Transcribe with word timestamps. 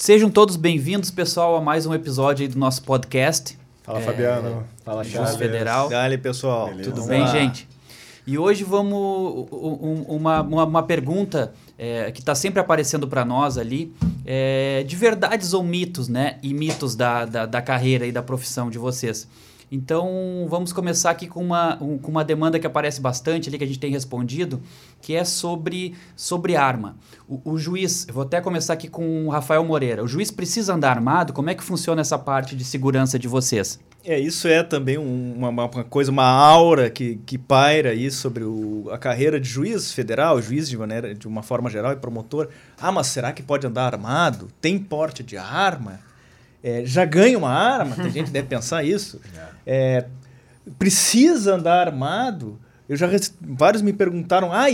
Sejam 0.00 0.30
todos 0.30 0.56
bem-vindos, 0.56 1.10
pessoal, 1.10 1.54
a 1.56 1.60
mais 1.60 1.84
um 1.84 1.92
episódio 1.92 2.48
do 2.48 2.58
nosso 2.58 2.82
podcast. 2.84 3.58
Fala, 3.82 3.98
é, 3.98 4.02
Fabiano. 4.02 4.66
Fala, 4.82 5.04
Chaves. 5.04 5.36
Federal. 5.36 5.90
Dale, 5.90 6.16
pessoal. 6.16 6.68
Beleza. 6.68 6.90
Tudo 6.90 7.06
bem, 7.06 7.26
gente? 7.26 7.68
E 8.26 8.38
hoje 8.38 8.64
vamos 8.64 8.94
um, 9.52 10.04
uma, 10.08 10.40
uma, 10.40 10.64
uma, 10.64 10.82
pergunta 10.82 11.52
é, 11.76 12.10
que 12.12 12.20
está 12.20 12.34
sempre 12.34 12.58
aparecendo 12.60 13.06
para 13.06 13.26
nós 13.26 13.58
ali 13.58 13.94
é, 14.24 14.82
de 14.84 14.96
verdades 14.96 15.52
ou 15.52 15.62
mitos, 15.62 16.08
né? 16.08 16.38
E 16.42 16.54
mitos 16.54 16.96
da, 16.96 17.26
da, 17.26 17.44
da 17.44 17.60
carreira 17.60 18.06
e 18.06 18.10
da 18.10 18.22
profissão 18.22 18.70
de 18.70 18.78
vocês. 18.78 19.28
Então, 19.72 20.46
vamos 20.48 20.72
começar 20.72 21.10
aqui 21.10 21.28
com 21.28 21.44
uma, 21.44 21.80
um, 21.80 21.96
com 21.96 22.10
uma 22.10 22.24
demanda 22.24 22.58
que 22.58 22.66
aparece 22.66 23.00
bastante 23.00 23.48
ali, 23.48 23.56
que 23.56 23.62
a 23.62 23.66
gente 23.66 23.78
tem 23.78 23.92
respondido, 23.92 24.60
que 25.00 25.14
é 25.14 25.24
sobre, 25.24 25.94
sobre 26.16 26.56
arma. 26.56 26.96
O, 27.28 27.52
o 27.52 27.56
juiz, 27.56 28.04
eu 28.08 28.14
vou 28.14 28.24
até 28.24 28.40
começar 28.40 28.72
aqui 28.72 28.88
com 28.88 29.26
o 29.26 29.30
Rafael 29.30 29.64
Moreira. 29.64 30.02
O 30.02 30.08
juiz 30.08 30.30
precisa 30.30 30.74
andar 30.74 30.90
armado? 30.90 31.32
Como 31.32 31.50
é 31.50 31.54
que 31.54 31.62
funciona 31.62 32.00
essa 32.00 32.18
parte 32.18 32.56
de 32.56 32.64
segurança 32.64 33.16
de 33.16 33.28
vocês? 33.28 33.78
É, 34.04 34.18
isso 34.18 34.48
é 34.48 34.62
também 34.62 34.98
uma, 34.98 35.50
uma, 35.50 35.68
coisa, 35.84 36.10
uma 36.10 36.26
aura 36.26 36.90
que, 36.90 37.20
que 37.24 37.38
paira 37.38 37.90
aí 37.90 38.10
sobre 38.10 38.42
o, 38.42 38.88
a 38.90 38.98
carreira 38.98 39.38
de 39.38 39.48
juiz 39.48 39.92
federal, 39.92 40.40
juiz 40.42 40.68
de, 40.68 40.76
maneira, 40.76 41.14
de 41.14 41.28
uma 41.28 41.44
forma 41.44 41.70
geral 41.70 41.92
e 41.92 41.96
promotor. 41.96 42.48
Ah, 42.80 42.90
mas 42.90 43.08
será 43.08 43.30
que 43.30 43.42
pode 43.42 43.66
andar 43.66 43.92
armado? 43.94 44.48
Tem 44.60 44.78
porte 44.78 45.22
de 45.22 45.36
arma? 45.36 46.00
É, 46.62 46.84
já 46.84 47.04
ganha 47.04 47.38
uma 47.38 47.50
arma? 47.50 47.96
Tem 47.96 48.10
gente 48.10 48.26
que 48.26 48.32
deve 48.32 48.48
pensar 48.48 48.84
isso. 48.84 49.20
É, 49.66 50.06
precisa 50.78 51.54
andar 51.54 51.86
armado? 51.86 52.58
Eu 52.88 52.96
já 52.96 53.06
vários 53.40 53.82
me 53.82 53.92
perguntaram: 53.92 54.52
ah, 54.52 54.64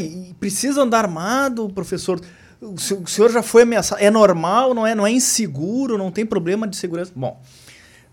precisa 0.41 0.81
andar 0.81 1.05
armado, 1.05 1.69
professor? 1.69 2.19
O 2.63 2.79
senhor 3.07 3.31
já 3.31 3.43
foi 3.43 3.63
ameaçado? 3.63 4.01
É 4.01 4.11
normal? 4.11 4.73
Não 4.73 4.87
é? 4.87 4.95
Não 4.95 5.07
é 5.07 5.11
inseguro? 5.11 5.99
Não 5.99 6.11
tem 6.11 6.25
problema 6.25 6.67
de 6.67 6.77
segurança? 6.77 7.13
Bom, 7.15 7.43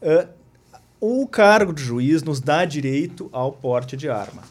uh, 0.02 0.28
o 1.00 1.26
cargo 1.28 1.72
de 1.72 1.82
juiz 1.82 2.22
nos 2.24 2.42
dá 2.42 2.66
direito 2.66 3.30
ao 3.32 3.54
porte 3.54 3.96
de 3.96 4.10
arma. 4.10 4.42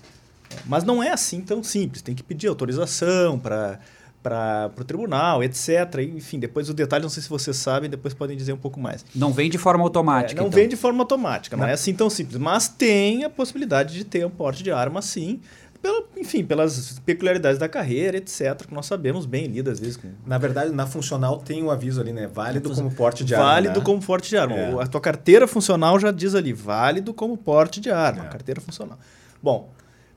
Mas 0.65 0.85
não 0.85 1.03
é 1.03 1.11
assim 1.11 1.41
tão 1.41 1.63
simples. 1.63 2.01
Tem 2.01 2.15
que 2.15 2.23
pedir 2.23 2.49
autorização 2.49 3.39
para 3.39 3.79
para 4.23 4.71
o 4.79 4.85
tribunal, 4.85 5.43
etc. 5.43 5.99
Enfim, 6.15 6.39
depois 6.39 6.69
o 6.69 6.75
detalhe, 6.75 7.03
não 7.03 7.11
sei 7.11 7.23
se 7.23 7.29
vocês 7.29 7.57
sabem, 7.57 7.91
depois 7.91 8.15
podem 8.15 8.37
dizer 8.37 8.53
um 8.53 8.59
pouco 8.59 8.79
mais. 8.79 9.05
Não 9.15 9.33
vem 9.33 9.51
de 9.51 9.59
forma 9.59 9.83
automática. 9.83 10.41
É, 10.41 10.43
não 10.43 10.49
então. 10.49 10.59
vem 10.59 10.69
de 10.69 10.77
forma 10.77 11.03
automática, 11.03 11.57
não. 11.57 11.65
não. 11.65 11.71
é 11.71 11.75
assim 11.75 11.93
tão 11.93 12.09
simples. 12.09 12.39
Mas 12.39 12.69
tem 12.69 13.25
a 13.25 13.31
possibilidade 13.31 13.95
de 13.95 14.05
ter 14.05 14.25
um 14.25 14.31
porte 14.31 14.63
de 14.63 14.71
arma, 14.71 15.03
sim. 15.03 15.41
Pela, 15.83 16.05
enfim, 16.17 16.45
pelas 16.45 17.01
peculiaridades 17.01 17.59
da 17.59 17.69
carreira, 17.69 18.17
etc., 18.17 18.67
que 18.69 18.73
nós 18.73 18.87
sabemos 18.87 19.27
bem 19.27 19.49
lido 19.49 19.69
às 19.69 19.81
vezes. 19.81 19.97
Com... 19.97 20.13
Na 20.25 20.39
verdade, 20.39 20.73
na 20.73 20.87
funcional 20.87 21.39
tem 21.39 21.61
um 21.61 21.73
aviso 21.73 22.01
ali, 22.01 22.13
né? 22.13 22.29
Válido 22.29 22.73
como 22.73 22.89
porte 22.93 23.25
de 23.25 23.35
arma. 23.35 23.47
Válido 23.47 23.81
né? 23.81 23.85
como 23.85 24.01
porte 24.01 24.29
de 24.29 24.37
arma. 24.37 24.55
É. 24.55 24.81
A 24.81 24.87
tua 24.87 25.01
carteira 25.01 25.49
funcional 25.49 25.99
já 25.99 26.13
diz 26.13 26.37
ali, 26.37 26.53
válido 26.53 27.13
como 27.13 27.37
porte 27.37 27.81
de 27.81 27.91
arma. 27.91 28.27
É. 28.27 28.29
Carteira 28.29 28.61
funcional. 28.61 28.97
Bom, 29.43 29.71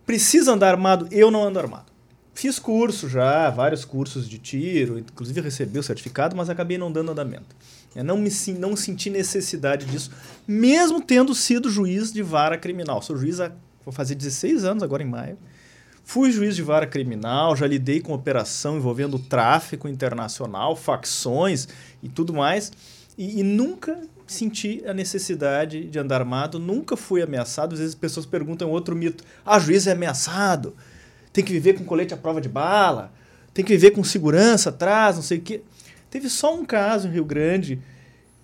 precisa 0.06 0.54
andar 0.54 0.70
armado? 0.70 1.08
Eu 1.10 1.32
não 1.32 1.44
ando 1.44 1.58
armado. 1.58 1.95
Fiz 2.36 2.60
curso 2.60 3.08
já, 3.08 3.50
vários 3.50 3.86
cursos 3.86 4.28
de 4.28 4.38
tiro, 4.38 5.00
inclusive 5.00 5.40
recebi 5.40 5.80
o 5.80 5.84
certificado, 5.84 6.36
mas 6.36 6.50
acabei 6.50 6.78
não 6.78 6.92
dando 6.92 7.12
andamento. 7.12 7.56
Eu 7.96 8.04
não, 8.04 8.18
me, 8.18 8.30
não 8.60 8.76
senti 8.76 9.10
necessidade 9.10 9.86
disso, 9.86 10.12
mesmo 10.46 11.02
tendo 11.02 11.34
sido 11.34 11.70
juiz 11.70 12.12
de 12.12 12.22
vara 12.22 12.58
criminal. 12.58 13.02
Sou 13.02 13.16
juiz 13.16 13.40
há, 13.40 13.54
vou 13.86 13.94
fazer 13.94 14.16
16 14.16 14.66
anos 14.66 14.84
agora 14.84 15.02
em 15.02 15.06
maio. 15.06 15.38
Fui 16.04 16.30
juiz 16.30 16.58
de 16.58 16.62
vara 16.62 16.86
criminal, 16.86 17.56
já 17.56 17.66
lidei 17.66 18.02
com 18.02 18.14
operação 18.14 18.76
envolvendo 18.76 19.18
tráfico 19.18 19.88
internacional, 19.88 20.76
facções 20.76 21.70
e 22.04 22.10
tudo 22.10 22.34
mais, 22.34 22.70
e, 23.18 23.40
e 23.40 23.44
nunca 23.44 23.98
senti 24.28 24.84
a 24.86 24.94
necessidade 24.94 25.86
de 25.86 25.98
andar 25.98 26.20
armado, 26.20 26.60
nunca 26.60 26.98
fui 26.98 27.22
ameaçado. 27.22 27.74
Às 27.74 27.80
vezes 27.80 27.96
as 27.96 28.00
pessoas 28.00 28.26
perguntam 28.26 28.70
outro 28.72 28.94
mito: 28.94 29.24
ah, 29.46 29.58
juiz 29.58 29.88
é 29.88 29.94
ameaçado, 29.94 30.76
tem 31.36 31.44
que 31.44 31.52
viver 31.52 31.74
com 31.74 31.84
colete 31.84 32.14
à 32.14 32.18
prova 32.18 32.40
de 32.40 32.48
bala, 32.48 33.12
tem 33.54 33.66
que 33.66 33.74
viver 33.74 33.92
com 33.92 34.02
segurança 34.06 34.70
atrás, 34.70 35.18
não 35.18 35.22
sei 35.22 35.38
o 35.38 35.42
quê. 35.42 35.62
Teve 36.10 36.30
só 36.30 36.56
um 36.56 36.64
caso 36.64 37.10
em 37.10 37.12
Rio 37.12 37.26
Grande 37.26 37.78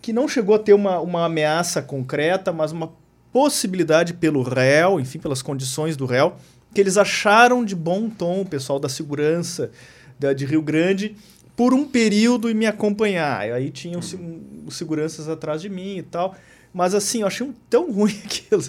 que 0.01 0.11
não 0.11 0.27
chegou 0.27 0.55
a 0.55 0.59
ter 0.59 0.73
uma, 0.73 0.99
uma 0.99 1.23
ameaça 1.23 1.81
concreta, 1.81 2.51
mas 2.51 2.73
uma 2.73 2.91
possibilidade 3.31 4.13
pelo 4.13 4.43
réu, 4.43 4.99
enfim, 4.99 5.19
pelas 5.19 5.41
condições 5.41 5.95
do 5.95 6.05
réu, 6.05 6.35
que 6.73 6.81
eles 6.81 6.97
acharam 6.97 7.63
de 7.63 7.77
bom 7.77 8.09
tom, 8.09 8.41
o 8.41 8.45
pessoal 8.45 8.77
da 8.77 8.89
segurança 8.89 9.71
da, 10.19 10.33
de 10.33 10.45
Rio 10.45 10.61
Grande, 10.61 11.15
por 11.55 11.73
um 11.73 11.85
período 11.85 12.49
e 12.49 12.53
me 12.53 12.65
acompanhar. 12.65 13.39
Aí 13.39 13.71
tinham 13.71 14.01
uhum. 14.01 14.65
os 14.67 14.75
seguranças 14.75 15.29
atrás 15.29 15.61
de 15.61 15.69
mim 15.69 15.95
e 15.99 16.03
tal. 16.03 16.35
Mas 16.73 16.95
assim, 16.95 17.21
eu 17.21 17.27
achei 17.27 17.45
um 17.45 17.53
tão 17.69 17.91
ruim 17.91 18.17
aquilo. 18.23 18.61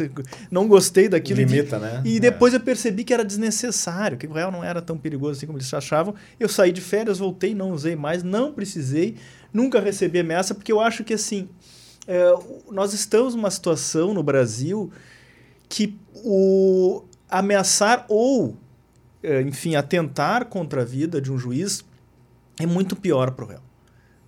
Não 0.51 0.67
gostei 0.67 1.09
daquilo. 1.09 1.41
Limita, 1.41 1.79
né? 1.79 2.03
E 2.05 2.19
depois 2.19 2.53
é. 2.53 2.57
eu 2.57 2.61
percebi 2.61 3.05
que 3.05 3.15
era 3.15 3.25
desnecessário, 3.25 4.19
que 4.19 4.27
o 4.27 4.33
real 4.33 4.51
não 4.51 4.65
era 4.65 4.83
tão 4.83 4.99
perigoso 4.99 5.39
assim 5.39 5.47
como 5.47 5.59
eles 5.59 5.73
achavam. 5.73 6.15
Eu 6.39 6.49
saí 6.49 6.73
de 6.73 6.81
férias, 6.81 7.19
voltei, 7.19 7.55
não 7.55 7.71
usei 7.71 7.95
mais, 7.95 8.23
não 8.23 8.53
precisei, 8.53 9.17
nunca 9.53 9.81
recebi 9.81 10.19
ameaça, 10.19 10.55
porque 10.55 10.73
eu 10.73 10.81
acho 10.81 11.05
que 11.05 11.15
assim, 11.15 11.49
é, 12.07 12.33
nós 12.71 12.93
estamos 12.93 13.35
numa 13.35 13.51
situação 13.51 14.13
no 14.13 14.23
Brasil 14.23 14.91
que 15.69 15.97
o, 16.13 17.05
ameaçar 17.31 18.05
ou, 18.09 18.57
é, 19.23 19.41
enfim, 19.43 19.77
atentar 19.77 20.47
contra 20.47 20.83
a 20.83 20.85
vida 20.85 21.21
de 21.21 21.31
um 21.31 21.39
juiz 21.39 21.85
é 22.59 22.67
muito 22.67 22.97
pior 22.97 23.31
para 23.31 23.45
o 23.45 23.49
réu. 23.49 23.61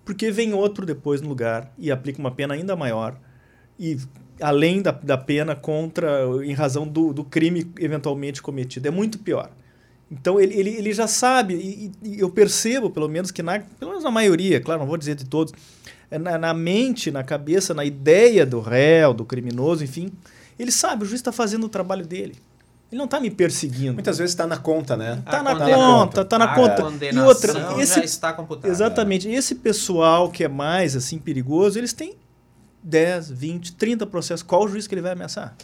Porque 0.05 0.31
vem 0.31 0.53
outro 0.53 0.85
depois 0.85 1.19
no 1.19 1.27
lugar 1.27 1.73
e 1.77 1.91
aplica 1.91 2.19
uma 2.19 2.31
pena 2.31 2.53
ainda 2.53 2.75
maior 2.75 3.19
e 3.79 3.97
além 4.41 4.81
da, 4.81 4.91
da 4.91 5.17
pena 5.17 5.55
contra, 5.55 6.23
em 6.43 6.53
razão 6.53 6.87
do, 6.87 7.13
do 7.13 7.23
crime 7.23 7.71
eventualmente 7.79 8.41
cometido. 8.41 8.87
É 8.87 8.91
muito 8.91 9.19
pior. 9.19 9.49
Então 10.11 10.39
ele, 10.39 10.53
ele, 10.53 10.69
ele 10.71 10.93
já 10.93 11.07
sabe, 11.07 11.55
e, 11.55 11.91
e, 12.03 12.19
eu 12.19 12.29
percebo, 12.29 12.89
pelo 12.89 13.09
menos, 13.09 13.31
que 13.31 13.41
na, 13.41 13.59
pelo 13.59 13.91
menos 13.91 14.03
na 14.03 14.11
maioria, 14.11 14.61
claro, 14.61 14.81
não 14.81 14.87
vou 14.87 14.97
dizer 14.97 15.15
de 15.15 15.25
todos, 15.25 15.53
é 16.11 16.19
na, 16.19 16.37
na 16.37 16.53
mente, 16.53 17.09
na 17.09 17.23
cabeça, 17.23 17.73
na 17.73 17.83
ideia 17.83 18.45
do 18.45 18.59
réu, 18.59 19.13
do 19.13 19.25
criminoso, 19.25 19.83
enfim, 19.83 20.11
ele 20.59 20.71
sabe, 20.71 21.03
o 21.03 21.05
juiz 21.07 21.19
está 21.19 21.31
fazendo 21.31 21.65
o 21.65 21.69
trabalho 21.69 22.05
dele. 22.05 22.35
Ele 22.91 22.99
não 22.99 23.05
está 23.05 23.19
me 23.19 23.31
perseguindo. 23.31 23.95
Muitas 23.95 24.19
vezes 24.19 24.33
está 24.33 24.45
na 24.45 24.57
conta, 24.57 24.95
né? 24.95 25.17
Está 25.25 25.41
na, 25.41 25.55
na, 25.55 25.75
conta, 25.75 26.21
está 26.21 26.37
na 26.37 26.47
conta. 26.53 26.83
E 27.11 27.19
outra, 27.19 27.81
esse, 27.81 27.95
já 27.95 28.05
está 28.05 28.31
computada. 28.31 28.71
Exatamente. 28.71 29.27
Esse 29.27 29.55
pessoal 29.55 30.29
que 30.29 30.43
é 30.43 30.47
mais 30.47 30.95
assim 30.95 31.17
perigoso, 31.17 31.79
eles 31.79 31.93
têm 31.93 32.15
10, 32.85 33.31
20, 33.31 33.73
30 33.73 34.05
processos. 34.05 34.43
Qual 34.43 34.63
o 34.63 34.67
juiz 34.67 34.87
que 34.87 34.93
ele 34.93 35.01
vai 35.01 35.11
ameaçar? 35.11 35.55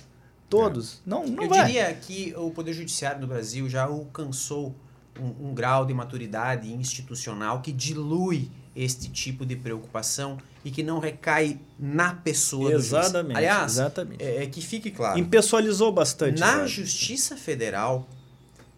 Todos. 0.49 0.95
É. 0.95 1.09
Não, 1.09 1.25
não 1.25 1.43
Eu 1.43 1.49
vai. 1.49 1.65
diria 1.65 1.93
que 1.93 2.33
o 2.35 2.49
Poder 2.49 2.73
Judiciário 2.73 3.21
no 3.21 3.27
Brasil 3.27 3.69
já 3.69 3.83
alcançou 3.83 4.75
um, 5.19 5.49
um 5.49 5.53
grau 5.53 5.85
de 5.85 5.93
maturidade 5.93 6.73
institucional 6.73 7.61
que 7.61 7.71
dilui 7.71 8.49
este 8.75 9.09
tipo 9.09 9.45
de 9.45 9.55
preocupação 9.55 10.37
e 10.65 10.71
que 10.71 10.81
não 10.81 10.99
recai 10.99 11.59
na 11.77 12.15
pessoa 12.15 12.73
exatamente, 12.73 13.13
do 13.13 13.27
juiz. 13.27 13.37
Aliás, 13.37 13.71
exatamente. 13.73 14.23
É, 14.23 14.43
é 14.43 14.47
que 14.47 14.61
fique 14.61 14.89
claro. 14.89 15.19
Impessoalizou 15.19 15.91
bastante. 15.91 16.39
Na 16.39 16.65
Justiça 16.65 17.37
Federal, 17.37 18.07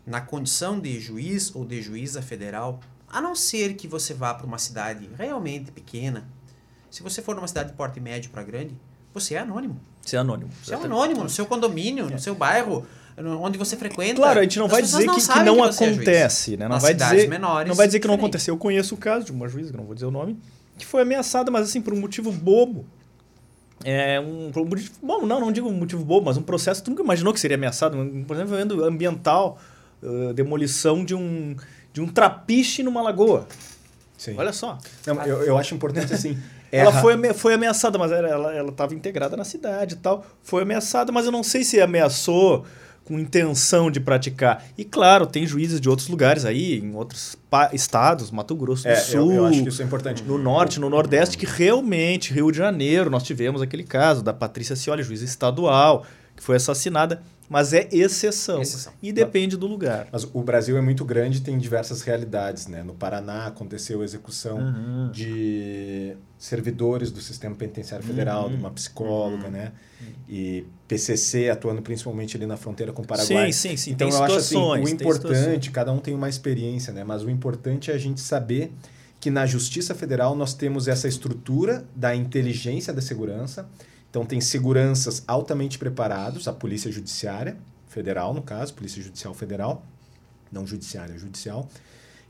na 0.05 0.19
condição 0.19 0.79
de 0.79 0.99
juiz 0.99 1.55
ou 1.55 1.63
de 1.65 1.81
juíza 1.81 2.21
federal, 2.21 2.79
a 3.07 3.21
não 3.21 3.35
ser 3.35 3.75
que 3.75 3.87
você 3.87 4.13
vá 4.13 4.33
para 4.33 4.45
uma 4.45 4.57
cidade 4.57 5.09
realmente 5.17 5.71
pequena, 5.71 6.27
se 6.93 7.01
você 7.01 7.23
for 7.23 7.35
numa 7.35 7.47
cidade 7.47 7.71
de 7.71 7.75
porte 7.75 7.99
médio 7.99 8.29
para 8.29 8.43
grande, 8.43 8.75
você 9.11 9.33
é 9.33 9.39
anônimo. 9.39 9.81
Você 9.99 10.15
é 10.15 10.19
anônimo. 10.19 10.51
Você 10.63 10.75
é 10.75 10.77
anônimo 10.77 11.23
no 11.23 11.29
seu 11.29 11.43
condomínio, 11.43 12.07
no 12.07 12.19
seu 12.19 12.35
bairro, 12.35 12.85
onde 13.17 13.57
você 13.57 13.75
frequenta. 13.75 14.17
Claro, 14.17 14.39
a 14.39 14.43
gente 14.43 14.59
não 14.59 14.67
vai 14.67 14.83
dizer 14.83 15.03
não 15.03 15.15
que, 15.15 15.21
que, 15.27 15.39
não 15.39 15.55
que 15.55 15.83
é 15.83 15.87
acontece, 15.87 16.53
é 16.53 16.57
né? 16.57 16.65
Não 16.65 16.75
Nas 16.75 16.83
vai 16.83 16.93
dizer, 16.93 17.27
menores. 17.27 17.67
Não 17.67 17.75
vai 17.75 17.87
dizer 17.87 17.99
que 17.99 18.05
não 18.05 18.13
aconteceu. 18.13 18.53
Eu 18.53 18.59
conheço 18.59 18.93
o 18.93 18.97
caso 18.99 19.25
de 19.25 19.31
uma 19.31 19.49
juíza, 19.49 19.71
que 19.71 19.77
não 19.77 19.85
vou 19.85 19.95
dizer 19.95 20.05
o 20.05 20.11
nome, 20.11 20.37
que 20.77 20.85
foi 20.85 21.01
ameaçada, 21.01 21.49
mas 21.49 21.67
assim, 21.67 21.81
por 21.81 21.95
um 21.95 21.99
motivo 21.99 22.31
bobo. 22.31 22.85
É 23.83 24.19
um, 24.19 24.51
um 24.55 24.65
motivo, 24.65 24.91
bom, 25.01 25.25
não, 25.25 25.39
não 25.39 25.51
digo 25.51 25.67
um 25.67 25.73
motivo 25.73 26.05
bobo, 26.05 26.27
mas 26.27 26.37
um 26.37 26.43
processo, 26.43 26.83
tu 26.83 26.91
nunca 26.91 27.01
imaginou 27.01 27.33
que 27.33 27.39
seria 27.39 27.57
ameaçado, 27.57 27.97
por 28.27 28.35
exemplo, 28.35 28.83
ambiental, 28.83 29.57
uh, 30.03 30.31
demolição 30.31 31.03
de 31.03 31.15
um, 31.15 31.55
de 31.91 32.01
um 32.01 32.07
trapiche 32.07 32.83
numa 32.83 33.01
lagoa. 33.01 33.47
Sim. 34.15 34.35
Olha 34.37 34.53
só. 34.53 34.77
Não, 35.07 35.19
eu, 35.23 35.41
eu 35.41 35.57
acho 35.57 35.73
importante 35.73 36.13
assim. 36.13 36.37
ela 36.79 36.91
foi, 36.91 37.33
foi 37.33 37.53
ameaçada, 37.53 37.97
mas 37.97 38.11
ela 38.11 38.69
estava 38.69 38.93
integrada 38.93 39.37
na 39.37 39.43
cidade 39.43 39.95
e 39.95 39.97
tal. 39.97 40.25
Foi 40.41 40.63
ameaçada, 40.63 41.11
mas 41.11 41.25
eu 41.25 41.31
não 41.31 41.43
sei 41.43 41.63
se 41.63 41.79
ameaçou 41.79 42.65
com 43.05 43.19
intenção 43.19 43.91
de 43.91 43.99
praticar. 43.99 44.63
E 44.77 44.85
claro, 44.85 45.25
tem 45.25 45.45
juízes 45.45 45.81
de 45.81 45.89
outros 45.89 46.07
lugares 46.07 46.45
aí, 46.45 46.79
em 46.79 46.95
outros 46.95 47.35
estados, 47.73 48.31
Mato 48.31 48.55
Grosso 48.55 48.83
do 48.83 48.89
é, 48.89 48.95
Sul. 48.95 49.31
Eu, 49.31 49.37
eu, 49.37 49.45
acho 49.45 49.63
que 49.63 49.69
isso 49.69 49.81
é 49.81 49.85
importante. 49.85 50.23
No 50.23 50.37
norte, 50.37 50.79
no 50.79 50.89
nordeste, 50.89 51.37
que 51.37 51.45
realmente, 51.45 52.33
Rio 52.33 52.51
de 52.51 52.57
Janeiro, 52.57 53.09
nós 53.09 53.23
tivemos 53.23 53.61
aquele 53.61 53.83
caso 53.83 54.23
da 54.23 54.33
Patrícia 54.33 54.75
Cioli, 54.75 55.03
juíza 55.03 55.25
estadual, 55.25 56.05
que 56.35 56.43
que 56.43 56.43
foi 56.43 56.57
assassinada, 56.57 57.23
mas 57.49 57.73
é 57.73 57.87
exceção. 57.91 58.61
Exceção. 58.61 58.93
E 59.01 59.11
depende 59.11 59.55
do 59.57 59.67
lugar. 59.67 60.07
Mas 60.11 60.23
o 60.33 60.41
Brasil 60.41 60.77
é 60.77 60.81
muito 60.81 61.03
grande 61.05 61.37
e 61.37 61.41
tem 61.41 61.57
diversas 61.57 62.01
realidades, 62.01 62.67
né? 62.67 62.83
No 62.83 62.93
Paraná 62.93 63.47
aconteceu 63.47 64.01
a 64.01 64.03
execução 64.03 64.57
Uhum. 64.57 65.11
de 65.11 66.15
servidores 66.37 67.11
do 67.11 67.21
sistema 67.21 67.55
penitenciário 67.55 68.05
federal, 68.05 68.45
Uhum. 68.45 68.49
de 68.51 68.55
uma 68.57 68.71
psicóloga, 68.71 69.49
né? 69.49 69.71
E 70.27 70.65
PCC 70.87 71.49
atuando 71.49 71.81
principalmente 71.81 72.35
ali 72.35 72.45
na 72.45 72.57
fronteira 72.57 72.91
com 72.91 73.01
o 73.01 73.05
Paraguai. 73.07 73.51
Sim, 73.53 73.69
sim, 73.69 73.77
sim. 73.77 73.91
Então 73.91 74.09
tem 74.09 74.17
eu 74.17 74.23
acho 74.23 74.35
assim, 74.35 74.57
o 74.57 74.87
importante, 74.87 75.71
cada 75.71 75.91
um 75.91 75.99
tem 75.99 76.13
uma 76.13 76.27
experiência, 76.29 76.91
né? 76.91 77.03
Mas 77.03 77.23
o 77.23 77.29
importante 77.29 77.91
é 77.91 77.93
a 77.93 77.97
gente 77.97 78.19
saber 78.21 78.71
que 79.19 79.29
na 79.31 79.45
Justiça 79.45 79.95
Federal 79.95 80.35
nós 80.35 80.53
temos 80.53 80.87
essa 80.89 81.07
estrutura 81.07 81.85
da 81.95 82.13
inteligência 82.13 82.91
da 82.91 83.01
segurança. 83.01 83.69
Então 84.13 84.23
tem 84.23 84.39
seguranças 84.39 85.23
altamente 85.27 85.79
preparados, 85.79 86.47
a 86.47 86.53
Polícia 86.53 86.91
Judiciária 86.91 87.57
Federal, 87.87 88.31
no 88.31 88.43
caso, 88.43 88.75
Polícia 88.75 89.01
Judicial 89.01 89.33
Federal, 89.33 89.83
não 90.51 90.67
judiciária, 90.67 91.17
judicial, 91.17 91.67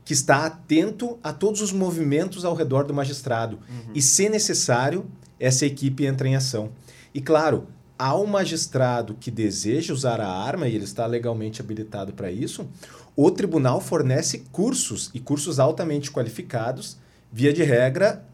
que 0.02 0.14
está 0.14 0.46
atento 0.46 1.18
a 1.22 1.30
todos 1.30 1.60
os 1.60 1.72
movimentos 1.72 2.42
ao 2.42 2.54
redor 2.54 2.84
do 2.84 2.94
magistrado. 2.94 3.58
E, 3.94 4.00
se 4.00 4.30
necessário, 4.30 5.04
essa 5.38 5.66
equipe 5.66 6.06
entra 6.06 6.26
em 6.26 6.34
ação. 6.34 6.70
E, 7.12 7.20
claro, 7.20 7.66
ao 7.98 8.26
magistrado 8.26 9.14
que 9.20 9.30
deseja 9.30 9.92
usar 9.92 10.22
a 10.22 10.26
arma 10.26 10.66
e 10.66 10.74
ele 10.74 10.84
está 10.84 11.04
legalmente 11.04 11.60
habilitado 11.60 12.14
para 12.14 12.32
isso, 12.32 12.66
o 13.14 13.30
tribunal 13.30 13.78
fornece 13.78 14.46
cursos 14.50 15.10
e 15.12 15.20
cursos 15.20 15.60
altamente 15.60 16.10
qualificados, 16.10 16.96
via 17.30 17.52
de 17.52 17.62
regra, 17.62 18.24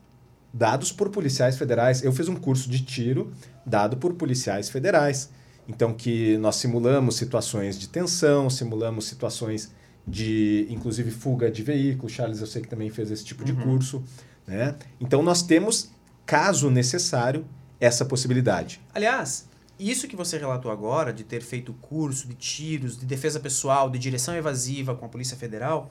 dados 0.52 0.93
por 0.93 1.11
policiais 1.11 1.56
federais. 1.56 2.02
Eu 2.02 2.12
fiz 2.12 2.29
um 2.29 2.37
curso 2.37 2.69
de 2.69 2.82
tiro 2.82 3.32
dado 3.64 3.97
por 3.97 4.14
policiais 4.14 4.69
federais. 4.69 5.31
Então, 5.69 5.94
que 5.94 6.37
nós 6.38 6.56
simulamos 6.56 7.17
situações 7.17 7.79
de 7.79 7.88
tensão, 7.88 8.50
simulamos 8.50 9.05
situações 9.05 9.73
de, 10.06 10.67
inclusive, 10.69 11.11
fuga 11.11 11.50
de 11.50 11.62
veículo. 11.62 12.08
Charles, 12.08 12.41
eu 12.41 12.47
sei 12.47 12.62
que 12.62 12.69
também 12.69 12.91
fez 12.91 13.11
esse 13.11 13.25
tipo 13.25 13.44
de 13.44 13.52
curso. 13.52 14.02
Né? 14.47 14.75
Então, 15.00 15.23
nós 15.23 15.43
temos, 15.43 15.91
caso 16.26 16.70
necessário, 16.70 17.44
essa 17.79 18.05
possibilidade. 18.05 18.81
Aliás, 18.93 19.49
isso 19.79 20.08
que 20.08 20.17
você 20.17 20.37
relatou 20.37 20.70
agora, 20.70 21.12
de 21.12 21.25
ter 21.25 21.41
feito 21.41 21.73
curso 21.75 22.26
de 22.26 22.35
tiros, 22.35 22.99
de 22.99 23.06
defesa 23.06 23.38
pessoal, 23.38 23.88
de 23.88 23.99
direção 23.99 24.35
evasiva 24.35 24.94
com 24.94 25.06
a 25.06 25.08
Polícia 25.08 25.37
Federal, 25.37 25.91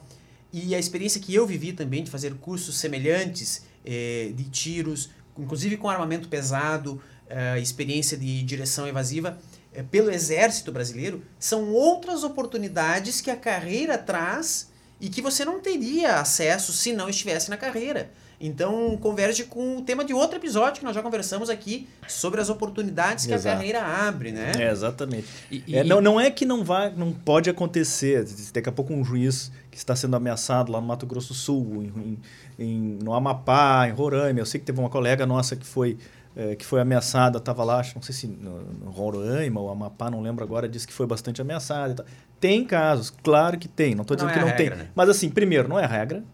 e 0.52 0.74
a 0.74 0.78
experiência 0.78 1.20
que 1.20 1.34
eu 1.34 1.46
vivi 1.46 1.72
também 1.72 2.02
de 2.02 2.10
fazer 2.10 2.34
cursos 2.34 2.78
semelhantes 2.78 3.62
eh, 3.84 4.32
de 4.34 4.44
tiros, 4.44 5.10
inclusive 5.38 5.76
com 5.76 5.88
armamento 5.88 6.28
pesado, 6.28 7.00
eh, 7.28 7.60
experiência 7.60 8.16
de 8.16 8.42
direção 8.42 8.86
evasiva 8.86 9.38
eh, 9.72 9.82
pelo 9.82 10.10
Exército 10.10 10.72
Brasileiro, 10.72 11.22
são 11.38 11.70
outras 11.70 12.24
oportunidades 12.24 13.20
que 13.20 13.30
a 13.30 13.36
carreira 13.36 13.96
traz 13.96 14.68
e 15.00 15.08
que 15.08 15.22
você 15.22 15.44
não 15.44 15.60
teria 15.60 16.16
acesso 16.16 16.72
se 16.72 16.92
não 16.92 17.08
estivesse 17.08 17.48
na 17.48 17.56
carreira. 17.56 18.10
Então, 18.40 18.96
converge 18.96 19.44
com 19.44 19.76
o 19.76 19.82
tema 19.82 20.02
de 20.02 20.14
outro 20.14 20.36
episódio 20.38 20.78
que 20.78 20.84
nós 20.84 20.94
já 20.94 21.02
conversamos 21.02 21.50
aqui 21.50 21.86
sobre 22.08 22.40
as 22.40 22.48
oportunidades 22.48 23.26
que 23.26 23.34
Exato. 23.34 23.48
a 23.54 23.58
carreira 23.58 23.82
abre, 23.82 24.32
né? 24.32 24.52
É, 24.58 24.70
exatamente. 24.70 25.26
E- 25.50 25.62
e- 25.66 25.76
É, 25.76 25.84
não, 25.84 26.00
não 26.00 26.18
é 26.18 26.30
que 26.30 26.46
não 26.46 26.64
vai, 26.64 26.90
não 26.96 27.12
pode 27.12 27.50
acontecer. 27.50 28.24
Daqui 28.54 28.68
a 28.68 28.72
pouco 28.72 28.94
um 28.94 29.04
juiz 29.04 29.52
que 29.70 29.76
está 29.76 29.94
sendo 29.94 30.16
ameaçado 30.16 30.72
lá 30.72 30.80
no 30.80 30.86
Mato 30.86 31.04
Grosso 31.04 31.28
do 31.28 31.34
Sul, 31.34 31.82
em, 31.96 32.18
em- 32.58 32.98
no 33.02 33.12
Amapá, 33.12 33.86
em 33.86 33.92
Roraima. 33.92 34.38
Eu 34.40 34.46
sei 34.46 34.58
que 34.58 34.64
teve 34.64 34.80
uma 34.80 34.88
colega 34.88 35.26
nossa 35.26 35.54
que 35.54 35.66
foi, 35.66 35.98
eh, 36.34 36.56
que 36.56 36.64
foi 36.64 36.80
ameaçada, 36.80 37.36
estava 37.36 37.62
lá, 37.62 37.78
acho- 37.80 37.94
não 37.94 38.02
sei 38.02 38.14
se 38.14 38.26
no, 38.26 38.62
no 38.62 38.90
Roraima 38.90 39.60
ou 39.60 39.70
Amapá, 39.70 40.10
não 40.10 40.22
lembro 40.22 40.42
agora, 40.42 40.66
disse 40.66 40.86
que 40.86 40.94
foi 40.94 41.06
bastante 41.06 41.42
ameaçada. 41.42 41.92
e 41.92 41.96
tal. 41.96 42.06
Tem 42.40 42.64
casos, 42.64 43.12
claro 43.22 43.58
que 43.58 43.68
tem. 43.68 43.94
Não 43.94 44.00
estou 44.00 44.16
Não 44.16 44.24
dizendo 44.26 44.30
é 44.30 44.42
que 44.44 44.50
não 44.50 44.56
regra, 44.56 44.76
tem. 44.76 44.84
né? 44.86 44.90
Mas 44.94 45.10
assim, 45.10 45.28
primeiro, 45.28 45.68
não 45.68 45.78
é 45.78 45.84
regra. 45.84 46.24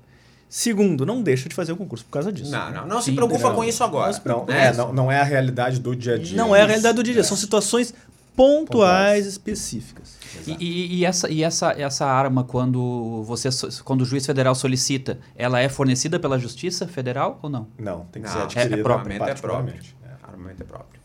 Segundo, 0.49 1.05
não 1.05 1.23
deixa 1.23 1.49
de 1.49 1.55
fazer 1.55 1.73
o 1.73 1.77
concurso 1.77 2.05
por 2.05 2.13
causa 2.13 2.33
disso. 2.33 2.51
Não, 2.51 2.71
não, 2.73 2.87
não 2.87 3.01
se 3.01 3.07
Sim, 3.11 3.17
preocupa 3.17 3.49
não. 3.49 3.55
com 3.57 3.65
isso 3.65 3.83
agora. 3.83 4.17
Não, 4.25 4.45
né? 4.47 4.67
é, 4.69 4.73
não, 4.73 4.93
não 4.93 5.13
é 5.13 5.21
a 5.21 5.25
realidade 5.25 5.81
do 5.81 5.95
dia 5.95 6.15
a 6.15 6.19
dia. 6.19 6.37
Não 6.37 6.55
é 6.55 6.63
a 6.63 6.67
realidade 6.67 6.95
do 6.95 7.03
dia, 7.03 7.13
a 7.13 7.17
dia, 7.17 7.25
são 7.25 7.37
situações 7.37 7.93
pontuais, 8.37 8.67
Pontuais. 8.69 9.27
específicas. 9.27 10.17
E, 10.47 10.53
e- 10.61 10.97
e 10.99 11.05
essa, 11.05 11.29
e 11.31 11.43
essa, 11.43 11.73
essa 11.73 12.07
arma, 12.07 12.45
quando, 12.45 13.23
você, 13.25 13.49
quando 13.83 14.03
o 14.03 14.05
juiz 14.05 14.25
federal 14.27 14.55
solicita, 14.55 15.19
ela 15.35 15.59
é 15.61 15.69
fornecida 15.69 16.21
pela 16.21 16.39
Justiça 16.39 16.87
Federal 16.87 17.39
ou 17.43 17.49
não? 17.51 17.67
Não, 17.79 18.01
tem 18.13 18.23
que 18.23 18.29
Não, 18.29 18.35
ser 18.35 18.41
é- 18.41 18.43
adquirida 18.45 18.77
é 18.77 18.83
próprio. 18.83 19.13
Armamento 19.15 19.39
é 19.39 19.41
próprio. 19.41 19.75
É. 20.05 20.09
Armamento 20.31 20.63
é 20.63 20.67
próprio. 20.67 21.01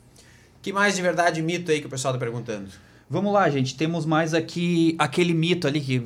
que 0.61 0.71
mais 0.73 0.95
de 0.95 1.01
verdade 1.01 1.41
mito 1.41 1.71
aí 1.71 1.79
que 1.79 1.88
o 1.88 1.89
pessoal 1.89 2.13
tá 2.13 2.19
perguntando? 2.19 2.69
Vamos 3.11 3.33
lá, 3.33 3.49
gente. 3.49 3.75
Temos 3.75 4.05
mais 4.05 4.33
aqui 4.33 4.95
aquele 4.97 5.33
mito 5.33 5.67
ali 5.67 5.81
que 5.81 5.99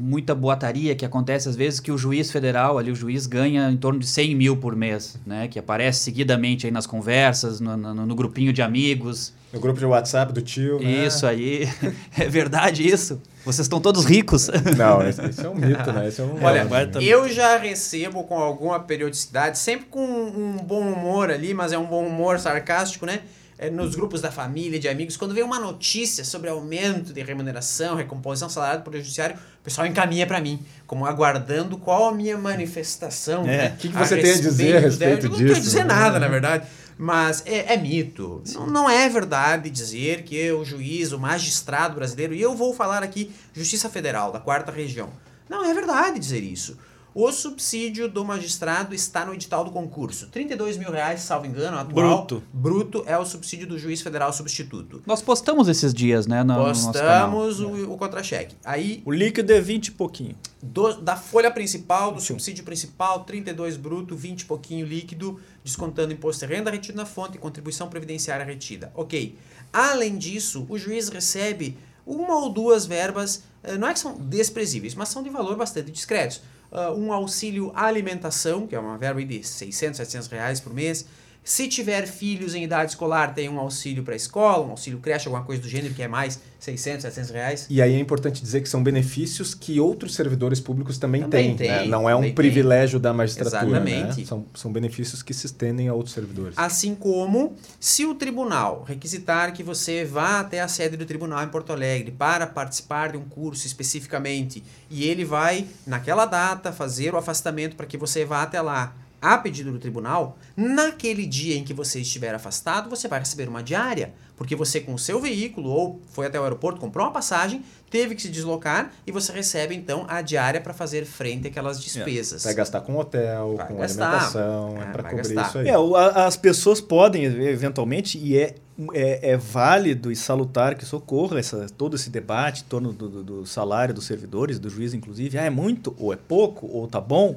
muita 0.00 0.34
boataria 0.34 0.94
que 0.94 1.04
acontece 1.04 1.48
às 1.48 1.56
vezes 1.56 1.80
que 1.80 1.90
o 1.90 1.98
juiz 1.98 2.30
federal 2.30 2.78
ali 2.78 2.90
o 2.92 2.94
juiz 2.94 3.26
ganha 3.26 3.68
em 3.70 3.76
torno 3.76 3.98
de 3.98 4.06
100 4.06 4.34
mil 4.36 4.56
por 4.56 4.76
mês, 4.76 5.16
né? 5.26 5.48
Que 5.48 5.58
aparece 5.58 5.98
seguidamente 6.00 6.64
aí 6.66 6.72
nas 6.72 6.86
conversas, 6.86 7.58
no, 7.60 7.76
no- 7.76 8.06
no 8.06 8.14
grupinho 8.14 8.52
de 8.52 8.62
amigos. 8.62 9.34
No 9.52 9.58
grupo 9.58 9.78
de 9.80 9.84
WhatsApp 9.86 10.32
do 10.32 10.40
tio. 10.40 10.78
né? 10.78 11.06
Isso 11.06 11.26
aí, 11.26 11.68
é 12.16 12.28
verdade 12.28 12.86
isso. 12.86 13.20
Vocês 13.44 13.64
estão 13.64 13.80
todos 13.80 14.04
ricos. 14.04 14.48
Não, 14.76 15.02
esse, 15.06 15.20
esse 15.24 15.44
é 15.44 15.48
um 15.48 15.54
mito, 15.56 15.90
né? 15.92 16.06
Esse 16.06 16.20
é 16.20 16.24
um 16.24 16.36
Olha, 16.44 16.64
também. 16.86 17.08
eu 17.08 17.28
já 17.28 17.56
recebo 17.58 18.22
com 18.24 18.38
alguma 18.38 18.78
periodicidade, 18.78 19.58
sempre 19.58 19.86
com 19.90 20.04
um 20.06 20.56
bom 20.58 20.82
humor 20.82 21.30
ali, 21.30 21.52
mas 21.54 21.72
é 21.72 21.78
um 21.78 21.86
bom 21.86 22.06
humor 22.06 22.38
sarcástico, 22.38 23.04
né? 23.06 23.20
É, 23.58 23.68
nos 23.68 23.96
grupos 23.96 24.20
da 24.20 24.30
família, 24.30 24.78
de 24.78 24.88
amigos, 24.88 25.16
quando 25.16 25.34
vem 25.34 25.42
uma 25.42 25.58
notícia 25.58 26.24
sobre 26.24 26.48
aumento 26.48 27.12
de 27.12 27.20
remuneração, 27.22 27.96
recomposição 27.96 28.48
salarial 28.48 28.78
do 28.78 28.84
Poder 28.84 28.98
Judiciário, 28.98 29.36
o 29.36 29.64
pessoal 29.64 29.84
encaminha 29.84 30.28
para 30.28 30.40
mim, 30.40 30.64
como 30.86 31.04
aguardando 31.04 31.76
qual 31.76 32.08
a 32.08 32.14
minha 32.14 32.38
manifestação. 32.38 33.42
É. 33.42 33.46
né, 33.46 33.68
O 33.74 33.76
que 33.78 33.88
que 33.88 33.96
você 33.96 34.16
tem 34.16 34.30
a 34.30 34.36
dizer 34.36 34.76
a 34.76 34.80
respeito 34.80 34.98
dela. 34.98 35.24
Eu 35.24 35.30
Não 35.30 35.36
tenho 35.38 35.50
a 35.50 35.54
disso, 35.54 35.60
dizer 35.62 35.84
né? 35.84 35.94
nada, 35.94 36.20
na 36.20 36.28
verdade. 36.28 36.68
Mas 36.96 37.42
é, 37.46 37.74
é 37.74 37.76
mito. 37.76 38.42
Não, 38.54 38.66
não 38.66 38.90
é 38.90 39.08
verdade 39.08 39.70
dizer 39.70 40.22
que 40.22 40.52
o 40.52 40.64
juiz, 40.64 41.12
o 41.12 41.18
magistrado 41.18 41.96
brasileiro, 41.96 42.34
e 42.34 42.40
eu 42.40 42.54
vou 42.54 42.72
falar 42.72 43.02
aqui 43.02 43.32
Justiça 43.52 43.88
Federal, 43.88 44.30
da 44.30 44.38
quarta 44.38 44.70
região. 44.70 45.10
Não 45.48 45.64
é 45.64 45.74
verdade 45.74 46.18
dizer 46.20 46.42
isso. 46.42 46.76
O 47.20 47.32
subsídio 47.32 48.08
do 48.08 48.24
magistrado 48.24 48.94
está 48.94 49.26
no 49.26 49.34
edital 49.34 49.64
do 49.64 49.72
concurso. 49.72 50.28
32 50.28 50.76
mil 50.76 50.92
reais, 50.92 51.20
salvo 51.22 51.46
engano, 51.46 51.76
atual. 51.76 52.18
Bruto. 52.18 52.42
Bruto 52.52 53.02
é 53.08 53.18
o 53.18 53.26
subsídio 53.26 53.66
do 53.66 53.76
juiz 53.76 54.00
federal 54.00 54.32
substituto. 54.32 55.02
Nós 55.04 55.20
postamos 55.20 55.66
esses 55.66 55.92
dias, 55.92 56.28
né, 56.28 56.44
no, 56.44 56.54
no 56.54 56.62
nosso 56.68 56.92
canal. 56.92 57.28
Postamos 57.32 57.58
o, 57.58 57.92
o 57.92 57.98
contra-cheque. 57.98 58.54
Aí 58.64 59.02
O 59.04 59.10
líquido 59.10 59.52
é 59.52 59.60
20 59.60 59.88
e 59.88 59.90
pouquinho. 59.90 60.36
do- 60.62 61.00
da 61.00 61.16
folha 61.16 61.50
principal, 61.50 62.12
do 62.12 62.20
subsídio 62.20 62.62
principal, 62.62 63.24
32 63.24 63.76
bruto, 63.76 64.14
20 64.14 64.42
e 64.42 64.44
pouquinho 64.44 64.86
líquido, 64.86 65.40
descontando 65.64 66.12
imposto 66.12 66.46
de 66.46 66.54
renda 66.54 66.70
retido 66.70 66.96
na 66.96 67.04
fonte 67.04 67.34
e 67.36 67.40
contribuição 67.40 67.88
previdenciária 67.88 68.46
retida. 68.46 68.92
Ok. 68.94 69.36
Além 69.72 70.16
disso, 70.16 70.64
o 70.68 70.78
juiz 70.78 71.08
recebe 71.08 71.76
uma 72.06 72.36
ou 72.36 72.48
duas 72.48 72.86
verbas, 72.86 73.42
eh, 73.64 73.76
não 73.76 73.88
é 73.88 73.92
que 73.92 73.98
são 73.98 74.14
desprezíveis, 74.16 74.94
mas 74.94 75.08
são 75.08 75.20
de 75.20 75.28
valor 75.30 75.56
bastante 75.56 75.90
discretos. 75.90 76.40
Ah, 76.70 76.92
um 76.92 77.12
auxílio 77.12 77.72
alimentação, 77.74 78.66
que 78.66 78.74
é 78.74 78.78
uma 78.78 78.98
verba 78.98 79.24
de 79.24 79.42
600, 79.42 79.96
700 79.96 80.28
reais 80.28 80.60
por 80.60 80.72
mês. 80.74 81.06
Se 81.48 81.66
tiver 81.66 82.06
filhos 82.06 82.54
em 82.54 82.62
idade 82.62 82.90
escolar, 82.90 83.32
tem 83.32 83.48
um 83.48 83.58
auxílio 83.58 84.02
para 84.02 84.12
a 84.12 84.16
escola, 84.16 84.66
um 84.66 84.72
auxílio 84.72 84.98
creche, 84.98 85.28
alguma 85.28 85.42
coisa 85.42 85.62
do 85.62 85.66
gênero, 85.66 85.94
que 85.94 86.02
é 86.02 86.06
mais 86.06 86.38
600, 86.60 87.00
700 87.00 87.30
reais. 87.30 87.66
E 87.70 87.80
aí 87.80 87.94
é 87.94 87.98
importante 87.98 88.42
dizer 88.42 88.60
que 88.60 88.68
são 88.68 88.82
benefícios 88.82 89.54
que 89.54 89.80
outros 89.80 90.14
servidores 90.14 90.60
públicos 90.60 90.98
também, 90.98 91.22
Também 91.22 91.56
têm. 91.56 91.70
né? 91.70 91.78
têm, 91.78 91.88
Não 91.88 92.06
é 92.06 92.14
um 92.14 92.34
privilégio 92.34 93.00
da 93.00 93.14
magistratura. 93.14 93.78
Exatamente. 93.78 94.20
Né? 94.20 94.26
São, 94.26 94.44
são 94.54 94.70
benefícios 94.70 95.22
que 95.22 95.32
se 95.32 95.46
estendem 95.46 95.88
a 95.88 95.94
outros 95.94 96.12
servidores. 96.12 96.52
Assim 96.54 96.94
como, 96.94 97.56
se 97.80 98.04
o 98.04 98.14
tribunal 98.14 98.84
requisitar 98.86 99.54
que 99.54 99.62
você 99.62 100.04
vá 100.04 100.40
até 100.40 100.60
a 100.60 100.68
sede 100.68 100.98
do 100.98 101.06
tribunal 101.06 101.42
em 101.42 101.48
Porto 101.48 101.72
Alegre 101.72 102.12
para 102.12 102.46
participar 102.46 103.12
de 103.12 103.16
um 103.16 103.24
curso 103.24 103.66
especificamente, 103.66 104.62
e 104.90 105.08
ele 105.08 105.24
vai, 105.24 105.66
naquela 105.86 106.26
data, 106.26 106.72
fazer 106.72 107.14
o 107.14 107.16
afastamento 107.16 107.74
para 107.74 107.86
que 107.86 107.96
você 107.96 108.22
vá 108.22 108.42
até 108.42 108.60
lá 108.60 108.94
a 109.20 109.36
pedido 109.38 109.72
do 109.72 109.78
tribunal, 109.78 110.38
naquele 110.56 111.26
dia 111.26 111.56
em 111.56 111.64
que 111.64 111.74
você 111.74 112.00
estiver 112.00 112.34
afastado, 112.34 112.88
você 112.88 113.08
vai 113.08 113.18
receber 113.18 113.48
uma 113.48 113.62
diária, 113.62 114.12
porque 114.36 114.54
você 114.54 114.80
com 114.80 114.94
o 114.94 114.98
seu 114.98 115.20
veículo 115.20 115.70
ou 115.70 116.00
foi 116.12 116.26
até 116.26 116.38
o 116.38 116.42
aeroporto, 116.44 116.78
comprou 116.80 117.04
uma 117.06 117.12
passagem, 117.12 117.62
teve 117.90 118.14
que 118.14 118.22
se 118.22 118.28
deslocar 118.28 118.92
e 119.06 119.10
você 119.10 119.32
recebe 119.32 119.74
então 119.74 120.04
a 120.08 120.22
diária 120.22 120.60
para 120.60 120.72
fazer 120.72 121.04
frente 121.04 121.48
àquelas 121.48 121.80
despesas. 121.82 122.44
Vai 122.44 122.54
gastar 122.54 122.80
com 122.82 122.96
hotel, 122.96 123.56
Vai 123.56 123.66
com 123.66 123.76
gastar. 123.78 124.04
alimentação, 124.06 124.76
É, 124.78 124.82
é, 124.82 124.92
para 124.92 125.02
cobrir 125.04 125.34
gastar. 125.34 125.48
isso 125.48 125.58
aí. 125.58 125.68
É, 125.68 126.20
as 126.26 126.36
pessoas 126.36 126.80
podem, 126.80 127.24
eventualmente, 127.24 128.18
e 128.18 128.36
é, 128.38 128.54
é, 128.92 129.30
é 129.32 129.36
válido 129.36 130.12
e 130.12 130.16
salutar 130.16 130.76
que 130.76 130.84
isso 130.84 130.96
ocorra, 130.96 131.40
essa, 131.40 131.66
todo 131.76 131.96
esse 131.96 132.08
debate 132.10 132.62
em 132.62 132.66
torno 132.66 132.92
do, 132.92 133.08
do- 133.08 133.22
do 133.24 133.46
salário 133.46 133.92
dos 133.92 134.04
servidores, 134.04 134.60
do 134.60 134.70
juiz, 134.70 134.94
inclusive. 134.94 135.36
Ah, 135.38 135.44
é 135.44 135.50
muito, 135.50 135.96
ou 135.98 136.12
é 136.12 136.16
pouco, 136.16 136.68
ou 136.68 136.86
tá 136.86 137.00
bom. 137.00 137.36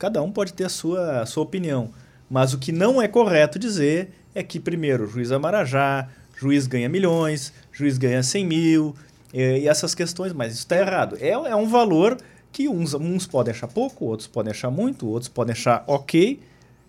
Cada 0.00 0.22
um 0.22 0.32
pode 0.32 0.54
ter 0.54 0.64
a 0.64 0.68
sua, 0.70 1.20
a 1.20 1.26
sua 1.26 1.42
opinião. 1.42 1.90
Mas 2.28 2.54
o 2.54 2.58
que 2.58 2.72
não 2.72 3.02
é 3.02 3.06
correto 3.06 3.58
dizer 3.58 4.08
é 4.34 4.42
que, 4.42 4.58
primeiro, 4.58 5.06
juiz 5.06 5.30
Amarajá, 5.30 6.08
juiz 6.38 6.66
ganha 6.66 6.88
milhões, 6.88 7.52
juiz 7.70 7.98
ganha 7.98 8.22
100 8.22 8.46
mil, 8.46 8.96
e, 9.34 9.58
e 9.58 9.68
essas 9.68 9.94
questões, 9.94 10.32
mas 10.32 10.52
isso 10.54 10.62
está 10.62 10.78
errado. 10.78 11.18
É, 11.20 11.28
é 11.32 11.54
um 11.54 11.66
valor 11.68 12.16
que 12.50 12.66
uns, 12.66 12.94
uns 12.94 13.26
podem 13.26 13.52
achar 13.52 13.68
pouco, 13.68 14.06
outros 14.06 14.26
podem 14.26 14.50
achar 14.52 14.70
muito, 14.70 15.06
outros 15.06 15.28
podem 15.28 15.52
achar 15.52 15.84
ok, 15.86 16.40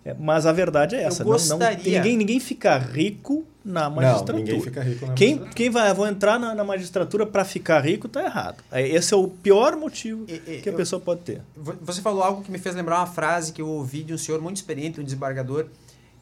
é, 0.06 0.14
mas 0.18 0.46
a 0.46 0.52
verdade 0.52 0.96
é 0.96 1.02
essa. 1.02 1.22
Eu 1.22 1.26
não, 1.26 1.32
gostaria- 1.34 1.76
não, 1.76 1.84
ninguém, 2.00 2.16
ninguém 2.16 2.40
fica 2.40 2.78
rico 2.78 3.44
na 3.64 3.88
magistratura. 3.88 4.32
Não, 4.38 4.44
ninguém 4.44 4.60
fica 4.60 4.82
rico 4.82 5.06
na 5.06 5.12
Quem, 5.14 5.28
magistratura. 5.30 5.54
quem 5.54 5.70
vai 5.70 5.94
vou 5.94 6.06
entrar 6.06 6.38
na, 6.38 6.54
na 6.54 6.64
magistratura 6.64 7.24
para 7.26 7.44
ficar 7.44 7.80
rico 7.80 8.06
está 8.06 8.22
errado. 8.24 8.62
É, 8.72 8.86
Esse 8.86 9.14
é 9.14 9.16
o 9.16 9.28
pior 9.28 9.76
motivo 9.76 10.24
E- 10.28 10.34
e- 10.34 10.60
que 10.62 10.68
a 10.68 10.72
eu- 10.72 10.76
pessoa 10.76 11.00
pode 11.00 11.20
ter. 11.22 11.40
Vo- 11.56 11.76
Você 11.82 12.00
falou 12.02 12.22
algo 12.22 12.42
que 12.42 12.50
me 12.50 12.58
fez 12.58 12.74
lembrar 12.74 12.98
uma 12.98 13.06
frase 13.06 13.52
que 13.52 13.62
eu 13.62 13.68
ouvi 13.68 14.02
de 14.02 14.12
um 14.12 14.18
senhor 14.18 14.40
muito 14.40 14.56
experiente, 14.56 15.00
um 15.00 15.04
desembargador. 15.04 15.66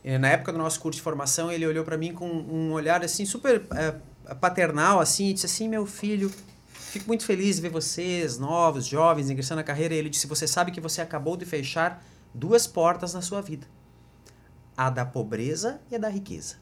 Eh, 0.04 0.18
Na 0.18 0.28
época 0.28 0.52
do 0.52 0.58
nosso 0.58 0.80
curso 0.80 0.96
de 0.98 1.02
formação, 1.02 1.50
ele 1.52 1.66
olhou 1.66 1.84
para 1.84 1.96
mim 1.96 2.12
com 2.12 2.26
um 2.28 2.72
olhar 2.72 3.02
assim 3.04 3.24
super 3.26 3.62
eh, 3.74 3.94
paternal 4.40 5.00
assim 5.00 5.28
e 5.28 5.32
disse 5.32 5.46
assim: 5.46 5.68
"Meu 5.68 5.84
filho, 5.86 6.30
fico 6.72 7.06
muito 7.06 7.24
feliz 7.24 7.56
de 7.56 7.62
ver 7.62 7.70
vocês, 7.70 8.38
novos, 8.38 8.86
jovens, 8.86 9.28
ingressando 9.30 9.56
na 9.60 9.64
carreira". 9.64 9.94
Ele 9.94 10.08
disse: 10.08 10.26
"Você 10.26 10.46
sabe 10.46 10.70
que 10.72 10.80
você 10.80 11.00
acabou 11.02 11.36
de 11.36 11.44
fechar 11.44 12.02
duas 12.34 12.66
portas 12.66 13.12
na 13.12 13.20
sua 13.22 13.40
vida: 13.42 13.66
a 14.76 14.88
da 14.88 15.04
pobreza 15.04 15.80
e 15.90 15.94
a 15.96 15.98
da 15.98 16.08
riqueza. 16.08 16.56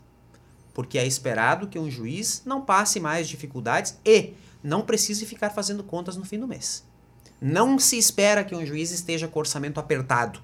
Porque 0.78 0.96
é 0.96 1.04
esperado 1.04 1.66
que 1.66 1.76
um 1.76 1.90
juiz 1.90 2.40
não 2.46 2.60
passe 2.60 3.00
mais 3.00 3.28
dificuldades 3.28 3.98
e 4.04 4.34
não 4.62 4.82
precise 4.82 5.26
ficar 5.26 5.50
fazendo 5.50 5.82
contas 5.82 6.16
no 6.16 6.24
fim 6.24 6.38
do 6.38 6.46
mês. 6.46 6.84
Não 7.40 7.80
se 7.80 7.98
espera 7.98 8.44
que 8.44 8.54
um 8.54 8.64
juiz 8.64 8.92
esteja 8.92 9.26
com 9.26 9.40
orçamento 9.40 9.80
apertado, 9.80 10.40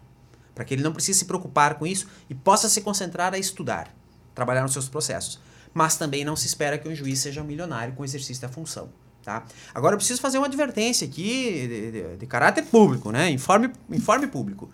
para 0.53 0.65
que 0.65 0.75
ele 0.75 0.83
não 0.83 0.93
precise 0.93 1.21
se 1.21 1.25
preocupar 1.27 1.77
com 1.77 1.87
isso 1.87 2.09
e 2.29 2.35
possa 2.35 2.69
se 2.69 2.81
concentrar 2.81 3.33
a 3.33 3.39
estudar, 3.39 3.95
trabalhar 4.35 4.63
nos 4.63 4.73
seus 4.73 4.89
processos. 4.89 5.39
Mas 5.73 5.97
também 5.97 6.25
não 6.25 6.35
se 6.35 6.49
espera 6.49 6.79
que 6.79 6.89
um 6.89 6.95
juiz 6.97 7.21
seja 7.21 7.41
um 7.41 7.45
milionário 7.45 7.95
com 7.95 8.05
exercício 8.05 8.43
da 8.43 8.49
função. 8.49 8.89
Tá? 9.23 9.45
Agora 9.73 9.95
eu 9.95 9.99
preciso 9.99 10.21
fazer 10.21 10.39
uma 10.39 10.49
advertência 10.49 11.07
aqui 11.07 11.69
de, 11.69 11.93
de- 11.93 12.17
de 12.17 12.27
caráter 12.27 12.65
público, 12.65 13.13
né? 13.13 13.31
Informe, 13.31 13.71
informe 13.89 14.27
público. 14.27 14.69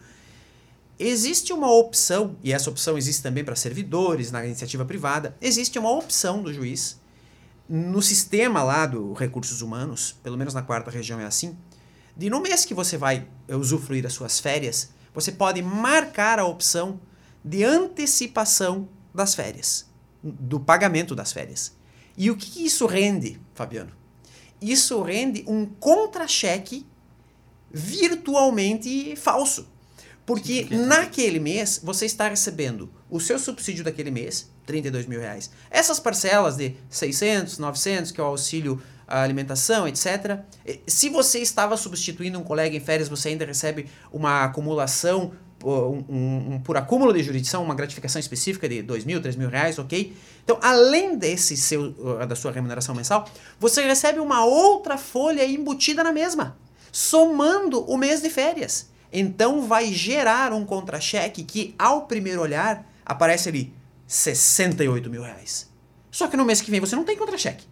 Existe 1.02 1.50
uma 1.50 1.72
opção, 1.72 2.36
e 2.44 2.52
essa 2.52 2.68
opção 2.68 2.98
existe 2.98 3.22
também 3.22 3.42
para 3.42 3.56
servidores, 3.56 4.30
na 4.30 4.44
iniciativa 4.44 4.84
privada, 4.84 5.34
existe 5.40 5.78
uma 5.78 5.90
opção 5.90 6.42
do 6.42 6.52
juiz 6.52 7.00
no 7.66 8.02
sistema 8.02 8.62
lá 8.62 8.84
do 8.84 9.14
recursos 9.14 9.62
humanos, 9.62 10.14
pelo 10.22 10.36
menos 10.36 10.52
na 10.52 10.60
quarta 10.60 10.90
região 10.90 11.18
é 11.18 11.24
assim, 11.24 11.56
de 12.14 12.28
no 12.28 12.38
mês 12.38 12.66
que 12.66 12.74
você 12.74 12.98
vai 12.98 13.26
usufruir 13.48 14.02
das 14.02 14.12
suas 14.12 14.40
férias, 14.40 14.90
você 15.14 15.32
pode 15.32 15.62
marcar 15.62 16.38
a 16.38 16.44
opção 16.44 17.00
de 17.42 17.64
antecipação 17.64 18.86
das 19.14 19.34
férias, 19.34 19.88
do 20.22 20.60
pagamento 20.60 21.14
das 21.14 21.32
férias. 21.32 21.74
E 22.14 22.30
o 22.30 22.36
que 22.36 22.66
isso 22.66 22.84
rende, 22.84 23.40
Fabiano? 23.54 23.92
Isso 24.60 25.00
rende 25.00 25.44
um 25.46 25.64
contra-cheque 25.64 26.84
virtualmente 27.72 29.16
falso. 29.16 29.66
Porque 30.34 30.66
naquele 30.86 31.40
mês 31.40 31.80
você 31.82 32.06
está 32.06 32.28
recebendo 32.28 32.88
o 33.10 33.18
seu 33.18 33.38
subsídio 33.38 33.82
daquele 33.84 34.10
mês, 34.10 34.48
32 34.66 35.06
mil 35.06 35.18
reais. 35.20 35.50
Essas 35.70 35.98
parcelas 35.98 36.56
de 36.56 36.76
600, 36.88 37.58
900, 37.58 38.12
que 38.12 38.20
é 38.20 38.24
o 38.24 38.26
auxílio 38.26 38.80
à 39.08 39.22
alimentação, 39.22 39.88
etc. 39.88 40.38
eh, 40.64 40.78
Se 40.86 41.08
você 41.08 41.40
estava 41.40 41.76
substituindo 41.76 42.38
um 42.38 42.44
colega 42.44 42.76
em 42.76 42.80
férias, 42.80 43.08
você 43.08 43.30
ainda 43.30 43.44
recebe 43.44 43.86
uma 44.12 44.44
acumulação, 44.44 45.32
um, 45.64 45.68
um- 46.08 46.54
um- 46.54 46.60
por 46.60 46.76
acúmulo 46.76 47.12
de 47.12 47.22
jurisdição, 47.22 47.62
uma 47.64 47.74
gratificação 47.74 48.20
específica 48.20 48.68
de 48.68 48.82
2 48.82 49.04
mil, 49.04 49.20
3 49.20 49.34
mil 49.36 49.48
reais, 49.48 49.78
ok? 49.78 50.16
Então, 50.44 50.58
além 50.62 51.18
desse 51.18 51.56
seu, 51.56 51.90
uh, 51.98 52.26
da 52.26 52.36
sua 52.36 52.52
remuneração 52.52 52.94
mensal, 52.94 53.28
você 53.58 53.82
recebe 53.82 54.20
uma 54.20 54.44
outra 54.44 54.96
folha 54.96 55.44
embutida 55.44 56.02
na 56.04 56.12
mesma, 56.12 56.56
somando 56.92 57.80
o 57.90 57.96
mês 57.96 58.20
de 58.22 58.30
férias. 58.30 58.89
Então, 59.12 59.66
vai 59.66 59.92
gerar 59.92 60.52
um 60.52 60.64
contra-cheque 60.64 61.42
que, 61.42 61.74
ao 61.78 62.02
primeiro 62.06 62.40
olhar, 62.40 62.86
aparece 63.04 63.48
ali 63.48 63.72
68 64.06 65.08
mil 65.10 65.22
reais. 65.22 65.68
Só 66.10 66.26
que 66.28 66.36
no 66.36 66.44
mês 66.44 66.60
que 66.60 66.70
vem 66.70 66.80
você 66.80 66.94
não 66.96 67.04
tem 67.04 67.16
contra-cheque. 67.16 67.64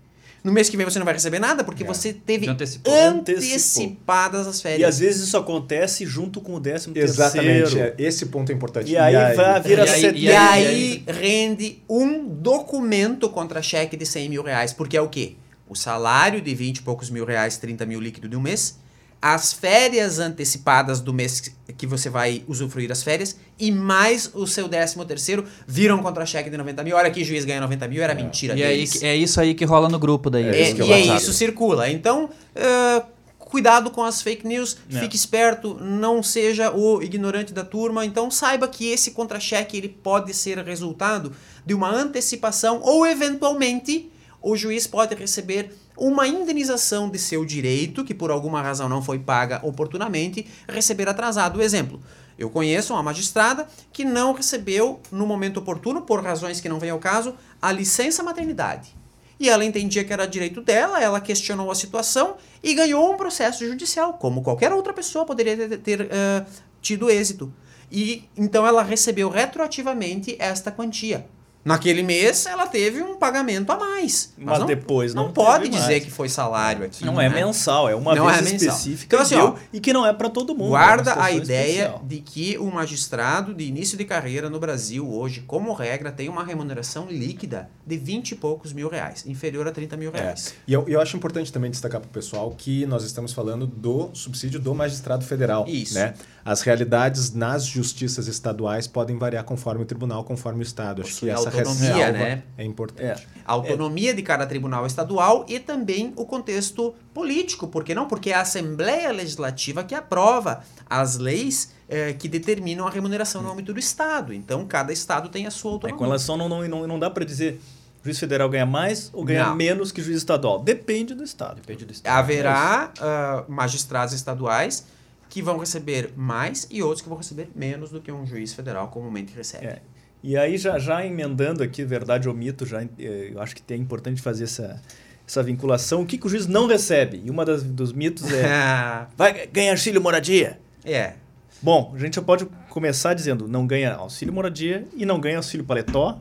No 0.45 0.53
mês 0.53 0.69
que 0.71 0.77
vem 0.77 0.87
você 0.87 0.99
não 1.01 1.05
vai 1.05 1.15
receber 1.15 1.41
nada 1.41 1.65
porque 1.65 1.83
É. 1.83 1.87
você 1.87 2.13
teve 2.13 2.49
antecipou. 2.49 2.93
antecipadas 2.95 4.47
as 4.47 4.61
férias. 4.61 4.81
E 4.81 4.85
às 4.85 4.99
vezes 5.01 5.27
isso 5.27 5.37
acontece 5.37 6.07
junto 6.07 6.41
com 6.41 6.55
o 6.55 6.61
décimo 6.61 6.97
Exatamente. 6.97 7.63
terceiro. 7.63 7.95
é, 7.99 8.03
Esse 8.03 8.27
ponto 8.27 8.51
é 8.51 8.55
importante. 8.55 8.91
E 8.91 8.97
aí, 8.97 9.35
vai, 9.35 9.61
vira 9.61 9.85
E 9.85 9.89
aí- 9.91 10.01
set- 10.01 10.17
E, 10.17 10.25
E 10.27 10.33
aí- 10.33 10.67
aí, 10.67 11.05
rende 11.13 11.83
um 11.89 12.25
documento 12.29 13.29
contra-cheque 13.29 13.97
de 13.97 14.07
100 14.07 14.29
mil 14.29 14.43
reais, 14.43 14.73
porque 14.73 14.97
é 14.97 15.01
o 15.03 15.09
quê? 15.09 15.35
O 15.69 15.75
salário 15.75 16.41
de 16.41 16.55
20 16.55 16.79
e 16.79 16.83
poucos 16.83 17.11
mil 17.11 17.25
reais, 17.25 17.57
30 17.59 17.85
mil 17.85 18.01
líquido 18.01 18.29
de 18.29 18.37
um 18.37 18.41
mês, 18.41 18.79
as 19.21 19.53
férias 19.53 20.19
antecipadas 20.19 21.01
do 21.01 21.13
mês 21.13 21.53
que 21.77 21.87
você 21.87 22.09
vai 22.09 22.43
usufruir 22.47 22.91
as 22.93 23.03
férias, 23.03 23.37
e 23.59 23.71
mais 23.73 24.31
o 24.35 24.47
seu 24.47 24.69
décimo 24.69 25.05
terceiro, 25.05 25.45
vira 25.67 25.95
um 25.95 26.03
contra-cheque 26.03 26.49
de 26.49 26.57
90 26.57 26.85
mil. 26.85 26.97
Olha 26.97 27.11
que 27.11 27.25
juiz 27.25 27.45
ganha 27.45 27.61
90 27.61 27.89
mil, 27.89 28.03
era 28.03 28.15
mentira 28.15 28.57
E 28.57 28.63
aí, 28.63 28.77
deles. 28.77 29.03
é 29.03 29.17
isso 29.17 29.41
aí 29.41 29.55
que 29.55 29.65
rola 29.65 29.89
no 29.89 29.99
grupo 29.99 30.31
daí. 30.31 30.45
É 30.45 30.49
É, 30.49 30.71
isso 30.71 30.83
e 30.83 30.93
é 30.93 31.01
isso, 31.17 31.33
circula. 31.33 31.91
Então, 31.91 32.31
eh, 32.55 33.03
cuidado 33.39 33.91
com 33.91 34.03
as 34.05 34.23
fake 34.23 34.47
news, 34.47 34.77
É. 34.93 35.01
fique 35.01 35.17
esperto, 35.17 35.77
não 35.81 36.23
seja 36.23 36.71
o 36.71 37.03
ignorante 37.03 37.53
da 37.53 37.65
turma. 37.65 38.05
Então, 38.05 38.31
saiba 38.31 38.69
que 38.69 38.89
esse 38.91 39.11
contra-cheque 39.13 39.77
ele 39.77 39.89
pode 39.89 40.33
ser 40.35 40.59
resultado 40.59 41.33
de 41.67 41.75
uma 41.75 41.91
antecipação 41.91 42.81
ou, 42.83 43.07
eventualmente, 43.07 44.11
o 44.41 44.57
juiz 44.57 44.87
pode 44.87 45.15
receber 45.15 45.73
uma 45.99 46.27
indenização 46.27 47.11
de 47.11 47.19
seu 47.19 47.45
direito, 47.45 48.05
que 48.05 48.15
por 48.15 48.31
alguma 48.31 48.63
razão 48.63 48.89
não 48.89 49.03
foi 49.03 49.19
paga 49.19 49.61
oportunamente, 49.65 50.47
receber 50.69 51.09
atrasado. 51.09 51.61
Exemplo, 51.61 52.01
eu 52.39 52.49
conheço 52.49 52.93
uma 52.93 53.03
magistrada 53.03 53.67
que 53.93 54.05
não 54.05 54.33
recebeu 54.33 55.01
no 55.11 55.27
momento 55.27 55.59
oportuno, 55.59 56.03
por 56.03 56.23
razões 56.23 56.61
que 56.61 56.69
não 56.69 56.79
vem 56.79 56.91
ao 56.91 56.99
caso, 57.01 57.35
a 57.61 57.73
licença 57.73 58.23
maternidade. 58.23 58.97
E 59.41 59.49
ela 59.49 59.65
entendia 59.65 60.05
que 60.05 60.13
era 60.13 60.27
direito 60.27 60.61
dela, 60.61 61.01
ela 61.01 61.21
questionou 61.21 61.71
a 61.71 61.75
situação 61.75 62.37
e 62.63 62.75
ganhou 62.75 63.13
um 63.13 63.17
processo 63.17 63.67
judicial, 63.67 64.15
como 64.15 64.43
qualquer 64.43 64.73
outra 64.73 64.93
pessoa 64.93 65.25
poderia 65.25 65.57
ter, 65.57 65.79
ter, 65.79 66.01
eh, 66.11 66.47
tido 66.81 67.11
êxito. 67.11 67.53
E 67.91 68.29
então 68.37 68.67
ela 68.67 68.83
recebeu 68.83 69.29
retroativamente 69.29 70.37
esta 70.39 70.71
quantia. 70.71 71.27
Naquele 71.69 72.03
mês 72.03 72.47
ela 72.47 72.67
teve 72.67 73.03
um 73.03 73.17
pagamento 73.17 73.71
a 73.71 73.77
mais. 73.79 74.33
Mas 74.37 74.59
não, 74.61 74.67
depois 74.67 75.15
não, 75.15 75.25
não 75.25 75.33
pode 75.33 75.69
dizer 75.69 75.87
mais. 75.93 76.05
que 76.05 76.11
foi 76.11 76.29
salário 76.29 76.85
aqui. 76.85 77.05
Não 77.05 77.21
é 77.21 77.29
né? 77.29 77.35
mensal, 77.45 77.89
é 77.89 77.95
uma 77.95 78.15
Não 78.15 78.27
vez 78.27 78.39
é 78.53 78.57
específica 78.57 79.05
Então, 79.17 79.19
e 79.21 79.23
assim, 79.23 79.35
ó, 79.37 79.55
e 79.73 79.81
que 79.81 79.93
não 79.93 80.07
é 80.07 80.13
para 80.13 80.29
todo 80.31 80.55
mundo. 80.55 80.69
é 80.69 80.79
Guarda 80.79 81.11
a 81.13 81.15
situação 81.15 81.37
ideia 81.37 81.69
especial. 81.71 82.03
de 82.05 82.19
que 82.21 82.59
o 82.59 82.71
magistrado 82.71 83.55
de 83.55 83.65
início 83.65 83.97
de 83.99 84.05
carreira 84.05 84.49
no 84.51 84.59
Brasil 84.59 85.09
hoje, 85.09 85.43
como 85.47 85.73
regra, 85.73 86.11
tem 86.11 86.29
uma 86.29 86.43
remuneração 86.45 87.07
líquida 87.09 87.69
de 87.87 87.97
20 87.97 88.33
e 88.33 88.35
poucos 88.37 88.73
mil 88.73 88.89
reais, 88.89 89.25
inferior 89.27 89.67
a 89.69 89.73
30 89.73 89.97
mil 89.97 90.11
É. 90.15 90.21
reais. 90.21 90.55
E 90.67 90.73
eu, 90.73 90.85
eu 90.89 91.01
acho 91.01 91.17
importante 91.17 91.53
também 91.53 91.71
destacar 91.71 92.01
para 92.01 92.09
o 92.09 92.13
pessoal 92.13 92.51
que 92.57 92.87
nós 92.87 93.05
estamos 93.05 93.33
falando 93.33 93.67
do 93.67 94.11
subsídio 94.15 94.59
do 94.59 94.75
magistrado 94.75 95.25
federal. 95.25 95.67
Isso. 95.69 95.95
Né? 95.95 96.15
As 96.45 96.63
realidades 96.63 97.35
nas 97.35 97.67
justiças 97.67 98.27
estaduais 98.27 98.87
podem 98.87 99.19
variar 99.19 99.45
conforme 99.45 99.83
o 99.83 99.87
tribunal, 99.87 100.25
conforme 100.25 100.61
o 100.61 100.63
estado. 100.63 101.03
Acho 101.03 101.21
que 101.21 101.29
essa 101.29 101.51
autonomia, 101.59 101.95
ressalva 101.95 102.19
né? 102.19 102.43
é 102.57 102.65
importante. 102.65 103.03
É. 103.35 103.39
A 103.45 103.53
autonomia 103.53 104.13
de 104.15 104.23
cada 104.23 104.47
tribunal 104.47 104.87
estadual 104.87 105.45
e 105.49 105.59
também 105.59 106.13
o 106.17 106.25
contexto 106.25 106.95
político. 107.15 107.69
Por 107.69 107.85
que 107.85 107.95
não? 107.95 108.07
Porque 108.07 108.31
é 108.31 108.35
a 108.35 108.43
Assembleia 108.43 109.11
Legislativa 109.13 109.83
que 109.85 109.95
aprova 109.95 110.63
as 110.89 111.17
leis 111.17 111.73
eh, 111.89 112.13
que 112.13 112.29
determinam 112.29 112.87
a 112.87 112.91
remuneração 112.91 113.43
no 113.43 113.51
âmbito 113.51 113.73
do 113.73 113.79
Estado. 113.79 114.35
Então, 114.35 114.67
cada 114.67 114.93
Estado 114.93 115.29
tem 115.29 115.47
a 115.47 115.51
sua 115.51 115.71
É, 115.71 115.75
autonomia. 115.75 115.99
com 115.99 116.05
relação, 116.05 116.37
não, 116.37 116.49
não, 116.49 116.67
não, 116.69 116.87
não 116.87 116.99
dá 116.99 117.09
para 117.11 117.25
dizer 117.25 117.61
juiz 118.05 118.19
federal 118.19 118.49
ganha 118.49 118.67
mais 118.67 119.11
ou 119.13 119.25
ganha 119.25 119.47
Não. 119.47 119.57
menos 119.57 119.93
que 119.93 120.01
juiz 120.03 120.19
estadual. 120.19 120.61
Depende 120.61 121.15
do 121.15 121.25
estado. 121.25 121.57
Depende 121.57 121.85
do 121.85 121.93
estado. 121.93 122.17
Haverá 122.17 122.93
ah, 123.01 123.45
magistrados 123.49 124.15
estaduais 124.15 124.87
que 125.29 125.43
vão 125.43 125.59
receber 125.59 126.13
mais 126.17 126.67
e 126.71 126.83
outros 126.83 127.03
que 127.03 127.09
vão 127.09 127.19
receber 127.19 127.51
menos 127.55 127.91
do 127.91 128.01
que 128.01 128.11
um 128.11 128.25
juiz 128.27 128.55
federal 128.55 128.89
comumente 128.89 129.35
recebe. 129.35 129.67
É. 129.67 129.83
E 130.23 130.37
aí, 130.37 130.59
já, 130.59 130.79
já 130.79 131.05
emendando 131.05 131.63
aqui, 131.63 131.85
verdade 131.85 132.29
ou 132.29 132.35
mito, 132.35 132.67
já, 132.67 132.83
eh, 132.83 133.31
eu 133.33 133.41
acho 133.41 133.55
que 133.55 133.63
é 133.73 133.77
importante 133.77 134.21
fazer 134.21 134.45
essa, 134.45 134.83
essa 135.27 135.43
vinculação. 135.43 136.03
O 136.03 136.07
que, 136.07 136.19
que 136.19 136.27
o 136.27 136.31
juiz 136.31 136.47
não 136.47 136.67
recebe? 136.67 137.23
E 137.25 137.31
uma 137.31 137.45
das, 137.45 137.63
dos 137.63 137.93
mitos 137.93 138.31
é... 138.33 139.07
vai 139.17 139.47
ganhar 139.47 139.73
auxílio 139.73 140.01
moradia? 140.01 140.59
é. 140.85 141.15
Bom, 141.61 141.93
a 141.95 141.99
gente 141.99 142.15
já 142.15 142.23
pode 142.23 142.47
começar 142.69 143.15
dizendo 143.15 143.49
não 143.49 143.67
ganha 143.67 143.95
auxílio 143.95 144.33
moradia 144.33 144.87
e 144.97 145.05
não 145.05 145.19
ganha 145.19 145.39
auxílio 145.39 145.67
paletó. 145.67 146.21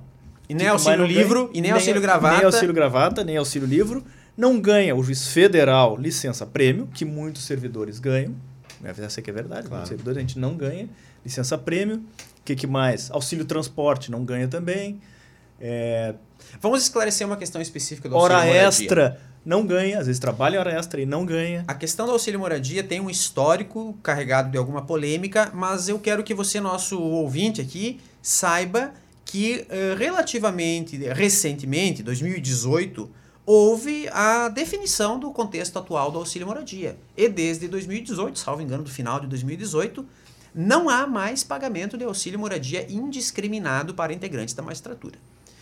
E 0.50 0.56
nem 0.56 0.68
auxílio 0.68 1.06
livro, 1.06 1.46
ganha, 1.46 1.58
e 1.58 1.62
nem 1.62 1.72
auxílio 1.72 2.02
gravata. 2.02 2.38
Nem 2.38 2.46
auxílio 2.46 2.74
gravata, 2.74 3.24
nem 3.24 3.38
auxílio 3.38 3.68
livro. 3.68 4.04
Não 4.36 4.60
ganha 4.60 4.96
o 4.96 5.04
juiz 5.04 5.28
federal 5.28 5.98
licença 5.98 6.46
prêmio, 6.46 6.88
que 6.94 7.04
muitos 7.04 7.44
servidores 7.44 8.00
ganham. 8.00 8.34
Essa 8.84 9.20
aqui 9.20 9.30
é 9.30 9.34
verdade, 9.34 9.68
Claro. 9.68 9.76
muitos 9.76 9.90
servidores 9.90 10.18
a 10.18 10.22
gente 10.22 10.40
não 10.40 10.56
ganha 10.56 10.88
licença 11.24 11.58
prêmio. 11.58 12.02
O 12.48 12.54
que, 12.56 12.56
que 12.56 12.68
mais? 12.68 13.12
Auxílio 13.12 13.44
transporte 13.44 14.10
não 14.10 14.24
ganha 14.24 14.48
também. 14.48 15.02
É, 15.60 16.16
Vamos 16.62 16.82
esclarecer 16.82 17.28
uma 17.28 17.36
questão 17.36 17.62
específica 17.62 18.08
do 18.08 18.16
hora 18.16 18.36
auxílio 18.36 18.56
moradia. 18.56 18.86
extra 18.86 19.22
não 19.46 19.66
ganha, 19.66 20.00
às 20.00 20.08
vezes 20.08 20.18
trabalha 20.18 20.58
hora 20.58 20.72
extra 20.72 21.02
e 21.02 21.06
não 21.06 21.26
ganha. 21.26 21.66
A 21.68 21.74
questão 21.74 22.06
do 22.06 22.14
auxílio 22.14 22.40
moradia 22.40 22.82
tem 22.84 23.02
um 23.02 23.10
histórico 23.10 23.98
carregado 24.02 24.50
de 24.50 24.58
alguma 24.58 24.82
polêmica, 24.82 25.52
mas 25.54 25.90
eu 25.90 26.00
quero 26.00 26.24
que 26.24 26.34
você, 26.34 26.62
nosso 26.62 26.98
ouvinte 26.98 27.60
aqui, 27.60 28.00
saiba 28.22 28.94
que 29.26 29.66
eh, 29.70 29.96
relativamente 29.98 30.96
recentemente, 30.98 32.02
2018, 32.02 33.10
houve 33.46 34.08
a 34.14 34.48
definição 34.48 35.20
do 35.20 35.32
contexto 35.32 35.78
atual 35.78 36.12
do 36.12 36.18
auxílio 36.18 36.48
moradia. 36.48 36.98
E 37.16 37.28
desde 37.28 37.68
2018, 37.68 38.40
salvo 38.40 38.62
engano, 38.62 38.84
do 38.84 38.90
final 38.90 39.20
de 39.20 39.28
2018, 39.28 40.06
não 40.60 40.90
há 40.90 41.06
mais 41.06 41.44
pagamento 41.44 41.96
de 41.96 42.04
auxílio 42.04 42.40
moradia 42.40 42.92
indiscriminado 42.92 43.94
para 43.94 44.12
integrantes 44.12 44.56
da 44.56 44.64
magistratura. 44.64 45.20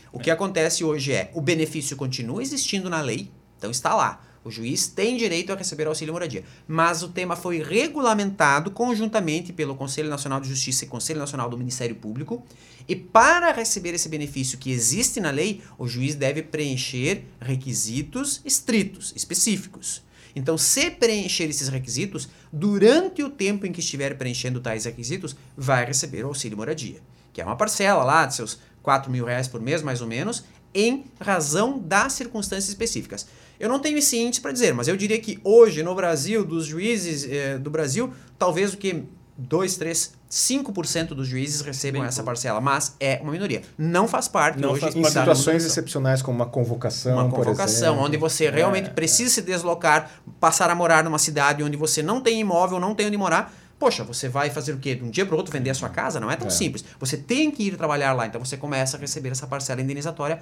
O 0.10 0.20
que 0.20 0.32
acontece 0.32 0.86
hoje 0.86 1.12
é, 1.12 1.30
o 1.34 1.42
benefício 1.42 1.98
continua 1.98 2.42
existindo 2.42 2.90
na 2.90 3.02
lei, 3.02 3.30
então 3.58 3.70
está 3.70 3.94
lá. 3.94 4.26
O 4.42 4.50
juiz 4.50 4.88
tem 4.88 5.18
direito 5.18 5.52
a 5.52 5.56
receber 5.56 5.86
auxílio 5.88 6.14
moradia. 6.14 6.46
Mas 6.66 7.04
o 7.04 7.10
tema 7.10 7.36
foi 7.36 7.62
regulamentado 7.62 8.72
conjuntamente 8.72 9.52
pelo 9.52 9.76
Conselho 9.76 10.08
Nacional 10.08 10.40
de 10.40 10.48
Justiça 10.48 10.86
e 10.86 10.88
Conselho 10.88 11.20
Nacional 11.20 11.50
do 11.50 11.58
Ministério 11.58 11.96
Público. 11.96 12.46
E 12.88 12.96
para 12.96 13.52
receber 13.52 13.96
esse 13.96 14.08
benefício 14.08 14.58
que 14.58 14.72
existe 14.72 15.20
na 15.20 15.32
lei, 15.32 15.62
o 15.78 15.88
juiz 15.88 16.16
deve 16.16 16.42
preencher 16.42 17.26
requisitos 17.42 18.40
estritos, 18.46 19.12
específicos. 19.16 20.04
Então, 20.36 20.58
se 20.58 20.92
preencher 20.92 21.46
esses 21.46 21.70
requisitos, 21.70 22.28
durante 22.52 23.24
o 23.24 23.30
tempo 23.30 23.66
em 23.66 23.72
que 23.72 23.80
estiver 23.80 24.18
preenchendo 24.18 24.60
tais 24.60 24.86
requisitos, 24.86 25.36
vai 25.56 25.86
receber 25.86 26.26
o 26.26 26.28
auxílio 26.28 26.58
moradia, 26.58 27.00
que 27.32 27.42
é 27.42 27.46
uma 27.46 27.56
parcela 27.56 28.04
lá 28.04 28.26
de 28.26 28.36
seus 28.36 28.60
4 28.84 29.10
mil 29.10 29.26
reais 29.26 29.48
por 29.48 29.62
mês, 29.62 29.82
mais 29.82 30.02
ou 30.02 30.08
menos, 30.08 30.44
em 30.74 31.06
razão 31.20 31.80
das 31.80 32.14
circunstâncias 32.14 32.68
específicas. 32.68 33.26
Eu 33.58 33.70
não 33.70 33.80
tenho 33.80 33.98
esse 33.98 34.18
índice 34.18 34.42
para 34.42 34.52
dizer, 34.52 34.74
mas 34.74 34.90
eu 34.90 34.98
diria 34.98 35.18
que 35.18 35.40
hoje 35.42 35.82
no 35.82 35.96
Brasil, 35.96 36.44
dos 36.44 36.66
juízes 36.66 37.24
eh, 37.24 37.58
do 37.58 37.70
Brasil, 37.70 38.14
talvez 38.38 38.74
o 38.74 38.78
que 38.78 39.04
2, 39.38 39.76
3, 39.78 40.14
5% 40.32 41.08
dos 41.10 41.28
juízes 41.28 41.62
recebam 41.62 42.02
Bem 42.02 42.08
essa 42.08 42.24
parcela, 42.24 42.62
mas 42.62 42.96
é 43.00 43.20
uma 43.22 43.32
minoria. 43.32 43.62
Não 43.78 44.08
faz 44.08 44.28
parte 44.28 44.60
Não 44.60 44.72
hoje 44.72 44.82
faz 44.82 44.96
Em 44.96 45.02
parte 45.02 45.14
da 45.14 45.22
situações 45.22 45.66
excepcionais, 45.66 46.22
como 46.22 46.38
uma 46.38 46.46
convocação, 46.46 47.14
uma 47.14 47.30
convocação, 47.30 47.90
exemplo. 47.94 48.06
onde 48.06 48.18
você 48.18 48.50
realmente 48.50 48.88
É, 48.90 48.94
precisa 48.94 49.30
se 49.30 49.42
deslocar, 49.42 50.10
passar 50.40 50.70
a 50.70 50.76
morar 50.76 51.04
numa 51.04 51.20
cidade 51.20 51.64
onde 51.64 51.76
você 51.76 52.02
não 52.02 52.22
tem 52.22 52.40
imóvel, 52.40 52.80
não 52.80 52.96
tem 52.96 53.08
onde 53.08 53.18
morar. 53.18 53.54
Poxa, 53.78 54.06
você 54.06 54.30
vai 54.30 54.50
fazer 54.50 54.72
o 54.72 54.78
quê? 54.78 54.96
De 54.96 55.04
um 55.04 55.10
dia 55.10 55.26
para 55.26 55.36
o 55.36 55.38
outro 55.38 55.52
vender 55.52 55.70
a 55.70 55.74
sua 55.74 55.90
casa? 55.90 56.18
Não 56.18 56.32
é 56.32 56.38
tão 56.38 56.48
É. 56.48 56.50
simples. 56.52 56.86
Você 56.98 57.18
tem 57.18 57.52
que 57.52 57.64
ir 57.64 57.76
trabalhar 57.76 58.14
lá, 58.14 58.26
então 58.26 58.44
você 58.44 58.56
começa 58.56 58.96
a 58.96 59.00
receber 59.00 59.30
essa 59.30 59.46
parcela 59.48 59.82
indenizatória 59.82 60.40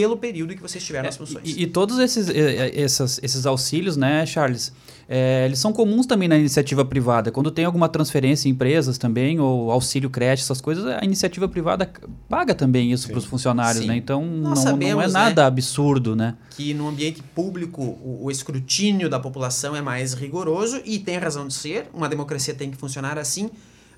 pelo 0.00 0.16
período 0.16 0.56
que 0.56 0.60
você 0.60 0.78
estiver 0.78 1.04
nas 1.04 1.16
funções. 1.16 1.48
E, 1.48 1.62
e 1.62 1.66
todos 1.68 2.00
esses, 2.00 2.28
essas- 2.28 3.20
esses 3.22 3.46
auxílios, 3.46 3.96
né, 3.96 4.26
Charles, 4.26 4.72
eh, 5.08 5.44
eles 5.46 5.60
são 5.60 5.72
comuns 5.72 6.04
também 6.04 6.26
na 6.28 6.36
iniciativa 6.36 6.84
privada. 6.84 7.30
Quando 7.30 7.48
tem 7.50 7.64
alguma 7.64 7.88
transferência 7.88 8.48
em 8.48 8.50
empresas 8.50 8.98
também, 8.98 9.38
ou 9.38 9.70
auxílio 9.70 10.10
creche, 10.10 10.42
essas 10.42 10.60
coisas, 10.60 10.84
a 10.84 11.04
iniciativa 11.04 11.46
privada 11.48 11.88
paga 12.28 12.54
também 12.56 12.90
isso 12.90 13.06
para 13.08 13.18
os 13.18 13.24
funcionários, 13.24 13.82
Sim. 13.82 13.88
né? 13.88 13.96
Então 13.96 14.24
não, 14.24 14.50
não 14.50 14.52
é 14.54 14.56
sabemos, 14.56 15.04
né? 15.06 15.12
nada 15.12 15.46
absurdo, 15.46 16.16
né? 16.16 16.34
que 16.50 16.72
no 16.74 16.88
ambiente 16.88 17.22
público 17.34 17.82
o, 17.82 18.24
o 18.24 18.30
escrutínio 18.30 19.08
da 19.08 19.20
população 19.20 19.76
é 19.76 19.82
mais 19.82 20.12
rigoroso 20.14 20.80
e 20.84 20.98
tem 20.98 21.18
razão 21.18 21.46
de 21.46 21.54
ser, 21.54 21.86
uma 21.94 22.08
democracia 22.08 22.52
tem 22.54 22.70
que 22.70 22.76
funcionar 22.76 23.16
assim. 23.18 23.50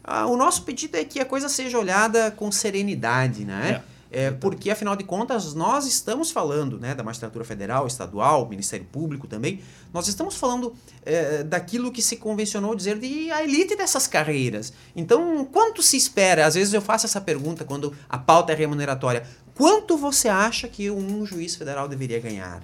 Ah, 0.05 0.27
o 0.27 0.37
nosso 0.37 0.63
pedido 0.63 0.97
é 0.97 1.05
que 1.05 1.19
a 1.21 1.25
coisa 1.25 1.49
seja 1.49 1.79
olhada 1.79 2.31
com 2.31 2.51
serenidade, 2.53 3.45
né? 3.45 3.83
É, 4.11 4.31
porque, 4.31 4.71
afinal 4.71 4.95
de 4.97 5.05
contas, 5.05 5.55
nós 5.55 5.87
estamos 5.87 6.31
falando 6.31 6.79
né, 6.79 6.95
da 6.95 7.03
magistratura 7.03 7.45
federal, 7.45 7.87
estadual, 7.87 8.49
Ministério 8.49 8.87
Público 8.87 9.27
também, 9.27 9.61
nós 9.93 10.09
estamos 10.09 10.37
falando 10.37 10.75
é, 11.05 11.43
daquilo 11.43 11.91
que 11.91 12.03
se 12.03 12.17
convencionou 12.17 12.75
dizer 12.75 12.99
de 12.99 13.31
a 13.31 13.43
elite 13.43 13.77
dessas 13.77 14.07
carreiras. 14.07 14.73
Então, 14.95 15.45
quanto 15.45 15.83
se 15.83 15.97
espera? 15.97 16.47
Às 16.47 16.55
vezes 16.55 16.73
eu 16.73 16.83
faço 16.83 17.07
essa 17.07 17.21
pergunta 17.21 17.65
quando 17.65 17.95
a 18.09 18.19
pauta 18.19 18.53
é 18.53 18.57
remuneratória. 18.57 19.27
Quanto 19.55 19.97
você 19.97 20.29
acha 20.29 20.69
que 20.69 20.91
um 20.91 21.25
juiz 21.25 21.57
federal 21.57 21.89
deveria 21.89 22.21
ganhar? 22.21 22.63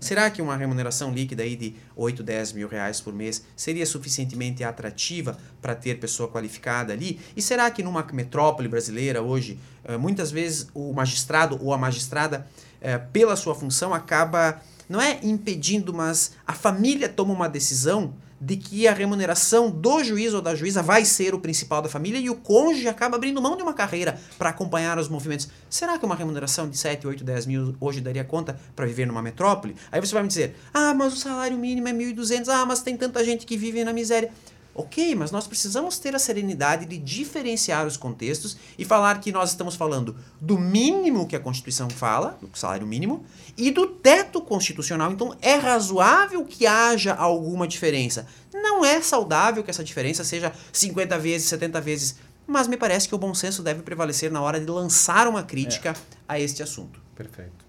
Será 0.00 0.30
que 0.30 0.40
uma 0.40 0.56
remuneração 0.56 1.12
líquida 1.12 1.42
aí 1.42 1.54
de 1.54 1.74
8, 1.94 2.22
10 2.22 2.54
mil 2.54 2.68
reais 2.68 3.02
por 3.02 3.12
mês 3.12 3.44
seria 3.54 3.84
suficientemente 3.84 4.64
atrativa 4.64 5.36
para 5.60 5.74
ter 5.74 6.00
pessoa 6.00 6.26
qualificada 6.26 6.94
ali? 6.94 7.20
E 7.36 7.42
será 7.42 7.70
que 7.70 7.82
numa 7.82 8.02
metrópole 8.10 8.66
brasileira 8.66 9.20
hoje, 9.20 9.58
eh, 9.84 9.98
muitas 9.98 10.30
vezes 10.30 10.68
o 10.72 10.92
magistrado 10.94 11.62
ou 11.62 11.74
a 11.74 11.78
magistrada, 11.78 12.46
eh, 12.80 12.96
pela 12.96 13.36
sua 13.36 13.54
função, 13.54 13.92
acaba, 13.92 14.62
não 14.88 15.00
é 15.00 15.20
impedindo, 15.22 15.92
mas 15.92 16.32
a 16.46 16.54
família 16.54 17.06
toma 17.06 17.34
uma 17.34 17.48
decisão 17.48 18.14
de 18.40 18.56
que 18.56 18.88
a 18.88 18.92
remuneração 18.92 19.70
do 19.70 20.02
juiz 20.02 20.32
ou 20.32 20.40
da 20.40 20.54
juíza 20.54 20.82
vai 20.82 21.04
ser 21.04 21.34
o 21.34 21.38
principal 21.38 21.82
da 21.82 21.88
família 21.88 22.18
e 22.18 22.30
o 22.30 22.34
cônjuge 22.34 22.88
acaba 22.88 23.16
abrindo 23.16 23.42
mão 23.42 23.56
de 23.56 23.62
uma 23.62 23.74
carreira 23.74 24.18
para 24.38 24.50
acompanhar 24.50 24.98
os 24.98 25.08
movimentos. 25.08 25.48
Será 25.68 25.98
que 25.98 26.06
uma 26.06 26.14
remuneração 26.14 26.68
de 26.68 26.78
7, 26.78 27.06
8, 27.06 27.22
10 27.22 27.46
mil 27.46 27.76
hoje 27.80 28.00
daria 28.00 28.24
conta 28.24 28.58
para 28.74 28.86
viver 28.86 29.06
numa 29.06 29.20
metrópole? 29.20 29.76
Aí 29.92 30.00
você 30.00 30.14
vai 30.14 30.22
me 30.22 30.28
dizer, 30.28 30.56
ah, 30.72 30.94
mas 30.94 31.12
o 31.12 31.16
salário 31.16 31.58
mínimo 31.58 31.88
é 31.88 31.92
1.200, 31.92 32.48
ah, 32.48 32.64
mas 32.64 32.80
tem 32.80 32.96
tanta 32.96 33.22
gente 33.22 33.44
que 33.44 33.56
vive 33.56 33.84
na 33.84 33.92
miséria. 33.92 34.30
Ok, 34.80 35.14
mas 35.14 35.30
nós 35.30 35.46
precisamos 35.46 35.98
ter 35.98 36.14
a 36.16 36.18
serenidade 36.18 36.86
de 36.86 36.96
diferenciar 36.96 37.86
os 37.86 37.98
contextos 37.98 38.56
e 38.78 38.84
falar 38.84 39.20
que 39.20 39.30
nós 39.30 39.50
estamos 39.50 39.74
falando 39.74 40.16
do 40.40 40.58
mínimo 40.58 41.28
que 41.28 41.36
a 41.36 41.40
Constituição 41.40 41.90
fala, 41.90 42.38
do 42.40 42.48
salário 42.56 42.86
mínimo, 42.86 43.22
e 43.58 43.70
do 43.70 43.86
teto 43.86 44.40
constitucional. 44.40 45.12
Então 45.12 45.36
é 45.42 45.56
razoável 45.56 46.42
que 46.46 46.66
haja 46.66 47.12
alguma 47.12 47.68
diferença. 47.68 48.26
Não 48.54 48.82
é 48.82 49.02
saudável 49.02 49.62
que 49.62 49.70
essa 49.70 49.84
diferença 49.84 50.24
seja 50.24 50.50
50 50.72 51.18
vezes, 51.18 51.48
70 51.50 51.78
vezes, 51.82 52.16
mas 52.46 52.66
me 52.66 52.78
parece 52.78 53.06
que 53.06 53.14
o 53.14 53.18
bom 53.18 53.34
senso 53.34 53.62
deve 53.62 53.82
prevalecer 53.82 54.32
na 54.32 54.40
hora 54.40 54.58
de 54.58 54.64
lançar 54.64 55.28
uma 55.28 55.42
crítica 55.42 55.94
a 56.26 56.40
este 56.40 56.62
assunto. 56.62 56.98
Perfeito. 57.14 57.66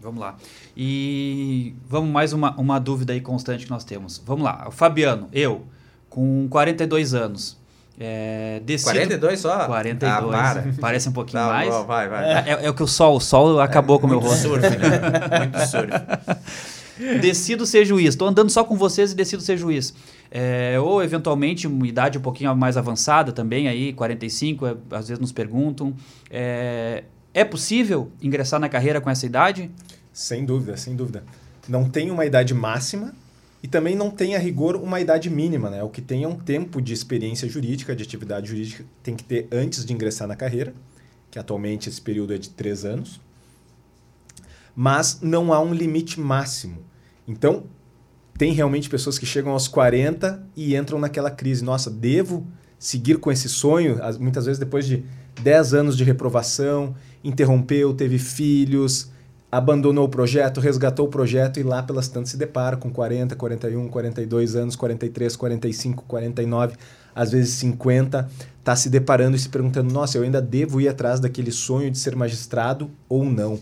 Vamos 0.00 0.18
lá. 0.18 0.38
E 0.74 1.74
vamos 1.86 2.10
mais 2.10 2.32
uma, 2.32 2.58
uma 2.58 2.78
dúvida 2.78 3.12
aí 3.12 3.20
constante 3.20 3.66
que 3.66 3.70
nós 3.70 3.84
temos. 3.84 4.16
Vamos 4.24 4.44
lá. 4.44 4.64
O 4.66 4.70
Fabiano, 4.70 5.28
eu, 5.30 5.66
com 6.08 6.46
42 6.48 7.14
anos. 7.14 7.56
É, 8.00 8.60
decido... 8.64 8.92
42 8.92 9.40
só? 9.40 9.66
42. 9.66 10.12
Ah, 10.12 10.22
para. 10.30 10.74
Parece 10.80 11.08
um 11.08 11.12
pouquinho 11.12 11.42
Tá, 11.42 11.48
mais. 11.48 11.68
bom, 11.68 11.84
vai, 11.84 12.08
vai. 12.08 12.24
É, 12.48 12.58
é 12.64 12.70
o 12.70 12.74
que 12.74 12.82
o 12.82 12.86
sol, 12.86 13.16
o 13.16 13.20
sol 13.20 13.60
acabou 13.60 13.98
com 13.98 14.06
o 14.06 14.10
meu 14.10 14.20
Muito 14.20 14.30
rosto. 14.30 14.48
surf, 14.48 14.68
né? 14.76 15.00
Muito 15.38 15.66
surf. 15.66 15.90
decido 17.20 17.66
ser 17.66 17.84
juiz. 17.84 18.10
Estou 18.10 18.28
andando 18.28 18.50
só 18.50 18.62
com 18.62 18.76
vocês 18.76 19.12
e 19.12 19.14
decido 19.16 19.42
ser 19.42 19.56
juiz. 19.56 19.92
É, 20.30 20.78
ou, 20.80 21.02
eventualmente, 21.02 21.66
uma 21.66 21.86
idade 21.86 22.18
um 22.18 22.20
pouquinho 22.20 22.54
mais 22.56 22.76
avançada 22.76 23.32
também, 23.32 23.66
aí, 23.68 23.92
45, 23.92 24.66
é, 24.66 24.76
às 24.92 25.08
vezes 25.08 25.20
nos 25.20 25.32
perguntam. 25.32 25.92
É, 26.30 27.02
é 27.34 27.44
possível 27.44 28.10
ingressar 28.22 28.60
na 28.60 28.68
carreira 28.68 29.00
com 29.00 29.10
essa 29.10 29.26
idade? 29.26 29.70
Sem 30.12 30.44
dúvida, 30.44 30.76
sem 30.76 30.94
dúvida. 30.94 31.24
Não 31.68 31.88
tem 31.88 32.10
uma 32.10 32.24
idade 32.24 32.54
máxima 32.54 33.12
e 33.62 33.66
também 33.68 33.96
não 33.96 34.10
tem 34.10 34.36
a 34.36 34.38
rigor 34.38 34.76
uma 34.76 35.00
idade 35.00 35.28
mínima, 35.28 35.68
né? 35.68 35.82
O 35.82 35.88
que 35.88 36.00
tem 36.00 36.22
é 36.24 36.28
um 36.28 36.36
tempo 36.36 36.80
de 36.80 36.92
experiência 36.92 37.48
jurídica, 37.48 37.94
de 37.96 38.02
atividade 38.04 38.48
jurídica, 38.48 38.84
tem 39.02 39.16
que 39.16 39.24
ter 39.24 39.48
antes 39.50 39.84
de 39.84 39.92
ingressar 39.92 40.28
na 40.28 40.36
carreira, 40.36 40.72
que 41.30 41.38
atualmente 41.38 41.88
esse 41.88 42.00
período 42.00 42.32
é 42.34 42.38
de 42.38 42.50
três 42.50 42.84
anos. 42.84 43.20
Mas 44.74 45.18
não 45.20 45.52
há 45.52 45.60
um 45.60 45.74
limite 45.74 46.20
máximo. 46.20 46.78
Então, 47.26 47.64
tem 48.36 48.52
realmente 48.52 48.88
pessoas 48.88 49.18
que 49.18 49.26
chegam 49.26 49.52
aos 49.52 49.66
40 49.66 50.46
e 50.56 50.76
entram 50.76 50.98
naquela 51.00 51.30
crise. 51.30 51.64
Nossa, 51.64 51.90
devo 51.90 52.46
seguir 52.78 53.18
com 53.18 53.30
esse 53.32 53.48
sonho? 53.48 54.00
As- 54.02 54.18
Muitas 54.18 54.46
vezes 54.46 54.58
depois 54.58 54.86
de 54.86 55.04
10 55.42 55.74
anos 55.74 55.96
de 55.96 56.04
reprovação, 56.04 56.94
interrompeu, 57.24 57.92
teve 57.92 58.18
filhos, 58.18 59.10
abandonou 59.50 60.04
o 60.04 60.08
projeto, 60.08 60.60
resgatou 60.60 61.06
o 61.06 61.10
projeto 61.10 61.58
e 61.58 61.62
lá 61.62 61.82
pelas 61.82 62.08
tantas 62.08 62.30
se 62.30 62.36
depara 62.36 62.76
com 62.76 62.90
40, 62.90 63.34
41, 63.34 63.88
42 63.88 64.54
anos, 64.54 64.76
43, 64.76 65.36
45, 65.36 66.04
49, 66.06 66.76
às 67.14 67.32
vezes 67.32 67.54
50, 67.54 68.28
está 68.58 68.76
se 68.76 68.90
deparando 68.90 69.36
e 69.36 69.38
se 69.38 69.48
perguntando: 69.48 69.92
nossa, 69.92 70.18
eu 70.18 70.22
ainda 70.22 70.40
devo 70.40 70.80
ir 70.80 70.88
atrás 70.88 71.18
daquele 71.18 71.50
sonho 71.50 71.90
de 71.90 71.98
ser 71.98 72.14
magistrado 72.14 72.90
ou 73.08 73.24
não? 73.24 73.58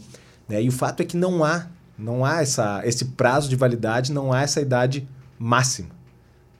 Né? 0.49 0.63
E 0.63 0.69
o 0.69 0.73
fato 0.73 1.01
é 1.01 1.05
que 1.05 1.17
não 1.17 1.45
há, 1.45 1.69
não 1.97 2.25
há 2.25 2.43
essa, 2.43 2.83
esse 2.85 3.05
prazo 3.05 3.49
de 3.49 3.57
validade, 3.57 4.13
não 4.13 4.33
há 4.33 4.43
essa 4.43 4.61
idade 4.61 5.09
máxima. 5.39 5.91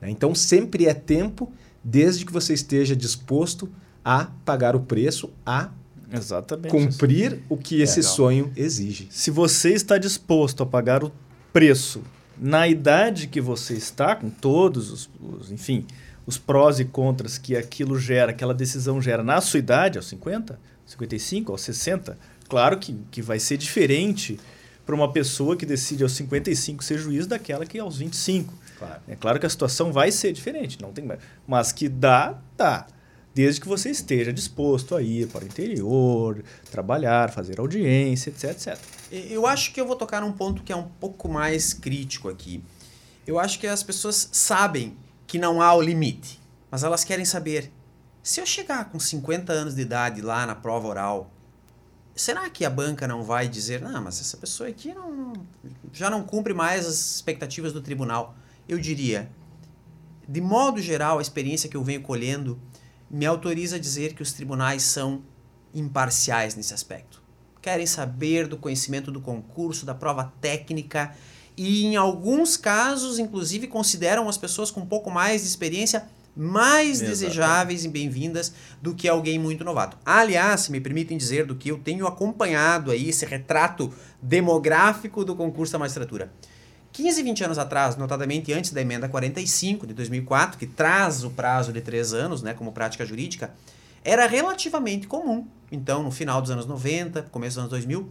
né? 0.01 0.09
Então 0.09 0.35
sempre 0.35 0.87
é 0.87 0.95
tempo, 0.95 1.51
desde 1.83 2.25
que 2.25 2.33
você 2.33 2.55
esteja 2.55 2.95
disposto 2.95 3.69
a 4.05 4.29
pagar 4.45 4.77
o 4.77 4.81
preço, 4.81 5.33
a 5.45 5.71
Exatamente. 6.13 6.71
cumprir 6.71 7.41
o 7.49 7.57
que 7.57 7.81
esse 7.81 8.01
legal. 8.01 8.13
sonho 8.15 8.53
exige. 8.57 9.09
Se 9.11 9.31
você 9.31 9.73
está 9.73 9.99
disposto 9.99 10.63
a 10.63 10.67
pagar 10.67 11.03
o 11.05 11.13
preço 11.53 12.03
na 12.39 12.69
idade 12.69 13.27
que 13.29 13.41
você 13.41 13.75
está, 13.75 14.15
com 14.17 14.29
todos 14.31 14.91
os, 14.91 15.11
os- 15.21 15.51
enfim, 15.51 15.87
os 16.27 16.37
prós 16.39 16.79
e 16.81 16.85
contras 16.85 17.39
que 17.39 17.57
aquilo 17.57 17.99
gera, 17.99 18.31
aquela 18.33 18.53
decisão 18.55 19.01
gera 19.01 19.23
na 19.23 19.41
sua 19.41 19.59
idade, 19.59 19.97
aos 19.99 20.07
50, 20.09 20.59
55, 20.87 21.53
aos 21.53 21.61
60, 21.63 22.19
Claro 22.49 22.79
que, 22.79 22.97
que 23.11 23.21
vai 23.21 23.41
ser 23.41 23.57
diferente 23.57 24.39
para 24.85 24.95
uma 24.95 25.11
pessoa 25.13 25.57
que 25.57 25.67
decide 25.67 26.05
aos 26.05 26.13
55 26.13 26.85
ser 26.85 26.97
juiz 26.97 27.27
daquela 27.27 27.67
que 27.67 27.77
aos 27.77 27.99
25. 27.99 28.55
Claro. 28.79 29.01
É 29.09 29.17
claro 29.17 29.41
que 29.41 29.47
a 29.47 29.49
situação 29.51 29.93
vai 29.93 30.13
ser 30.13 30.31
diferente, 30.33 30.81
não 30.81 30.93
tem 30.93 31.05
mas 31.45 31.73
que 31.73 31.89
dá, 31.89 32.39
dá. 32.57 32.87
Desde 33.37 33.61
que 33.61 33.69
você 33.69 33.91
esteja 33.91 34.33
disposto 34.33 34.97
a 34.97 35.03
ir 35.03 35.29
para 35.29 35.45
o 35.45 35.47
interior, 35.47 36.43
trabalhar, 36.71 37.31
fazer 37.31 37.61
audiência, 37.61 38.31
etc, 38.31 38.45
etc. 38.53 38.79
Eu 39.13 39.47
acho 39.47 39.75
que 39.75 39.79
eu 39.79 39.87
vou 39.87 39.95
tocar 39.95 40.23
num 40.23 40.33
ponto 40.33 40.63
que 40.63 40.73
é 40.73 40.77
um 40.77 40.89
pouco 40.89 41.29
mais 41.29 41.75
crítico 41.75 42.31
aqui. 42.31 42.65
Eu 43.27 43.39
acho 43.39 43.61
que 43.61 43.67
as 43.67 43.83
pessoas 43.83 44.31
sabem 44.33 44.97
que 45.27 45.39
não 45.39 45.61
há 45.61 45.75
o 45.75 45.83
limite, 45.83 46.41
mas 46.71 46.83
elas 46.83 47.05
querem 47.05 47.27
saber. 47.27 47.71
Se 48.23 48.41
eu 48.41 48.47
chegar 48.47 48.87
com 48.87 48.99
50 48.99 49.53
anos 49.53 49.75
de 49.75 49.83
idade 49.83 50.23
lá 50.23 50.47
na 50.47 50.55
prova 50.55 50.89
oral, 50.89 51.31
será 52.15 52.49
que 52.49 52.65
a 52.65 52.71
banca 52.71 53.07
não 53.07 53.23
vai 53.23 53.49
dizer, 53.49 53.83
não, 53.83 54.03
mas 54.03 54.19
essa 54.19 54.39
pessoa 54.39 54.71
aqui 54.71 54.95
não, 54.95 55.35
já 55.93 56.09
não 56.09 56.23
cumpre 56.23 56.55
mais 56.55 56.87
as 56.87 57.17
expectativas 57.17 57.75
do 57.75 57.83
tribunal? 57.83 58.35
Eu 58.67 58.79
diria, 58.79 59.31
de 60.27 60.41
modo 60.41 60.81
geral, 60.81 61.19
a 61.19 61.23
experiência 61.23 61.69
que 61.69 61.77
eu 61.77 61.85
venho 61.85 62.01
colhendo 62.01 62.59
me 63.11 63.27
autoriza 63.27 63.77
a 63.77 63.79
dizer 63.79 64.15
que 64.15 64.23
os 64.23 64.33
tribunais 64.33 64.83
são 64.83 65.23
imparciais 65.75 66.55
nesse 66.55 66.75
aspecto. 66.75 67.23
Querem 67.61 67.87
saber 67.87 68.47
do 68.47 68.57
conhecimento 68.57 69.11
do 69.11 69.21
concurso, 69.21 69.85
da 69.85 69.95
prova 69.95 70.33
técnica 70.41 71.15
e, 71.57 71.85
em 71.85 71.97
alguns 71.97 72.57
casos, 72.57 73.19
inclusive, 73.19 73.67
consideram 73.67 74.29
as 74.29 74.37
pessoas 74.37 74.71
com 74.71 74.81
um 74.81 74.87
pouco 74.87 75.11
mais 75.11 75.43
de 75.43 75.49
experiência 75.49 76.09
mais 76.37 77.01
Exatamente. 77.01 77.09
desejáveis 77.09 77.85
e 77.87 77.89
bem-vindas 77.89 78.53
do 78.83 78.95
que 78.95 79.09
alguém 79.09 79.39
muito 79.39 79.65
novato. 79.65 79.97
Aliás, 80.05 80.63
se 80.63 80.73
me 80.73 80.81
permitem 80.81 81.17
dizer 81.17 81.47
do 81.47 81.57
que 81.57 81.71
eu 81.71 81.79
tenho 81.79 82.07
acompanhado 82.07 82.91
aí 82.91 83.09
esse 83.09 83.25
retrato 83.25 83.91
demográfico 84.21 85.25
do 85.25 85.35
concurso 85.35 85.73
da 85.73 85.79
magistratura. 85.79 86.31
15, 86.97 87.23
20 87.23 87.45
anos 87.45 87.59
atrás, 87.59 87.95
notadamente 87.95 88.51
antes 88.55 88.71
da 88.71 88.81
emenda 88.81 89.07
45 89.07 89.87
de 89.87 89.93
2004, 89.93 90.59
que 90.59 90.67
traz 90.67 91.25
o 91.25 91.31
prazo 91.31 91.71
de 91.71 91.83
três 91.83 92.15
anos 92.15 92.41
né, 92.41 92.55
como 92.55 92.73
prática 92.73 93.05
jurídica, 93.05 93.53
era 94.03 94.27
relativamente 94.27 95.07
comum, 95.07 95.47
então 95.71 96.03
no 96.03 96.11
final 96.11 96.41
dos 96.41 96.51
anos 96.51 96.65
90, 96.65 97.25
começo 97.25 97.57
dos 97.57 97.59
anos 97.59 97.71
2000, 97.71 98.09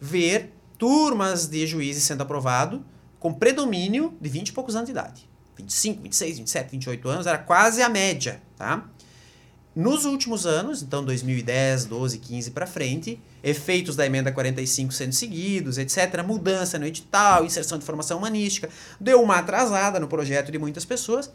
ver 0.00 0.54
turmas 0.78 1.48
de 1.48 1.66
juízes 1.66 2.04
sendo 2.04 2.22
aprovado 2.22 2.84
com 3.18 3.34
predomínio 3.34 4.16
de 4.20 4.28
20 4.28 4.50
e 4.50 4.52
poucos 4.52 4.76
anos 4.76 4.86
de 4.86 4.92
idade. 4.92 5.28
25, 5.56 6.02
26, 6.02 6.38
27, 6.38 6.70
28 6.70 7.08
anos 7.08 7.26
era 7.26 7.38
quase 7.38 7.82
a 7.82 7.88
média, 7.88 8.40
tá? 8.56 8.84
Nos 9.78 10.04
últimos 10.04 10.44
anos, 10.44 10.82
então 10.82 11.04
2010, 11.04 11.84
12, 11.84 12.18
15 12.18 12.50
para 12.50 12.66
frente, 12.66 13.20
efeitos 13.44 13.94
da 13.94 14.04
emenda 14.04 14.32
45 14.32 14.92
sendo 14.92 15.12
seguidos, 15.12 15.78
etc., 15.78 16.20
mudança 16.26 16.80
no 16.80 16.84
edital, 16.84 17.44
inserção 17.44 17.78
de 17.78 17.84
formação 17.84 18.18
humanística, 18.18 18.68
deu 18.98 19.22
uma 19.22 19.36
atrasada 19.36 20.00
no 20.00 20.08
projeto 20.08 20.50
de 20.50 20.58
muitas 20.58 20.84
pessoas. 20.84 21.30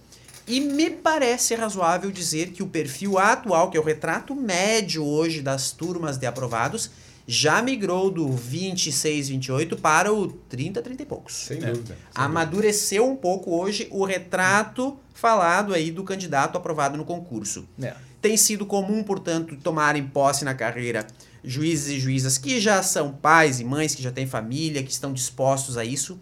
E 0.46 0.60
me 0.60 0.90
parece 0.90 1.56
razoável 1.56 2.12
dizer 2.12 2.50
que 2.50 2.62
o 2.62 2.68
perfil 2.68 3.18
atual, 3.18 3.72
que 3.72 3.78
é 3.78 3.80
o 3.80 3.84
retrato 3.84 4.36
médio 4.36 5.06
hoje 5.06 5.42
das 5.42 5.72
turmas 5.72 6.18
de 6.18 6.26
aprovados, 6.26 6.92
já 7.26 7.62
migrou 7.62 8.12
do 8.12 8.28
26, 8.28 9.30
28 9.30 9.78
para 9.78 10.12
o 10.12 10.28
30, 10.28 10.82
30 10.82 11.02
e 11.02 11.06
poucos. 11.06 11.34
Sem 11.34 11.64
é. 11.64 11.68
dúvida. 11.68 11.96
Sem 11.96 11.98
Amadureceu 12.14 13.04
dúvida. 13.04 13.18
um 13.18 13.22
pouco 13.22 13.56
hoje 13.56 13.88
o 13.90 14.04
retrato 14.04 15.00
falado 15.14 15.74
aí 15.74 15.92
do 15.92 16.04
candidato 16.04 16.58
aprovado 16.58 16.98
no 16.98 17.06
concurso. 17.06 17.66
É. 17.82 17.94
Tem 18.24 18.38
sido 18.38 18.66
comum, 18.66 19.04
portanto, 19.04 19.58
tomarem 19.62 20.08
posse 20.08 20.46
na 20.46 20.54
carreira 20.54 21.06
juízes 21.44 21.98
e 21.98 22.00
juízas 22.00 22.38
que 22.38 22.58
já 22.58 22.82
são 22.82 23.12
pais 23.12 23.60
e 23.60 23.66
mães, 23.66 23.94
que 23.94 24.02
já 24.02 24.14
têm 24.14 24.26
família, 24.26 24.82
que 24.82 24.94
estão 24.94 25.12
dispostos 25.12 25.78
a 25.78 25.84
isso. 25.84 26.18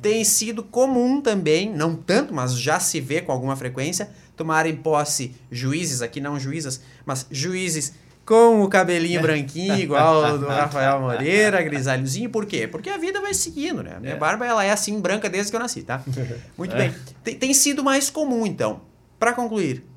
Tem 0.00 0.24
sido 0.24 0.62
comum 0.62 1.20
também, 1.20 1.70
não 1.70 1.94
tanto, 1.94 2.32
mas 2.32 2.56
já 2.56 2.80
se 2.80 3.02
vê 3.02 3.20
com 3.20 3.30
alguma 3.32 3.54
frequência, 3.54 4.08
tomarem 4.34 4.74
posse 4.76 5.36
juízes, 5.50 6.00
aqui 6.00 6.22
não 6.22 6.40
juízas, 6.40 6.80
mas 7.04 7.26
juízes 7.30 7.92
com 8.24 8.62
o 8.62 8.68
cabelinho 8.68 9.20
branquinho, 9.22 9.78
igual 9.78 10.24
ao 10.24 10.38
do 10.38 10.46
Rafael 10.46 11.02
Moreira, 11.02 11.60
grisalhozinho. 11.60 12.30
Por 12.30 12.46
quê? 12.46 12.66
Porque 12.66 12.88
a 12.88 12.96
vida 12.96 13.20
vai 13.20 13.34
seguindo, 13.34 13.82
né? 13.82 13.96
A 13.96 14.00
minha 14.00 14.14
é. 14.14 14.16
barba 14.16 14.46
ela 14.46 14.64
é 14.64 14.70
assim 14.70 14.98
branca 14.98 15.28
desde 15.28 15.52
que 15.52 15.56
eu 15.56 15.60
nasci, 15.60 15.82
tá? 15.82 16.02
Muito 16.56 16.74
é. 16.74 16.78
bem. 16.78 16.94
Tem, 17.22 17.34
tem 17.36 17.52
sido 17.52 17.84
mais 17.84 18.08
comum, 18.08 18.46
então. 18.46 18.80
Para 19.18 19.34
concluir, 19.34 19.91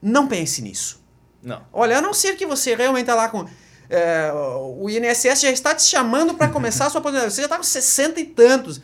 não 0.00 0.26
pense 0.26 0.62
nisso. 0.62 1.02
Não. 1.42 1.62
Olha, 1.72 1.98
a 1.98 2.00
não 2.00 2.12
ser 2.12 2.36
que 2.36 2.46
você 2.46 2.74
realmente 2.74 3.06
tá 3.06 3.14
lá 3.14 3.28
com. 3.28 3.46
É, 3.90 4.30
o 4.32 4.88
INSS 4.90 5.40
já 5.40 5.50
está 5.50 5.74
te 5.74 5.82
chamando 5.82 6.34
para 6.34 6.48
começar 6.48 6.86
a 6.86 6.90
sua 6.90 7.00
aposentadoria. 7.00 7.30
Você 7.30 7.40
já 7.40 7.46
está 7.46 7.56
com 7.56 7.62
60 7.62 8.20
e 8.20 8.24
tantos. 8.24 8.80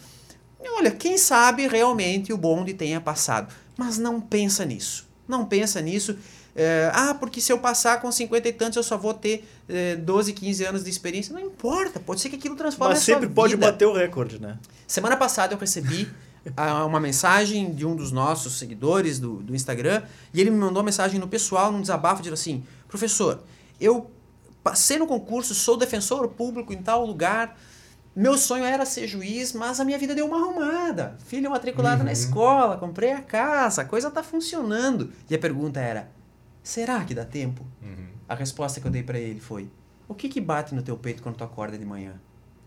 Olha, 0.76 0.90
quem 0.90 1.18
sabe 1.18 1.66
realmente 1.66 2.32
o 2.32 2.38
bonde 2.38 2.72
tenha 2.72 3.00
passado. 3.00 3.52
Mas 3.76 3.98
não 3.98 4.20
pensa 4.20 4.64
nisso. 4.64 5.06
Não 5.28 5.44
pensa 5.44 5.80
nisso. 5.80 6.16
É, 6.56 6.90
ah, 6.94 7.14
porque 7.14 7.40
se 7.40 7.52
eu 7.52 7.58
passar 7.58 8.00
com 8.00 8.10
50 8.10 8.48
e 8.48 8.52
tantos 8.52 8.76
eu 8.76 8.82
só 8.82 8.96
vou 8.96 9.12
ter 9.12 9.44
é, 9.68 9.96
12, 9.96 10.32
15 10.32 10.64
anos 10.64 10.84
de 10.84 10.90
experiência. 10.90 11.34
Não 11.34 11.40
importa, 11.40 11.98
pode 11.98 12.20
ser 12.20 12.28
que 12.28 12.36
aquilo 12.36 12.54
transforme 12.54 12.94
Mas 12.94 13.02
sempre 13.02 13.28
pode 13.28 13.56
bater 13.56 13.86
o 13.86 13.92
recorde, 13.92 14.40
né? 14.40 14.56
Semana 14.86 15.16
passada 15.16 15.54
eu 15.54 15.58
recebi 15.58 16.08
uma 16.86 17.00
mensagem 17.00 17.72
de 17.72 17.86
um 17.86 17.96
dos 17.96 18.12
nossos 18.12 18.58
seguidores 18.58 19.18
do, 19.18 19.36
do 19.36 19.54
Instagram 19.54 20.02
e 20.32 20.40
ele 20.40 20.50
me 20.50 20.58
mandou 20.58 20.78
uma 20.78 20.84
mensagem 20.84 21.18
no 21.18 21.26
pessoal, 21.26 21.72
num 21.72 21.80
desabafo, 21.80 22.20
dizendo 22.20 22.34
assim: 22.34 22.64
professor, 22.88 23.42
eu 23.80 24.10
passei 24.62 24.98
no 24.98 25.06
concurso, 25.06 25.54
sou 25.54 25.76
defensor 25.76 26.28
público 26.28 26.72
em 26.72 26.82
tal 26.82 27.04
lugar. 27.04 27.58
Meu 28.16 28.38
sonho 28.38 28.64
era 28.64 28.86
ser 28.86 29.08
juiz, 29.08 29.52
mas 29.52 29.80
a 29.80 29.84
minha 29.84 29.98
vida 29.98 30.14
deu 30.14 30.26
uma 30.26 30.36
arrumada. 30.36 31.16
Filho 31.26 31.50
matriculado 31.50 32.00
uhum. 32.00 32.06
na 32.06 32.12
escola, 32.12 32.76
comprei 32.76 33.10
a 33.10 33.20
casa, 33.20 33.82
a 33.82 33.84
coisa 33.84 34.08
está 34.08 34.22
funcionando. 34.22 35.12
E 35.28 35.34
a 35.34 35.38
pergunta 35.38 35.80
era: 35.80 36.10
será 36.62 37.04
que 37.04 37.14
dá 37.14 37.24
tempo? 37.24 37.66
Uhum. 37.82 38.06
A 38.28 38.34
resposta 38.34 38.80
que 38.80 38.86
eu 38.86 38.90
dei 38.90 39.02
para 39.02 39.18
ele 39.18 39.40
foi: 39.40 39.68
o 40.06 40.14
que 40.14 40.28
que 40.28 40.40
bate 40.40 40.74
no 40.74 40.82
teu 40.82 40.96
peito 40.96 41.22
quando 41.22 41.36
tu 41.36 41.44
acorda 41.44 41.76
de 41.76 41.84
manhã? 41.84 42.14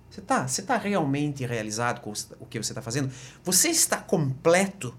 Você 0.10 0.20
está 0.20 0.48
você 0.48 0.62
tá 0.62 0.78
realmente 0.78 1.46
realizado 1.46 2.02
com 2.02 2.12
o 2.40 2.46
que 2.46 2.62
você 2.62 2.72
está 2.72 2.82
fazendo? 2.82 3.12
Você 3.44 3.70
está 3.70 3.98
completo? 3.98 4.96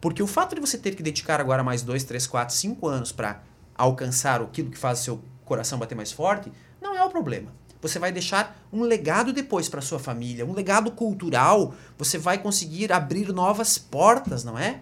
Porque 0.00 0.22
o 0.22 0.26
fato 0.26 0.54
de 0.54 0.60
você 0.60 0.78
ter 0.78 0.94
que 0.94 1.02
dedicar 1.02 1.40
agora 1.40 1.62
mais 1.62 1.82
dois, 1.82 2.04
três, 2.04 2.26
quatro, 2.26 2.54
cinco 2.54 2.86
anos 2.86 3.12
para 3.12 3.42
alcançar 3.74 4.40
aquilo 4.40 4.70
que 4.70 4.78
faz 4.78 5.00
o 5.00 5.02
seu 5.04 5.24
coração 5.44 5.78
bater 5.78 5.94
mais 5.94 6.12
forte, 6.12 6.52
não 6.80 6.96
é 6.96 7.04
o 7.04 7.10
problema. 7.10 7.52
Você 7.80 7.98
vai 7.98 8.10
deixar 8.10 8.60
um 8.72 8.82
legado 8.82 9.32
depois 9.32 9.68
para 9.68 9.80
sua 9.80 9.98
família, 9.98 10.44
um 10.44 10.52
legado 10.52 10.90
cultural. 10.90 11.74
Você 11.96 12.18
vai 12.18 12.38
conseguir 12.38 12.92
abrir 12.92 13.32
novas 13.32 13.78
portas, 13.78 14.42
não 14.42 14.58
é? 14.58 14.80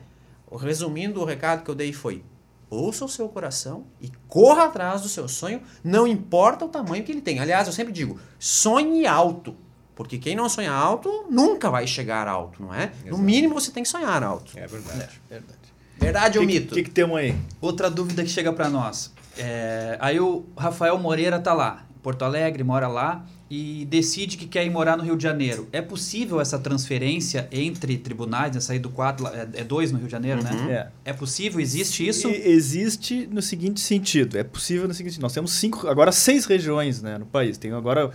Resumindo, 0.51 1.21
o 1.21 1.25
recado 1.25 1.63
que 1.63 1.71
eu 1.71 1.75
dei 1.75 1.93
foi: 1.93 2.25
ouça 2.69 3.05
o 3.05 3.09
seu 3.09 3.29
coração 3.29 3.85
e 4.01 4.11
corra 4.29 4.65
atrás 4.65 5.03
do 5.03 5.09
seu 5.09 5.29
sonho, 5.29 5.61
não 5.83 6.07
importa 6.07 6.65
o 6.65 6.69
tamanho 6.69 7.05
que 7.05 7.13
ele 7.13 7.21
tem. 7.21 7.39
Aliás, 7.39 7.67
eu 7.67 7.73
sempre 7.73 7.93
digo, 7.93 8.19
sonhe 8.39 9.07
alto. 9.07 9.57
Porque 9.95 10.19
quem 10.19 10.37
não 10.37 10.49
sonha 10.49 10.73
alto 10.73 11.27
nunca 11.31 11.71
vai 11.71 11.87
chegar 11.87 12.29
alto, 12.29 12.63
não 12.63 12.75
é? 12.75 12.85
Exato. 12.85 13.11
No 13.11 13.19
mínimo 13.19 13.55
você 13.55 13.71
tem 13.71 13.83
que 13.83 13.89
sonhar 13.89 14.23
alto. 14.23 14.53
É 14.55 14.67
verdade. 14.67 15.21
É, 15.31 15.35
verdade. 15.35 15.59
Verdade 15.99 16.39
ou 16.39 16.45
mito? 16.45 16.73
O 16.73 16.75
que, 16.77 16.83
que 16.83 16.91
temos 16.91 17.17
aí? 17.17 17.35
Outra 17.61 17.91
dúvida 17.91 18.23
que 18.23 18.29
chega 18.29 18.53
para 18.53 18.69
nós. 18.69 19.13
É, 19.39 19.97
aí 19.99 20.21
o 20.21 20.45
Rafael 20.57 20.99
Moreira 20.99 21.39
tá 21.39 21.55
lá, 21.55 21.87
em 21.97 21.99
Porto 22.01 22.23
Alegre, 22.23 22.63
mora 22.63 22.89
lá 22.89 23.25
e 23.49 23.87
decide 23.89 24.37
que 24.37 24.47
quer 24.47 24.65
ir 24.67 24.71
morar 24.71 24.97
no 24.97 25.05
Rio 25.05 25.17
de 25.17 25.23
Janeiro. 25.23 25.69
É 25.73 25.81
possível 25.81 26.41
essa 26.41 26.59
transferência 26.59 27.49
entre 27.53 27.97
tribunais, 27.97 28.53
né? 28.53 28.61
sair 28.61 28.81
do 28.81 28.91
4, 28.91 29.27
é, 29.29 29.49
é 29.55 29.65
dois 29.65 29.93
no 29.93 29.99
Rio 29.99 30.09
de 30.09 30.13
Janeiro, 30.13 30.43
né? 30.43 30.51
uhum. 30.51 30.67
né? 30.67 30.91
É. 31.05 31.11
é 31.11 31.13
possível? 31.13 31.61
Existe 31.61 32.07
isso? 32.07 32.29
E 32.29 32.49
existe 32.49 33.29
no 33.31 33.41
seguinte 33.41 33.81
sentido. 33.81 34.37
É 34.37 34.43
possível 34.43 34.89
no 34.89 34.95
seguinte 34.95 35.21
Nós 35.21 35.33
temos 35.33 35.53
cinco, 35.53 35.87
agora 35.87 36.11
seis 36.11 36.45
regiões 36.45 37.01
né, 37.01 37.19
no 37.19 37.27
país. 37.27 37.57
Tem 37.57 37.73
agora 37.73 38.11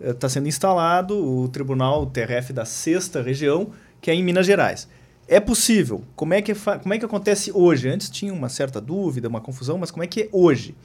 está 0.00 0.26
eh, 0.26 0.30
sendo 0.30 0.46
instalado 0.46 1.16
o 1.16 1.48
Tribunal 1.48 2.06
TRF 2.06 2.52
da 2.52 2.64
sexta 2.64 3.20
região, 3.20 3.70
que 4.00 4.10
é 4.10 4.14
em 4.14 4.22
Minas 4.22 4.46
Gerais. 4.46 4.88
É 5.26 5.40
possível. 5.40 6.04
Como 6.14 6.32
é 6.32 6.40
que, 6.40 6.54
como 6.54 6.94
é 6.94 6.98
que 6.98 7.04
acontece 7.04 7.50
hoje? 7.52 7.88
Antes 7.88 8.08
tinha 8.08 8.32
uma 8.32 8.48
certa 8.48 8.80
dúvida, 8.80 9.28
uma 9.28 9.40
confusão, 9.40 9.78
mas 9.78 9.90
como 9.90 10.04
é 10.04 10.06
que 10.06 10.22
é 10.22 10.28
hoje? 10.30 10.76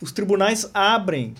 Os 0.00 0.10
tribunais 0.10 0.70
abrem 0.72 1.34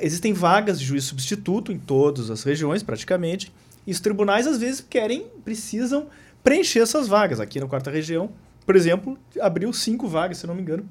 existem 0.00 0.32
vagas 0.32 0.80
de 0.80 0.84
juiz 0.84 1.04
substituto 1.04 1.72
em 1.72 1.78
todas 1.78 2.30
as 2.30 2.42
regiões, 2.42 2.82
praticamente, 2.82 3.52
e 3.86 3.92
os 3.92 4.00
tribunais, 4.00 4.46
às 4.46 4.58
vezes, 4.58 4.80
querem, 4.80 5.26
precisam 5.44 6.06
preencher 6.42 6.80
essas 6.80 7.06
vagas. 7.06 7.38
Aqui 7.38 7.60
na 7.60 7.66
quarta 7.66 7.90
região, 7.90 8.30
por 8.64 8.74
exemplo, 8.74 9.16
abriu 9.40 9.72
cinco 9.72 10.08
vagas, 10.08 10.38
se 10.38 10.46
não 10.46 10.54
me 10.54 10.62
engano, 10.62 10.88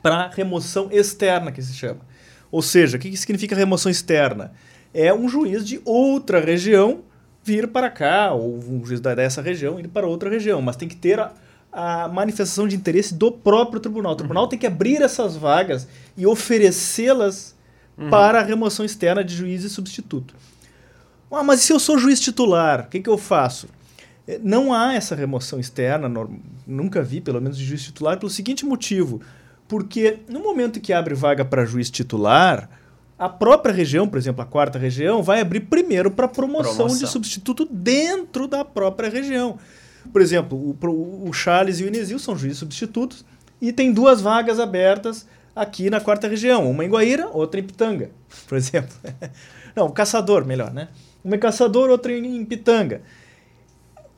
para 0.00 0.28
remoção 0.28 0.88
externa, 0.92 1.50
que 1.50 1.60
se 1.60 1.74
chama. 1.74 2.00
Ou 2.50 2.62
seja, 2.62 2.96
o 2.96 3.00
que, 3.00 3.10
que 3.10 3.16
significa 3.16 3.56
remoção 3.56 3.90
externa? 3.90 4.52
É 4.94 5.12
um 5.12 5.28
juiz 5.28 5.66
de 5.66 5.80
outra 5.84 6.40
região 6.40 7.02
vir 7.42 7.66
para 7.68 7.90
cá, 7.90 8.32
ou 8.32 8.56
um 8.56 8.84
juiz 8.86 9.00
dessa 9.00 9.42
região 9.42 9.80
ir 9.80 9.88
para 9.88 10.06
outra 10.06 10.30
região, 10.30 10.62
mas 10.62 10.76
tem 10.76 10.88
que 10.88 10.96
ter 10.96 11.18
a, 11.18 11.32
a 11.72 12.08
manifestação 12.08 12.68
de 12.68 12.76
interesse 12.76 13.14
do 13.14 13.32
próprio 13.32 13.80
tribunal. 13.80 14.12
O 14.12 14.16
tribunal 14.16 14.44
uhum. 14.44 14.48
tem 14.48 14.58
que 14.58 14.66
abrir 14.66 15.02
essas 15.02 15.36
vagas 15.36 15.88
e 16.16 16.24
oferecê-las 16.24 17.55
uhum. 17.98 18.10
para 18.10 18.40
a 18.40 18.42
remoção 18.42 18.84
externa 18.84 19.24
de 19.24 19.34
juiz 19.34 19.64
e 19.64 19.70
substituto. 19.70 20.34
Ah, 21.30 21.42
mas 21.42 21.60
se 21.60 21.72
eu 21.72 21.80
sou 21.80 21.98
juiz 21.98 22.20
titular, 22.20 22.80
o 22.80 22.86
que, 22.88 23.00
que 23.00 23.10
eu 23.10 23.18
faço? 23.18 23.68
É, 24.26 24.38
não 24.42 24.72
há 24.72 24.94
essa 24.94 25.14
remoção 25.14 25.58
externa, 25.58 26.10
nunca 26.66 27.02
vi, 27.02 27.20
pelo 27.20 27.40
menos, 27.40 27.58
de 27.58 27.64
juiz 27.64 27.82
titular, 27.82 28.18
pelo 28.18 28.30
seguinte 28.30 28.64
motivo. 28.64 29.20
Porque 29.68 30.20
no 30.28 30.40
momento 30.40 30.80
que 30.80 30.92
abre 30.92 31.14
vaga 31.14 31.44
para 31.44 31.64
juiz 31.64 31.90
titular, 31.90 32.70
a 33.18 33.28
própria 33.28 33.74
região, 33.74 34.06
por 34.08 34.18
exemplo, 34.18 34.42
a 34.42 34.46
quarta 34.46 34.78
região, 34.78 35.22
vai 35.22 35.40
abrir 35.40 35.60
primeiro 35.60 36.10
para 36.10 36.28
promoção, 36.28 36.74
promoção, 36.74 36.98
de 36.98 37.06
substituto 37.06 37.66
dentro 37.70 38.46
da 38.46 38.64
própria 38.64 39.08
região. 39.08 39.58
Por 40.12 40.22
exemplo, 40.22 40.56
o, 40.56 41.28
o 41.28 41.32
Charles 41.32 41.80
e 41.80 41.84
o 41.84 41.88
Inesil 41.88 42.18
são 42.18 42.36
juízes 42.36 42.58
substitutos 42.58 43.24
e 43.60 43.72
tem 43.72 43.92
duas 43.92 44.20
vagas 44.20 44.60
abertas 44.60 45.26
aqui 45.56 45.88
na 45.88 45.98
quarta 46.00 46.28
região, 46.28 46.70
uma 46.70 46.84
em 46.84 46.88
Guaíra, 46.88 47.28
outra 47.32 47.58
em 47.58 47.62
Pitanga, 47.62 48.10
por 48.46 48.58
exemplo. 48.58 48.94
Não, 49.74 49.90
caçador, 49.90 50.44
melhor, 50.44 50.72
né? 50.72 50.88
Uma 51.24 51.36
em 51.36 51.38
caçador, 51.38 51.88
outra 51.88 52.12
em, 52.12 52.44
Pitanga. 52.44 53.00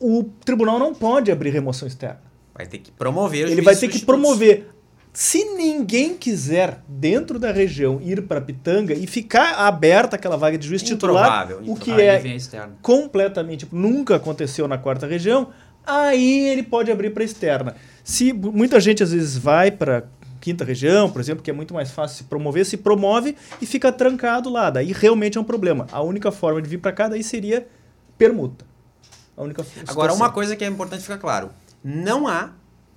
O 0.00 0.24
tribunal 0.44 0.78
não 0.78 0.94
pode 0.94 1.32
abrir 1.32 1.50
remoção 1.50 1.88
externa. 1.88 2.20
Vai 2.54 2.66
ter 2.66 2.78
que 2.78 2.92
promover. 2.92 3.48
Ele 3.48 3.62
vai 3.62 3.74
ter 3.74 3.88
que 3.88 4.04
promover. 4.04 4.68
Se 5.12 5.42
ninguém 5.56 6.16
quiser, 6.16 6.80
dentro 6.86 7.38
da 7.38 7.50
região, 7.50 8.00
ir 8.00 8.22
para 8.22 8.40
Pitanga 8.40 8.94
e 8.94 9.06
ficar 9.06 9.66
aberta 9.66 10.14
aquela 10.14 10.36
vaga 10.36 10.56
de 10.56 10.68
juiz 10.68 10.80
titular, 10.82 11.48
o 11.66 11.74
que 11.74 11.90
é 11.90 12.22
completamente 12.80 13.66
nunca 13.72 14.14
aconteceu 14.14 14.68
na 14.68 14.78
quarta 14.78 15.06
região, 15.08 15.48
aí 15.84 16.48
ele 16.50 16.62
pode 16.62 16.92
abrir 16.92 17.10
para 17.10 17.24
externa. 17.24 17.74
Se 18.04 18.32
muita 18.32 18.78
gente 18.78 19.02
às 19.02 19.10
vezes 19.10 19.36
vai 19.36 19.72
para 19.72 20.04
quinta 20.40 20.64
região, 20.64 21.10
por 21.10 21.20
exemplo, 21.20 21.42
que 21.42 21.50
é 21.50 21.52
muito 21.52 21.74
mais 21.74 21.90
fácil 21.90 22.18
se 22.18 22.24
promover, 22.24 22.64
se 22.64 22.76
promove 22.76 23.36
e 23.60 23.66
fica 23.66 23.92
trancado 23.92 24.50
lá. 24.50 24.70
Daí 24.70 24.92
realmente 24.92 25.38
é 25.38 25.40
um 25.40 25.44
problema. 25.44 25.86
A 25.92 26.02
única 26.02 26.30
forma 26.30 26.60
de 26.62 26.68
vir 26.68 26.78
para 26.78 26.92
cá 26.92 27.08
daí 27.08 27.22
seria 27.22 27.66
permuta. 28.16 28.64
A 29.36 29.42
única 29.42 29.64
Agora, 29.86 30.12
uma 30.12 30.30
coisa 30.30 30.56
que 30.56 30.64
é 30.64 30.66
importante 30.66 31.02
ficar 31.02 31.18
claro: 31.18 31.50
não 31.82 32.26
há 32.26 32.52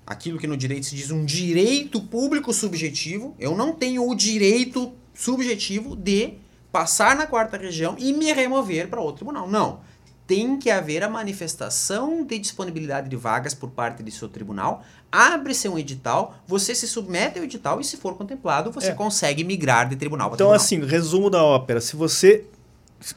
aquilo 0.05 0.39
que 0.39 0.47
no 0.47 0.57
direito 0.57 0.85
se 0.87 0.95
diz 0.95 1.11
um 1.11 1.23
direito 1.23 2.01
público 2.01 2.53
subjetivo. 2.53 3.35
Eu 3.39 3.55
não 3.55 3.73
tenho 3.73 4.07
o 4.07 4.15
direito 4.15 4.93
subjetivo 5.13 5.95
de 5.95 6.35
passar 6.71 7.15
na 7.15 7.27
quarta 7.27 7.57
região 7.57 7.95
e 7.99 8.13
me 8.13 8.31
remover 8.31 8.87
para 8.87 9.01
outro 9.01 9.17
tribunal. 9.17 9.47
Não 9.47 9.90
tem 10.31 10.57
que 10.57 10.69
haver 10.69 11.03
a 11.03 11.09
manifestação 11.09 12.23
de 12.23 12.39
disponibilidade 12.39 13.09
de 13.09 13.17
vagas 13.17 13.53
por 13.53 13.69
parte 13.69 14.01
de 14.01 14.09
seu 14.11 14.29
tribunal, 14.29 14.81
abre-se 15.11 15.67
um 15.67 15.77
edital, 15.77 16.41
você 16.47 16.73
se 16.73 16.87
submete 16.87 17.37
ao 17.37 17.43
edital 17.43 17.81
e, 17.81 17.83
se 17.83 17.97
for 17.97 18.15
contemplado, 18.15 18.71
você 18.71 18.91
é. 18.91 18.93
consegue 18.93 19.43
migrar 19.43 19.89
de 19.89 19.97
tribunal 19.97 20.29
para 20.29 20.35
então, 20.35 20.47
tribunal. 20.47 20.65
Então, 20.65 20.85
assim, 20.85 20.89
resumo 20.89 21.29
da 21.29 21.43
ópera. 21.43 21.81
Se 21.81 21.97
você 21.97 22.45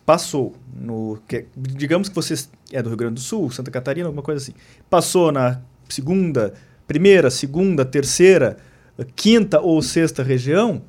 passou 0.05 0.57
no. 0.77 1.16
Digamos 1.57 2.09
que 2.09 2.14
você 2.16 2.35
é 2.72 2.83
do 2.83 2.88
Rio 2.88 2.98
Grande 2.98 3.14
do 3.14 3.20
Sul, 3.20 3.48
Santa 3.53 3.70
Catarina, 3.70 4.09
alguma 4.09 4.24
coisa 4.24 4.42
assim. 4.42 4.55
Passou 4.90 5.31
na 5.31 5.61
segunda, 5.88 6.53
primeira, 6.85 7.31
segunda, 7.31 7.85
terceira, 7.85 8.57
quinta 9.14 9.61
ou 9.61 9.81
sexta 9.83 10.24
região 10.24 10.83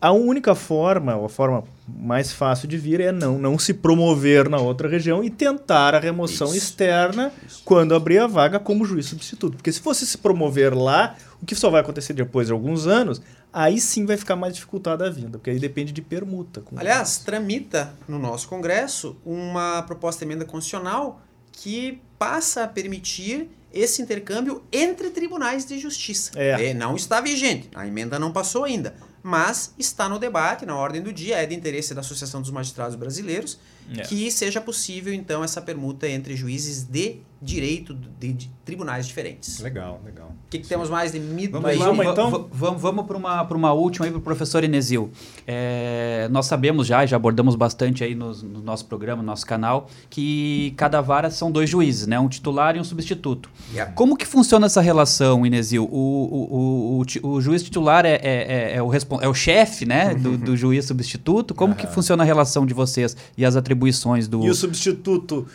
a 0.00 0.12
única 0.12 0.54
forma, 0.54 1.14
ou 1.14 1.26
a 1.26 1.28
forma 1.28 1.62
mais 1.86 2.32
fácil 2.32 2.66
de 2.66 2.78
vir 2.78 3.00
é 3.00 3.12
não, 3.12 3.38
não 3.38 3.58
se 3.58 3.74
promover 3.74 4.48
na 4.48 4.56
outra 4.56 4.88
região 4.88 5.22
e 5.22 5.28
tentar 5.28 5.94
a 5.94 5.98
remoção 5.98 6.46
Isso. 6.48 6.56
externa 6.56 7.30
Isso. 7.46 7.62
quando 7.66 7.94
abrir 7.94 8.18
a 8.18 8.26
vaga 8.26 8.58
como 8.58 8.86
juiz 8.86 9.06
substituto. 9.06 9.56
Porque 9.58 9.70
se 9.70 9.80
fosse 9.80 10.06
se 10.06 10.16
promover 10.16 10.74
lá, 10.74 11.16
o 11.42 11.44
que 11.44 11.54
só 11.54 11.68
vai 11.68 11.82
acontecer 11.82 12.14
depois 12.14 12.46
de 12.46 12.52
alguns 12.52 12.86
anos, 12.86 13.20
aí 13.52 13.78
sim 13.78 14.06
vai 14.06 14.16
ficar 14.16 14.36
mais 14.36 14.54
dificultada 14.54 15.06
a 15.06 15.10
vinda, 15.10 15.36
porque 15.36 15.50
aí 15.50 15.58
depende 15.58 15.92
de 15.92 16.00
permuta. 16.00 16.62
Aliás, 16.76 17.18
tramita 17.18 17.92
no 18.08 18.18
nosso 18.18 18.48
Congresso 18.48 19.18
uma 19.22 19.82
proposta 19.82 20.24
de 20.24 20.30
emenda 20.30 20.46
constitucional 20.46 21.20
que 21.52 22.00
passa 22.18 22.64
a 22.64 22.68
permitir 22.68 23.50
esse 23.70 24.00
intercâmbio 24.00 24.62
entre 24.72 25.10
tribunais 25.10 25.66
de 25.66 25.78
justiça. 25.78 26.32
É. 26.36 26.72
Não 26.72 26.96
está 26.96 27.20
vigente, 27.20 27.68
a 27.74 27.86
emenda 27.86 28.18
não 28.18 28.32
passou 28.32 28.64
ainda 28.64 29.09
mas 29.22 29.74
está 29.78 30.08
no 30.08 30.18
debate, 30.18 30.64
na 30.64 30.76
ordem 30.76 31.02
do 31.02 31.12
dia, 31.12 31.36
é 31.36 31.46
de 31.46 31.54
interesse 31.54 31.94
da 31.94 32.00
Associação 32.00 32.40
dos 32.40 32.50
Magistrados 32.50 32.96
Brasileiros, 32.96 33.58
é. 33.96 34.02
que 34.02 34.30
seja 34.30 34.60
possível, 34.60 35.12
então, 35.12 35.44
essa 35.44 35.60
permuta 35.60 36.08
entre 36.08 36.36
juízes 36.36 36.84
de 36.84 37.18
direito 37.42 37.94
de, 37.94 38.32
de 38.34 38.50
tribunais 38.64 39.06
diferentes. 39.06 39.60
Legal, 39.60 40.00
legal. 40.04 40.28
O 40.28 40.50
que, 40.50 40.58
que 40.58 40.68
temos 40.68 40.90
mais 40.90 41.12
de 41.12 41.18
mito 41.18 41.52
vamos, 41.52 41.70
aí? 41.70 41.78
Vamos, 41.78 42.06
então? 42.06 42.48
Vamos, 42.52 42.82
vamos 42.82 43.06
para 43.06 43.16
uma, 43.16 43.42
uma 43.42 43.72
última 43.72 44.04
aí 44.04 44.10
para 44.10 44.18
o 44.18 44.22
professor 44.22 44.62
Inesil. 44.62 45.10
É, 45.46 46.28
nós 46.30 46.44
sabemos 46.46 46.86
já, 46.86 47.06
já 47.06 47.16
abordamos 47.16 47.56
bastante 47.56 48.04
aí 48.04 48.14
no, 48.14 48.32
no, 48.34 48.60
nosso 48.60 48.84
programa, 48.84 49.22
no 49.22 49.26
nosso 49.26 49.46
canal, 49.46 49.88
que 50.10 50.74
cada 50.76 51.00
vara 51.00 51.30
são 51.30 51.50
dois 51.50 51.70
juízes, 51.70 52.06
né? 52.06 52.20
um 52.20 52.28
titular 52.28 52.76
e 52.76 52.80
um 52.80 52.84
substituto. 52.84 53.48
Yeah. 53.72 53.92
Como 53.92 54.16
que 54.16 54.26
funciona 54.26 54.66
essa 54.66 54.82
relação, 54.82 55.46
Inesil? 55.46 55.84
O, 55.84 55.96
o, 55.96 57.00
o, 57.00 57.02
o, 57.22 57.28
o 57.28 57.40
juiz 57.40 57.62
titular 57.62 58.04
é, 58.04 58.20
é, 58.22 58.76
é 58.76 58.82
o, 58.82 58.90
é 59.22 59.28
o 59.28 59.34
chefe 59.34 59.86
né? 59.86 60.14
do, 60.20 60.36
do 60.36 60.56
juiz 60.56 60.84
substituto? 60.84 61.54
Como 61.54 61.72
uhum. 61.72 61.78
que 61.78 61.86
funciona 61.86 62.22
a 62.22 62.26
relação 62.26 62.66
de 62.66 62.74
vocês 62.74 63.16
e 63.36 63.46
as 63.46 63.56
atribuições 63.56 64.28
do... 64.28 64.44
E 64.44 64.50
o 64.50 64.54
substituto 64.54 65.46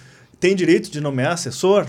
tem 0.45 0.55
direito 0.55 0.91
de 0.91 1.01
nomear 1.01 1.31
assessor? 1.31 1.87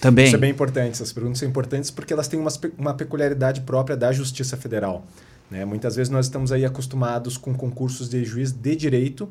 Também. 0.00 0.26
Isso 0.26 0.36
é 0.36 0.38
bem 0.38 0.52
importante. 0.52 0.92
Essas 0.92 1.12
perguntas 1.12 1.40
são 1.40 1.48
importantes 1.48 1.90
porque 1.90 2.12
elas 2.12 2.28
têm 2.28 2.38
uma, 2.38 2.52
uma 2.78 2.94
peculiaridade 2.94 3.62
própria 3.62 3.96
da 3.96 4.12
Justiça 4.12 4.56
Federal. 4.56 5.04
Né? 5.50 5.64
Muitas 5.64 5.96
vezes 5.96 6.08
nós 6.08 6.26
estamos 6.26 6.52
aí 6.52 6.64
acostumados 6.64 7.36
com 7.36 7.52
concursos 7.52 8.08
de 8.08 8.24
juiz 8.24 8.52
de 8.52 8.76
direito 8.76 9.28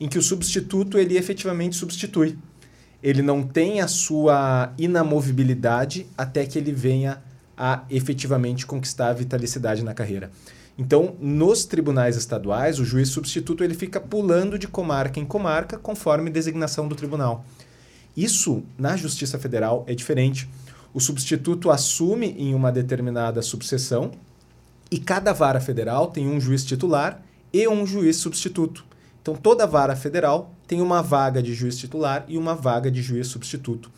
em 0.00 0.08
que 0.08 0.18
o 0.18 0.22
substituto 0.22 0.98
ele 0.98 1.16
efetivamente 1.16 1.76
substitui. 1.76 2.36
Ele 3.00 3.22
não 3.22 3.44
tem 3.44 3.80
a 3.80 3.86
sua 3.86 4.72
inamovibilidade 4.76 6.08
até 6.18 6.44
que 6.44 6.58
ele 6.58 6.72
venha 6.72 7.22
a 7.56 7.84
efetivamente 7.88 8.66
conquistar 8.66 9.10
a 9.10 9.12
vitalicidade 9.12 9.84
na 9.84 9.94
carreira. 9.94 10.32
Então, 10.76 11.14
nos 11.20 11.64
tribunais 11.64 12.16
estaduais, 12.16 12.80
o 12.80 12.84
juiz 12.84 13.08
substituto 13.08 13.62
ele 13.62 13.74
fica 13.74 14.00
pulando 14.00 14.58
de 14.58 14.66
comarca 14.66 15.20
em 15.20 15.24
comarca 15.24 15.78
conforme 15.78 16.28
designação 16.28 16.88
do 16.88 16.96
tribunal. 16.96 17.44
Isso, 18.16 18.62
na 18.78 18.96
Justiça 18.96 19.38
Federal, 19.38 19.84
é 19.86 19.94
diferente. 19.94 20.48
O 20.94 21.00
substituto 21.00 21.70
assume 21.70 22.28
em 22.38 22.54
uma 22.54 22.72
determinada 22.72 23.42
subseção 23.42 24.12
e 24.90 24.98
cada 24.98 25.32
vara 25.32 25.60
federal 25.60 26.06
tem 26.06 26.26
um 26.28 26.40
juiz 26.40 26.64
titular 26.64 27.20
e 27.52 27.68
um 27.68 27.84
juiz 27.86 28.16
substituto. 28.16 28.84
Então, 29.20 29.34
toda 29.34 29.66
vara 29.66 29.96
federal 29.96 30.54
tem 30.66 30.80
uma 30.80 31.02
vaga 31.02 31.42
de 31.42 31.52
juiz 31.52 31.76
titular 31.76 32.24
e 32.28 32.38
uma 32.38 32.54
vaga 32.54 32.90
de 32.90 33.02
juiz 33.02 33.26
substituto. 33.26 33.90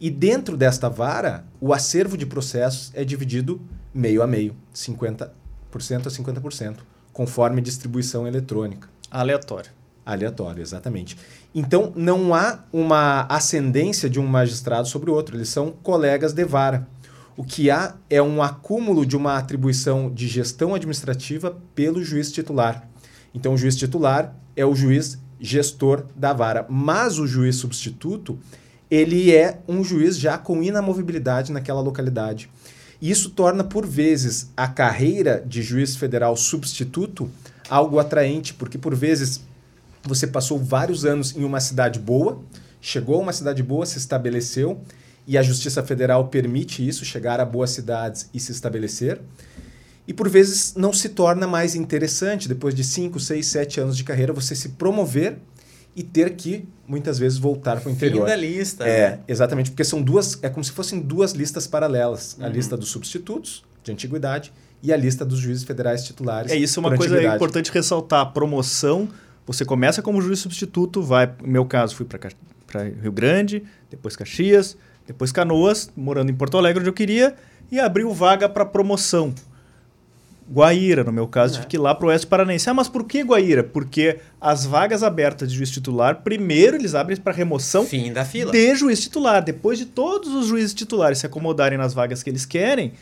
E 0.00 0.08
dentro 0.08 0.56
desta 0.56 0.88
vara, 0.88 1.44
o 1.60 1.74
acervo 1.74 2.16
de 2.16 2.24
processos 2.24 2.92
é 2.94 3.04
dividido 3.04 3.60
meio 3.92 4.22
a 4.22 4.26
meio, 4.26 4.54
50% 4.72 5.30
a 5.72 6.10
50%, 6.10 6.76
conforme 7.12 7.60
distribuição 7.60 8.26
eletrônica. 8.26 8.88
Aleatório. 9.10 9.77
Aleatório, 10.12 10.62
exatamente. 10.62 11.18
Então, 11.54 11.92
não 11.94 12.34
há 12.34 12.60
uma 12.72 13.26
ascendência 13.28 14.08
de 14.08 14.18
um 14.18 14.26
magistrado 14.26 14.88
sobre 14.88 15.10
o 15.10 15.14
outro, 15.14 15.36
eles 15.36 15.50
são 15.50 15.70
colegas 15.70 16.32
de 16.32 16.46
vara. 16.46 16.88
O 17.36 17.44
que 17.44 17.70
há 17.70 17.94
é 18.08 18.22
um 18.22 18.42
acúmulo 18.42 19.04
de 19.04 19.16
uma 19.16 19.36
atribuição 19.36 20.10
de 20.10 20.26
gestão 20.26 20.74
administrativa 20.74 21.58
pelo 21.74 22.02
juiz 22.02 22.32
titular. 22.32 22.88
Então, 23.34 23.52
o 23.52 23.58
juiz 23.58 23.76
titular 23.76 24.34
é 24.56 24.64
o 24.64 24.74
juiz 24.74 25.18
gestor 25.38 26.06
da 26.16 26.32
vara, 26.32 26.64
mas 26.70 27.18
o 27.18 27.26
juiz 27.26 27.56
substituto, 27.56 28.38
ele 28.90 29.34
é 29.34 29.60
um 29.68 29.84
juiz 29.84 30.18
já 30.18 30.38
com 30.38 30.62
inamovibilidade 30.62 31.52
naquela 31.52 31.82
localidade. 31.82 32.48
Isso 33.00 33.30
torna, 33.30 33.62
por 33.62 33.86
vezes, 33.86 34.50
a 34.56 34.66
carreira 34.66 35.44
de 35.46 35.62
juiz 35.62 35.96
federal 35.96 36.34
substituto 36.34 37.30
algo 37.68 37.98
atraente, 37.98 38.54
porque, 38.54 38.78
por 38.78 38.94
vezes, 38.94 39.46
você 40.08 40.26
passou 40.26 40.58
vários 40.58 41.04
anos 41.04 41.36
em 41.36 41.44
uma 41.44 41.60
cidade 41.60 41.98
boa, 41.98 42.42
chegou 42.80 43.16
a 43.16 43.18
uma 43.18 43.32
cidade 43.32 43.62
boa, 43.62 43.86
se 43.86 43.98
estabeleceu, 43.98 44.80
e 45.26 45.36
a 45.36 45.42
Justiça 45.42 45.82
Federal 45.82 46.28
permite 46.28 46.86
isso, 46.86 47.04
chegar 47.04 47.38
a 47.38 47.44
boas 47.44 47.70
cidades 47.70 48.30
e 48.32 48.40
se 48.40 48.50
estabelecer. 48.50 49.20
E 50.06 50.14
por 50.14 50.26
vezes 50.28 50.74
não 50.74 50.90
se 50.90 51.10
torna 51.10 51.46
mais 51.46 51.74
interessante, 51.74 52.48
depois 52.48 52.74
de 52.74 52.82
5, 52.82 53.20
6, 53.20 53.46
7 53.46 53.80
anos 53.80 53.96
de 53.96 54.04
carreira, 54.04 54.32
você 54.32 54.54
se 54.54 54.70
promover 54.70 55.36
e 55.94 56.02
ter 56.02 56.34
que, 56.34 56.66
muitas 56.86 57.18
vezes, 57.18 57.36
voltar 57.36 57.80
para 57.80 57.90
o 57.90 57.92
interior. 57.92 58.22
Fim 58.22 58.30
da 58.30 58.36
lista. 58.36 58.88
É, 58.88 59.10
né? 59.10 59.20
exatamente, 59.28 59.70
porque 59.70 59.84
são 59.84 60.00
duas, 60.00 60.38
é 60.42 60.48
como 60.48 60.64
se 60.64 60.72
fossem 60.72 61.00
duas 61.00 61.32
listas 61.32 61.66
paralelas. 61.66 62.36
Uhum. 62.38 62.46
A 62.46 62.48
lista 62.48 62.76
dos 62.76 62.88
substitutos, 62.88 63.64
de 63.84 63.92
antiguidade, 63.92 64.52
e 64.82 64.92
a 64.92 64.96
lista 64.96 65.24
dos 65.24 65.38
juízes 65.38 65.64
federais 65.64 66.04
titulares. 66.04 66.52
É 66.52 66.56
isso, 66.56 66.80
uma 66.80 66.96
coisa 66.96 67.22
importante 67.34 67.70
ressaltar. 67.70 68.20
A 68.20 68.26
promoção 68.26 69.08
você 69.52 69.64
começa 69.64 70.02
como 70.02 70.20
juiz 70.20 70.38
substituto, 70.40 71.02
vai, 71.02 71.26
no 71.42 71.48
meu 71.48 71.64
caso, 71.64 71.96
fui 71.96 72.06
para 72.06 72.82
Rio 73.02 73.10
Grande, 73.10 73.62
depois 73.90 74.14
Caxias, 74.14 74.76
depois 75.06 75.32
Canoas, 75.32 75.90
morando 75.96 76.30
em 76.30 76.34
Porto 76.34 76.58
Alegre, 76.58 76.80
onde 76.80 76.90
eu 76.90 76.94
queria, 76.94 77.34
e 77.72 77.80
abriu 77.80 78.12
vaga 78.12 78.48
para 78.48 78.64
promoção. 78.66 79.34
Guaíra, 80.50 81.04
no 81.04 81.12
meu 81.12 81.26
caso, 81.26 81.54
É. 81.54 81.56
tive 81.56 81.66
que 81.66 81.76
ir 81.76 81.80
lá 81.80 81.94
pro 81.94 82.08
Oeste 82.08 82.26
Paranense. 82.26 82.68
Ah, 82.70 82.74
mas 82.74 82.88
por 82.88 83.04
que 83.04 83.22
Guaíra? 83.22 83.62
Porque 83.62 84.18
as 84.40 84.64
vagas 84.64 85.02
abertas 85.02 85.50
de 85.50 85.56
juiz 85.56 85.70
titular, 85.70 86.22
primeiro 86.22 86.76
eles 86.76 86.94
abrem 86.94 87.16
para 87.18 87.34
remoção 87.34 87.84
Fim 87.84 88.12
da 88.12 88.24
fila. 88.24 88.50
de 88.50 88.74
juiz 88.74 89.00
titular. 89.00 89.42
Depois 89.44 89.78
de 89.78 89.84
todos 89.84 90.32
os 90.32 90.46
juízes 90.46 90.72
titulares 90.72 91.18
se 91.18 91.26
acomodarem 91.26 91.76
nas 91.76 91.92
vagas 91.92 92.22
que 92.22 92.30
eles 92.30 92.46
querem, 92.46 92.92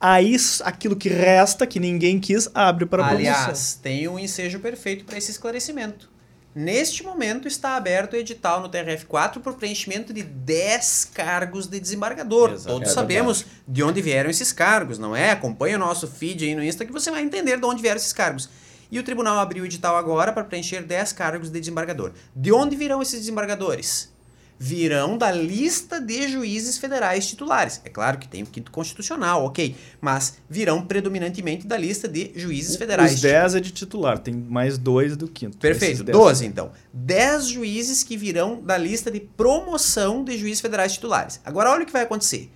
aí 0.00 0.36
aquilo 0.64 0.96
que 0.96 1.08
resta, 1.08 1.66
que 1.66 1.80
ninguém 1.80 2.18
quis, 2.18 2.48
abre 2.54 2.86
para 2.86 3.04
promoção. 3.04 3.30
Aliás, 3.30 3.78
tem 3.82 4.08
um 4.08 4.18
ensejo 4.18 4.60
perfeito 4.60 5.04
para 5.04 5.18
esse 5.18 5.30
esclarecimento. 5.30 6.10
Neste 6.54 7.04
momento 7.04 7.46
está 7.46 7.76
aberto 7.76 8.14
o 8.14 8.16
edital 8.16 8.60
no 8.60 8.68
TRF4 8.68 9.40
por 9.40 9.54
preenchimento 9.54 10.12
de 10.12 10.22
10 10.22 11.10
cargos 11.14 11.68
de 11.68 11.78
desembargador. 11.78 12.52
Exato. 12.52 12.74
Todos 12.74 12.88
É 12.90 12.92
sabemos 12.92 13.44
de 13.66 13.82
onde 13.82 14.02
vieram 14.02 14.28
esses 14.28 14.50
cargos, 14.50 14.98
não 14.98 15.14
é? 15.14 15.30
Acompanhe 15.30 15.76
o 15.76 15.78
nosso 15.78 16.08
feed 16.08 16.44
aí 16.44 16.54
no 16.54 16.64
Insta 16.64 16.84
que 16.84 16.92
você 16.92 17.10
vai 17.10 17.22
entender 17.22 17.58
de 17.58 17.64
onde 17.64 17.80
vieram 17.80 17.98
esses 17.98 18.12
cargos. 18.12 18.48
E 18.90 18.98
o 18.98 19.04
tribunal 19.04 19.38
abriu 19.38 19.62
o 19.62 19.66
edital 19.66 19.96
agora 19.96 20.32
para 20.32 20.42
preencher 20.42 20.82
10 20.82 21.12
cargos 21.12 21.50
de 21.50 21.60
desembargador. 21.60 22.12
De 22.34 22.50
onde 22.50 22.74
virão 22.74 23.02
esses 23.02 23.20
desembargadores? 23.20 24.10
Virão 24.58 25.16
da 25.16 25.30
lista 25.30 26.00
de 26.00 26.28
juízes 26.28 26.78
federais 26.78 27.26
titulares. 27.26 27.80
É 27.84 27.88
claro 27.88 28.18
que 28.18 28.26
tem 28.26 28.42
o 28.42 28.46
quinto 28.46 28.72
constitucional, 28.72 29.44
ok. 29.44 29.76
Mas 30.00 30.38
virão 30.50 30.82
predominantemente 30.82 31.66
da 31.66 31.76
lista 31.76 32.08
de 32.08 32.32
juízes 32.34 32.76
federais 32.76 33.14
Os 33.14 33.20
10 33.20 33.54
é 33.54 33.60
de 33.60 33.70
titular, 33.70 34.18
tem 34.18 34.34
mais 34.34 34.76
dois 34.76 35.16
do 35.16 35.28
quinto. 35.28 35.56
Perfeito, 35.58 35.92
Esses 35.94 36.04
10 36.04 36.18
12 36.18 36.46
então. 36.46 36.72
10 36.92 37.48
juízes 37.48 38.02
que 38.02 38.16
virão 38.16 38.60
da 38.60 38.76
lista 38.76 39.10
de 39.10 39.20
promoção 39.20 40.24
de 40.24 40.36
juízes 40.36 40.60
federais 40.60 40.94
titulares. 40.94 41.40
Agora 41.44 41.70
olha 41.70 41.84
o 41.84 41.86
que 41.86 41.92
vai 41.92 42.02
acontecer. 42.02 42.50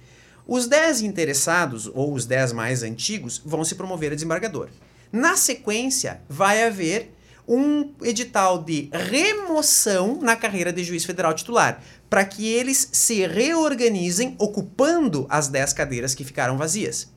Os 0.46 0.66
10 0.66 1.02
interessados, 1.02 1.88
ou 1.94 2.12
os 2.12 2.26
10 2.26 2.52
mais 2.52 2.82
antigos, 2.82 3.40
vão 3.44 3.64
se 3.64 3.76
promover 3.76 4.10
a 4.12 4.14
desembargador. 4.14 4.68
Na 5.12 5.36
sequência, 5.36 6.20
vai 6.28 6.64
haver 6.64 7.14
um 7.46 7.92
edital 8.02 8.62
de 8.62 8.88
remoção 8.92 10.18
na 10.20 10.36
carreira 10.36 10.72
de 10.72 10.84
juiz 10.84 11.04
federal 11.04 11.34
titular, 11.34 11.82
para 12.08 12.24
que 12.24 12.46
eles 12.46 12.88
se 12.92 13.26
reorganizem 13.26 14.34
ocupando 14.38 15.26
as 15.28 15.48
10 15.48 15.72
cadeiras 15.72 16.14
que 16.14 16.24
ficaram 16.24 16.56
vazias. 16.56 17.10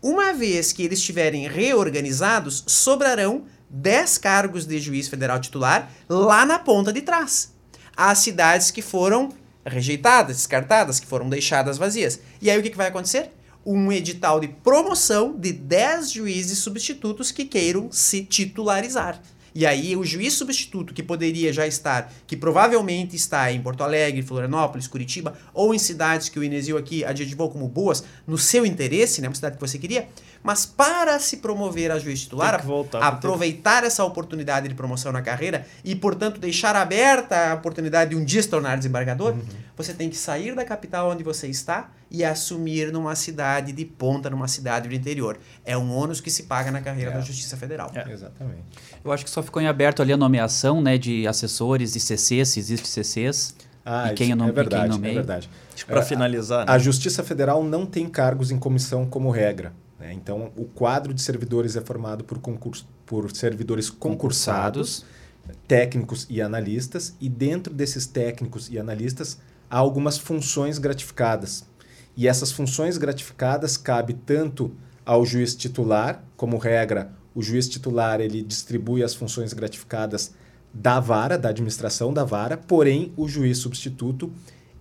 Uma 0.00 0.32
vez 0.32 0.72
que 0.72 0.82
eles 0.82 0.98
estiverem 0.98 1.46
reorganizados, 1.46 2.64
sobrarão 2.66 3.44
10 3.70 4.18
cargos 4.18 4.66
de 4.66 4.78
juiz 4.78 5.08
federal 5.08 5.40
titular 5.40 5.90
lá 6.08 6.44
na 6.44 6.58
ponta 6.58 6.92
de 6.92 7.02
trás. 7.02 7.52
As 7.96 8.18
cidades 8.18 8.70
que 8.70 8.82
foram 8.82 9.30
rejeitadas, 9.64 10.36
descartadas, 10.36 10.98
que 10.98 11.06
foram 11.06 11.28
deixadas 11.28 11.78
vazias. 11.78 12.20
E 12.40 12.50
aí 12.50 12.58
o 12.58 12.62
que, 12.62 12.70
que 12.70 12.76
vai 12.76 12.88
acontecer? 12.88 13.30
Um 13.64 13.92
edital 13.92 14.40
de 14.40 14.48
promoção 14.48 15.36
de 15.38 15.52
10 15.52 16.10
juízes 16.10 16.58
substitutos 16.58 17.30
que 17.30 17.44
queiram 17.44 17.90
se 17.92 18.24
titularizar. 18.24 19.20
E 19.54 19.66
aí 19.66 19.96
o 19.96 20.04
juiz 20.04 20.34
substituto 20.34 20.94
que 20.94 21.02
poderia 21.02 21.52
já 21.52 21.66
estar, 21.66 22.12
que 22.26 22.36
provavelmente 22.36 23.14
está 23.16 23.52
em 23.52 23.60
Porto 23.60 23.82
Alegre, 23.82 24.22
Florianópolis, 24.22 24.86
Curitiba, 24.86 25.34
ou 25.52 25.74
em 25.74 25.78
cidades 25.78 26.28
que 26.28 26.38
o 26.38 26.44
Inesio 26.44 26.76
aqui 26.76 27.04
adjetivou 27.04 27.50
como 27.50 27.68
boas, 27.68 28.04
no 28.26 28.38
seu 28.38 28.64
interesse, 28.64 29.20
né, 29.20 29.28
uma 29.28 29.34
cidade 29.34 29.56
que 29.56 29.60
você 29.60 29.78
queria, 29.78 30.08
mas 30.42 30.66
para 30.66 31.18
se 31.20 31.36
promover 31.38 31.90
a 31.90 31.98
juiz 31.98 32.20
titular, 32.22 32.64
voltar 32.64 33.00
aproveitar 33.02 33.84
essa 33.84 34.04
oportunidade 34.04 34.68
de 34.68 34.74
promoção 34.74 35.12
na 35.12 35.22
carreira 35.22 35.66
e, 35.84 35.94
portanto, 35.94 36.40
deixar 36.40 36.74
aberta 36.76 37.50
a 37.50 37.54
oportunidade 37.54 38.10
de 38.10 38.16
um 38.16 38.24
dia 38.24 38.42
se 38.42 38.48
tornar 38.48 38.76
desembargador, 38.76 39.34
você 39.76 39.92
tem 39.94 40.08
que 40.10 40.16
sair 40.16 40.54
da 40.54 40.64
capital 40.64 41.10
onde 41.10 41.22
você 41.22 41.46
está 41.48 41.90
e 42.10 42.22
assumir 42.24 42.92
numa 42.92 43.14
cidade 43.14 43.72
de 43.72 43.84
ponta, 43.84 44.28
numa 44.28 44.46
cidade 44.48 44.88
do 44.88 44.94
interior. 44.94 45.38
É 45.64 45.78
um 45.78 45.90
ônus 45.94 46.20
que 46.20 46.30
se 46.30 46.42
paga 46.42 46.70
na 46.70 46.80
carreira 46.80 47.10
É. 47.10 47.14
da 47.14 47.20
Justiça 47.20 47.56
Federal. 47.56 47.90
Exatamente. 48.10 48.62
Eu 49.04 49.10
acho 49.12 49.24
que 49.24 49.30
só 49.30 49.42
ficou 49.42 49.62
em 49.62 49.66
aberto 49.66 50.02
ali 50.02 50.12
a 50.12 50.16
nomeação 50.16 50.80
né, 50.82 50.98
de 50.98 51.26
assessores 51.26 51.96
e 51.96 52.00
CCs, 52.00 52.50
se 52.50 52.60
existe 52.60 52.86
CCs. 52.88 53.54
Ah, 53.84 54.12
E 54.12 54.14
quem 54.14 54.34
não- 54.34 54.46
é 54.46 54.48
e 54.50 54.52
quem 54.52 54.54
verdade, 54.62 54.98
no 54.98 55.06
é 55.06 55.12
verdade. 55.14 55.50
Para 55.86 56.00
É, 56.00 56.04
finalizar, 56.04 56.66
né? 56.66 56.72
A 56.72 56.78
Justiça 56.78 57.24
Federal 57.24 57.64
não 57.64 57.84
tem 57.84 58.08
cargos 58.08 58.50
em 58.52 58.58
comissão 58.58 59.04
como 59.06 59.28
regra. 59.30 59.72
Né? 60.02 60.12
Então, 60.12 60.52
o 60.56 60.64
quadro 60.64 61.14
de 61.14 61.22
servidores 61.22 61.76
é 61.76 61.80
formado 61.80 62.24
por, 62.24 62.38
concurso, 62.38 62.86
por 63.06 63.30
servidores 63.30 63.88
concursados, 63.88 65.04
técnicos 65.68 66.26
e 66.28 66.42
analistas, 66.42 67.14
e 67.20 67.28
dentro 67.28 67.72
desses 67.72 68.04
técnicos 68.04 68.68
e 68.68 68.78
analistas 68.80 69.38
há 69.70 69.78
algumas 69.78 70.18
funções 70.18 70.76
gratificadas. 70.78 71.64
E 72.16 72.26
essas 72.26 72.50
funções 72.50 72.98
gratificadas 72.98 73.76
cabe 73.76 74.14
tanto 74.14 74.72
ao 75.06 75.24
juiz 75.24 75.54
titular, 75.54 76.22
como 76.36 76.58
regra, 76.58 77.12
o 77.34 77.40
juiz 77.40 77.68
titular 77.68 78.20
ele 78.20 78.42
distribui 78.42 79.02
as 79.02 79.14
funções 79.14 79.52
gratificadas 79.52 80.34
da 80.74 81.00
vara, 81.00 81.38
da 81.38 81.48
administração 81.48 82.12
da 82.12 82.24
vara, 82.24 82.56
porém 82.56 83.12
o 83.16 83.28
juiz 83.28 83.58
substituto 83.58 84.32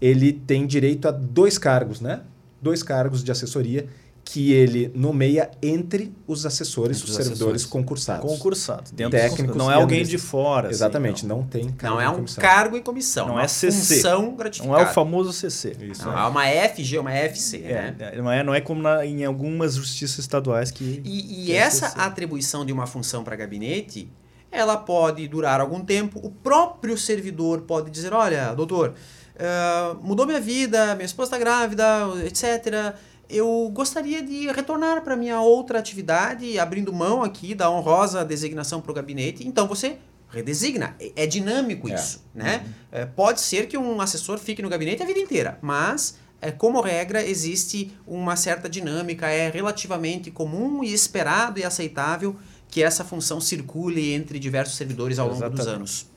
ele 0.02 0.34
tem 0.34 0.66
direito 0.66 1.08
a 1.08 1.12
dois 1.12 1.58
cargos, 1.58 2.02
né? 2.02 2.22
Dois 2.62 2.82
cargos 2.84 3.24
de 3.24 3.32
assessoria 3.32 3.88
que 4.24 4.54
ele 4.54 4.92
nomeia 4.96 5.52
entre 5.62 6.14
os 6.28 6.46
assessores, 6.46 6.98
Entre 6.98 7.10
os 7.12 7.18
os 7.18 7.24
servidores 7.26 7.62
assessores. 7.64 7.66
concursados. 7.66 8.26
Concursado. 8.32 8.92
Dentro 8.94 9.20
Técnicos 9.20 9.56
não 9.58 9.70
é 9.70 9.76
alguém 9.76 10.04
de 10.06 10.18
fora. 10.18 10.68
assim, 10.68 10.76
Exatamente, 10.76 11.26
não. 11.26 11.38
não 11.40 11.44
tem 11.48 11.70
cargo 11.72 11.96
Não 11.96 12.02
é 12.02 12.10
um 12.10 12.16
comissão. 12.16 12.42
cargo 12.42 12.78
em 12.78 12.82
comissão, 12.82 13.28
Não 13.28 13.34
uma 13.36 13.44
é 13.44 13.48
CC. 13.48 13.96
função 13.96 14.22
Não 14.22 14.36
gratificada. 14.36 14.80
é 14.82 14.84
o 14.86 14.94
famoso 14.94 15.34
CC. 15.34 15.76
Isso. 15.82 16.06
Não, 16.06 16.18
é 16.18 16.28
uma 16.28 16.46
FG, 16.46 16.98
uma 17.00 17.12
FC, 17.12 17.58
É, 17.58 17.74
né? 17.74 17.96
é, 18.14 18.22
não, 18.22 18.32
é, 18.32 18.44
não 18.44 18.54
é 18.54 18.62
como 18.62 18.82
na- 18.82 19.06
em 19.06 19.26
algumas 19.26 19.76
justiças 19.76 20.20
estaduais 20.20 20.72
que. 20.72 21.02
E, 21.04 21.48
e 21.48 21.52
é 21.52 21.58
essa 21.58 21.90
CC. 21.90 22.00
atribuição 22.00 22.66
de 22.66 22.72
uma 22.72 22.88
função 22.88 23.24
para 23.24 23.36
gabinete, 23.36 24.10
ela 24.52 24.78
pode 24.78 25.28
durar 25.28 25.60
algum 25.60 25.82
tempo. 25.84 26.20
O 26.24 26.30
próprio 26.30 26.98
servidor 26.98 27.62
pode 27.62 27.90
dizer, 27.90 28.14
olha, 28.14 28.54
doutor, 28.54 28.94
eh, 29.36 29.96
mudou 30.02 30.26
minha 30.28 30.40
vida, 30.42 30.94
minha 30.96 31.06
esposa 31.06 31.28
está 31.36 31.38
grávida, 31.40 31.84
etc. 32.26 32.94
Eu 33.32 33.70
gostaria 33.74 34.22
de 34.22 34.48
retornar 34.52 35.02
para 35.04 35.16
minha 35.16 35.40
outra 35.40 35.80
atividade, 35.80 36.60
abrindo 36.60 36.92
mão 36.92 37.24
aqui 37.24 37.56
da 37.56 37.70
honrosa 37.72 38.26
designação 38.26 38.82
para 38.82 38.92
o 38.92 38.94
gabinete. 38.94 39.48
Então 39.48 39.68
você 39.68 39.98
redesigna. 40.30 40.96
É, 41.00 41.24
é 41.24 41.28
dinâmico 41.28 41.90
É. 41.90 41.96
isso, 41.96 42.24
né? 42.34 42.66
Eh, 42.92 43.06
pode 43.06 43.42
ser 43.42 43.68
que 43.68 43.78
um 43.78 44.00
assessor 44.02 44.38
fique 44.38 44.62
no 44.62 44.70
gabinete 44.70 45.02
a 45.02 45.06
vida 45.06 45.20
inteira, 45.20 45.58
mas 45.62 46.18
é, 46.42 46.52
como 46.52 46.82
regra, 46.82 47.24
existe 47.24 47.92
uma 48.08 48.36
certa 48.36 48.68
dinâmica, 48.68 49.28
é 49.28 49.50
relativamente 49.50 50.32
comum 50.32 50.84
e 50.84 50.92
esperado 50.92 51.60
e 51.60 51.64
aceitável 51.64 52.36
que 52.68 52.82
essa 52.82 53.04
função 53.06 53.40
circule 53.40 54.12
entre 54.14 54.40
diversos 54.40 54.76
servidores 54.76 55.20
ao 55.20 55.28
longo 55.28 55.40
dos 55.50 55.60
Exatamente. 55.60 55.76
anos. 55.76 56.08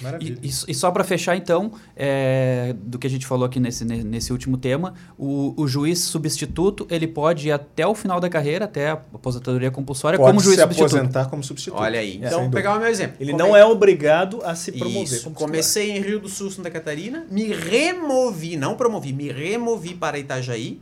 Maravilha. 0.00 0.38
E, 0.42 0.46
e- 0.48 0.70
e 0.70 0.74
só 0.74 0.90
para 0.90 1.02
fechar, 1.04 1.36
então, 1.36 1.72
é, 1.96 2.74
do 2.80 2.98
que 2.98 3.06
a 3.06 3.10
gente 3.10 3.26
falou 3.26 3.44
aqui 3.46 3.58
nesse, 3.58 3.84
ne- 3.84 4.04
nesse 4.04 4.32
último 4.32 4.56
tema, 4.56 4.94
o, 5.18 5.54
o 5.60 5.66
juiz 5.66 5.98
substituto 6.00 6.86
ele 6.90 7.06
pode 7.08 7.48
ir 7.48 7.52
até 7.52 7.86
o 7.86 7.94
final 7.94 8.20
da 8.20 8.28
carreira, 8.28 8.64
até 8.66 8.90
a 8.90 8.92
aposentadoria 8.92 9.70
compulsória, 9.70 10.18
Pode 10.18 10.28
como 10.30 10.40
juiz 10.40 10.56
se 10.56 10.62
substituto. 10.62 10.96
aposentar 10.96 11.26
como 11.30 11.42
substituto. 11.42 11.80
Olha 11.80 12.00
aí. 12.00 12.20
É, 12.22 12.26
então, 12.26 12.42
vou 12.42 12.50
pegar 12.50 12.76
o 12.76 12.78
meu 12.78 12.88
exemplo. 12.88 13.16
Ele 13.20 13.32
Come- 13.32 13.42
não 13.42 13.56
é 13.56 13.64
obrigado 13.64 14.40
a 14.44 14.54
se 14.54 14.72
promover. 14.72 15.02
Isso. 15.02 15.24
como 15.24 15.36
Comecei 15.36 15.90
em 15.90 16.00
Rio 16.00 16.20
do 16.20 16.28
Sul, 16.28 16.50
Santa 16.50 16.70
Catarina, 16.70 17.26
me 17.30 17.52
removi, 17.52 18.56
não 18.56 18.76
promovi, 18.76 19.12
me 19.12 19.30
removi 19.32 19.94
para 19.94 20.18
Itajaí, 20.18 20.80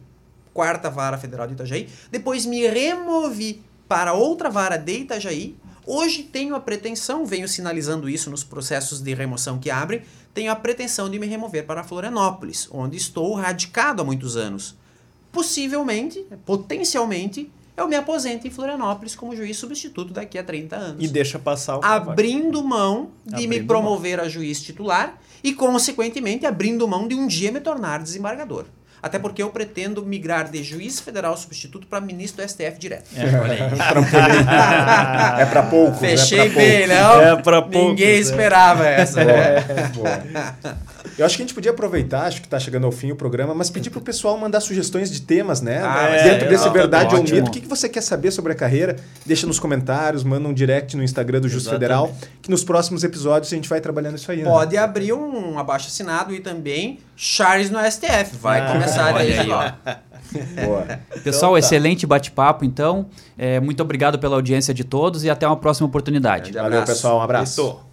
quarta 0.53 0.89
vara 0.91 1.19
federal 1.19 1.47
de 1.47 1.53
Itajaí, 1.55 1.89
depois 2.11 2.47
me 2.47 2.67
removi 2.67 3.63
para 3.89 4.13
outra 4.15 4.51
vara 4.51 4.77
de 4.77 4.93
Itajaí. 5.01 5.55
Hoje 5.87 6.25
tenho 6.25 6.57
a 6.57 6.61
pretensão, 6.61 7.25
venho 7.25 7.49
sinalizando 7.49 8.09
isso 8.09 8.29
nos 8.29 8.43
processos 8.43 9.01
de 9.01 9.15
remoção 9.15 9.59
que 9.59 9.71
abrem, 9.71 10.03
tenho 10.35 10.51
a 10.51 10.57
pretensão 10.57 11.09
de 11.09 11.17
me 11.17 11.27
remover 11.27 11.65
para 11.65 11.85
Florianópolis, 11.85 12.69
onde 12.73 12.97
estou 12.97 13.33
radicado 13.35 14.03
há 14.03 14.05
muitos 14.05 14.37
anos. 14.37 14.75
Possivelmente, 15.31 16.25
potencialmente, 16.45 17.49
eu 17.77 17.87
me 17.87 17.95
aposento 17.95 18.49
em 18.49 18.51
Florianópolis 18.51 19.15
como 19.15 19.37
juiz 19.37 19.57
substituto 19.57 20.13
daqui 20.13 20.39
a 20.39 20.43
30 20.43 20.77
anos 20.77 21.05
E 21.05 21.07
deixa 21.07 21.39
passar 21.39 21.77
o 21.77 21.81
cavalo. 21.81 22.11
abrindo 22.11 22.65
mão 22.65 23.11
de 23.25 23.47
me 23.47 23.57
Abrindo 23.57 23.67
promover 23.67 24.19
a 24.19 24.29
juiz 24.29 24.61
titular 24.63 25.21
e, 25.45 25.53
consequentemente, 25.53 26.47
abrindo 26.47 26.89
mão 26.89 27.07
de 27.07 27.15
um 27.15 27.27
dia 27.27 27.53
me 27.53 27.61
tornar 27.61 28.03
desembargador. 28.03 28.65
Até 29.03 29.19
porque 29.19 29.43
eu 29.43 29.51
pretendo 29.51 30.05
migrar 30.05 30.51
de 30.51 30.63
juiz 30.65 30.99
federal 31.01 31.37
substituto 31.37 31.87
para 31.87 32.01
ministro 32.01 32.43
do 32.45 32.49
STF 32.49 32.79
direto. 32.79 33.09
É 35.39 35.45
para 35.47 35.63
poucos, 35.69 35.99
Fechei 35.99 36.39
né? 36.39 36.45
Pra 36.49 36.55
bem, 36.55 36.87
não? 36.87 37.21
É 37.21 37.37
pra 37.43 37.63
poucos, 37.63 37.91
Ninguém 37.91 38.09
é. 38.09 38.19
esperava 38.19 38.87
essa. 38.87 39.25
né? 39.25 39.61
Boa, 39.95 40.17
boa. 40.23 40.77
Eu 41.19 41.25
acho 41.25 41.37
que 41.37 41.43
a 41.43 41.47
gente 41.47 41.55
podia 41.55 41.71
aproveitar, 41.71 42.27
acho 42.27 42.41
que 42.41 42.47
está 42.47 42.59
chegando 42.59 42.85
ao 42.85 42.93
fim 42.93 43.11
o 43.11 43.17
programa, 43.17 43.55
mas 43.55 43.71
pedir 43.71 43.89
para 43.91 44.01
o 44.01 44.03
pessoal 44.03 44.37
mandar 44.37 44.61
sugestões 44.61 45.11
de 45.11 45.23
temas, 45.23 45.61
né? 45.63 45.81
Ah, 45.83 46.09
Dentro 46.23 46.47
é, 46.47 46.49
desse 46.49 46.67
não, 46.67 46.73
Verdade 46.73 47.15
ou. 47.15 47.23
Mito. 47.23 47.49
O 47.49 47.51
que, 47.51 47.61
que 47.61 47.69
você 47.69 47.89
quer 47.89 48.03
saber 48.03 48.31
sobre 48.31 48.53
a 48.53 48.55
carreira? 48.55 48.97
Deixa 49.25 49.47
nos 49.47 49.59
comentários, 49.59 50.23
manda 50.23 50.47
um 50.47 50.53
direct 50.53 50.95
no 50.97 51.03
Instagram 51.03 51.41
do 51.41 51.49
Justo 51.49 51.71
Exatamente. 51.71 51.81
Federal, 51.83 52.17
que 52.43 52.51
nos 52.51 52.63
próximos 52.65 53.03
episódios 53.03 53.51
a 53.53 53.57
gente 53.57 53.69
vai 53.69 53.81
trabalhando 53.81 54.17
isso 54.17 54.31
aí. 54.31 54.39
né? 54.43 54.45
Pode 54.45 54.77
abrir 54.77 55.13
um 55.15 55.59
abaixo 55.59 55.89
assinado 55.89 56.35
e 56.35 56.41
também 56.41 56.99
Charles 57.17 57.71
no 57.71 57.79
STF. 57.81 58.37
Vai 58.37 58.61
Ah, 58.61 58.73
começar 58.73 59.07
olha 59.15 59.19
aí, 59.21 59.39
aí, 59.39 59.51
ó. 59.51 59.73
Boa. 60.67 60.83
Pessoal, 61.25 61.53
Então 61.53 61.53
tá. 61.53 61.59
excelente 61.59 62.07
bate-papo, 62.07 62.65
então. 62.65 63.07
É, 63.39 63.59
muito 63.61 63.83
obrigado 63.83 64.19
pela 64.19 64.37
audiência 64.37 64.75
de 64.75 64.85
todos 64.85 65.25
e 65.25 65.31
até 65.31 65.47
uma 65.47 65.57
próxima 65.57 65.87
oportunidade. 65.89 66.53
Valeu, 66.53 66.83
pessoal. 66.85 67.19
Um 67.19 67.23
abraço. 67.23 67.61
Isso. 67.61 67.86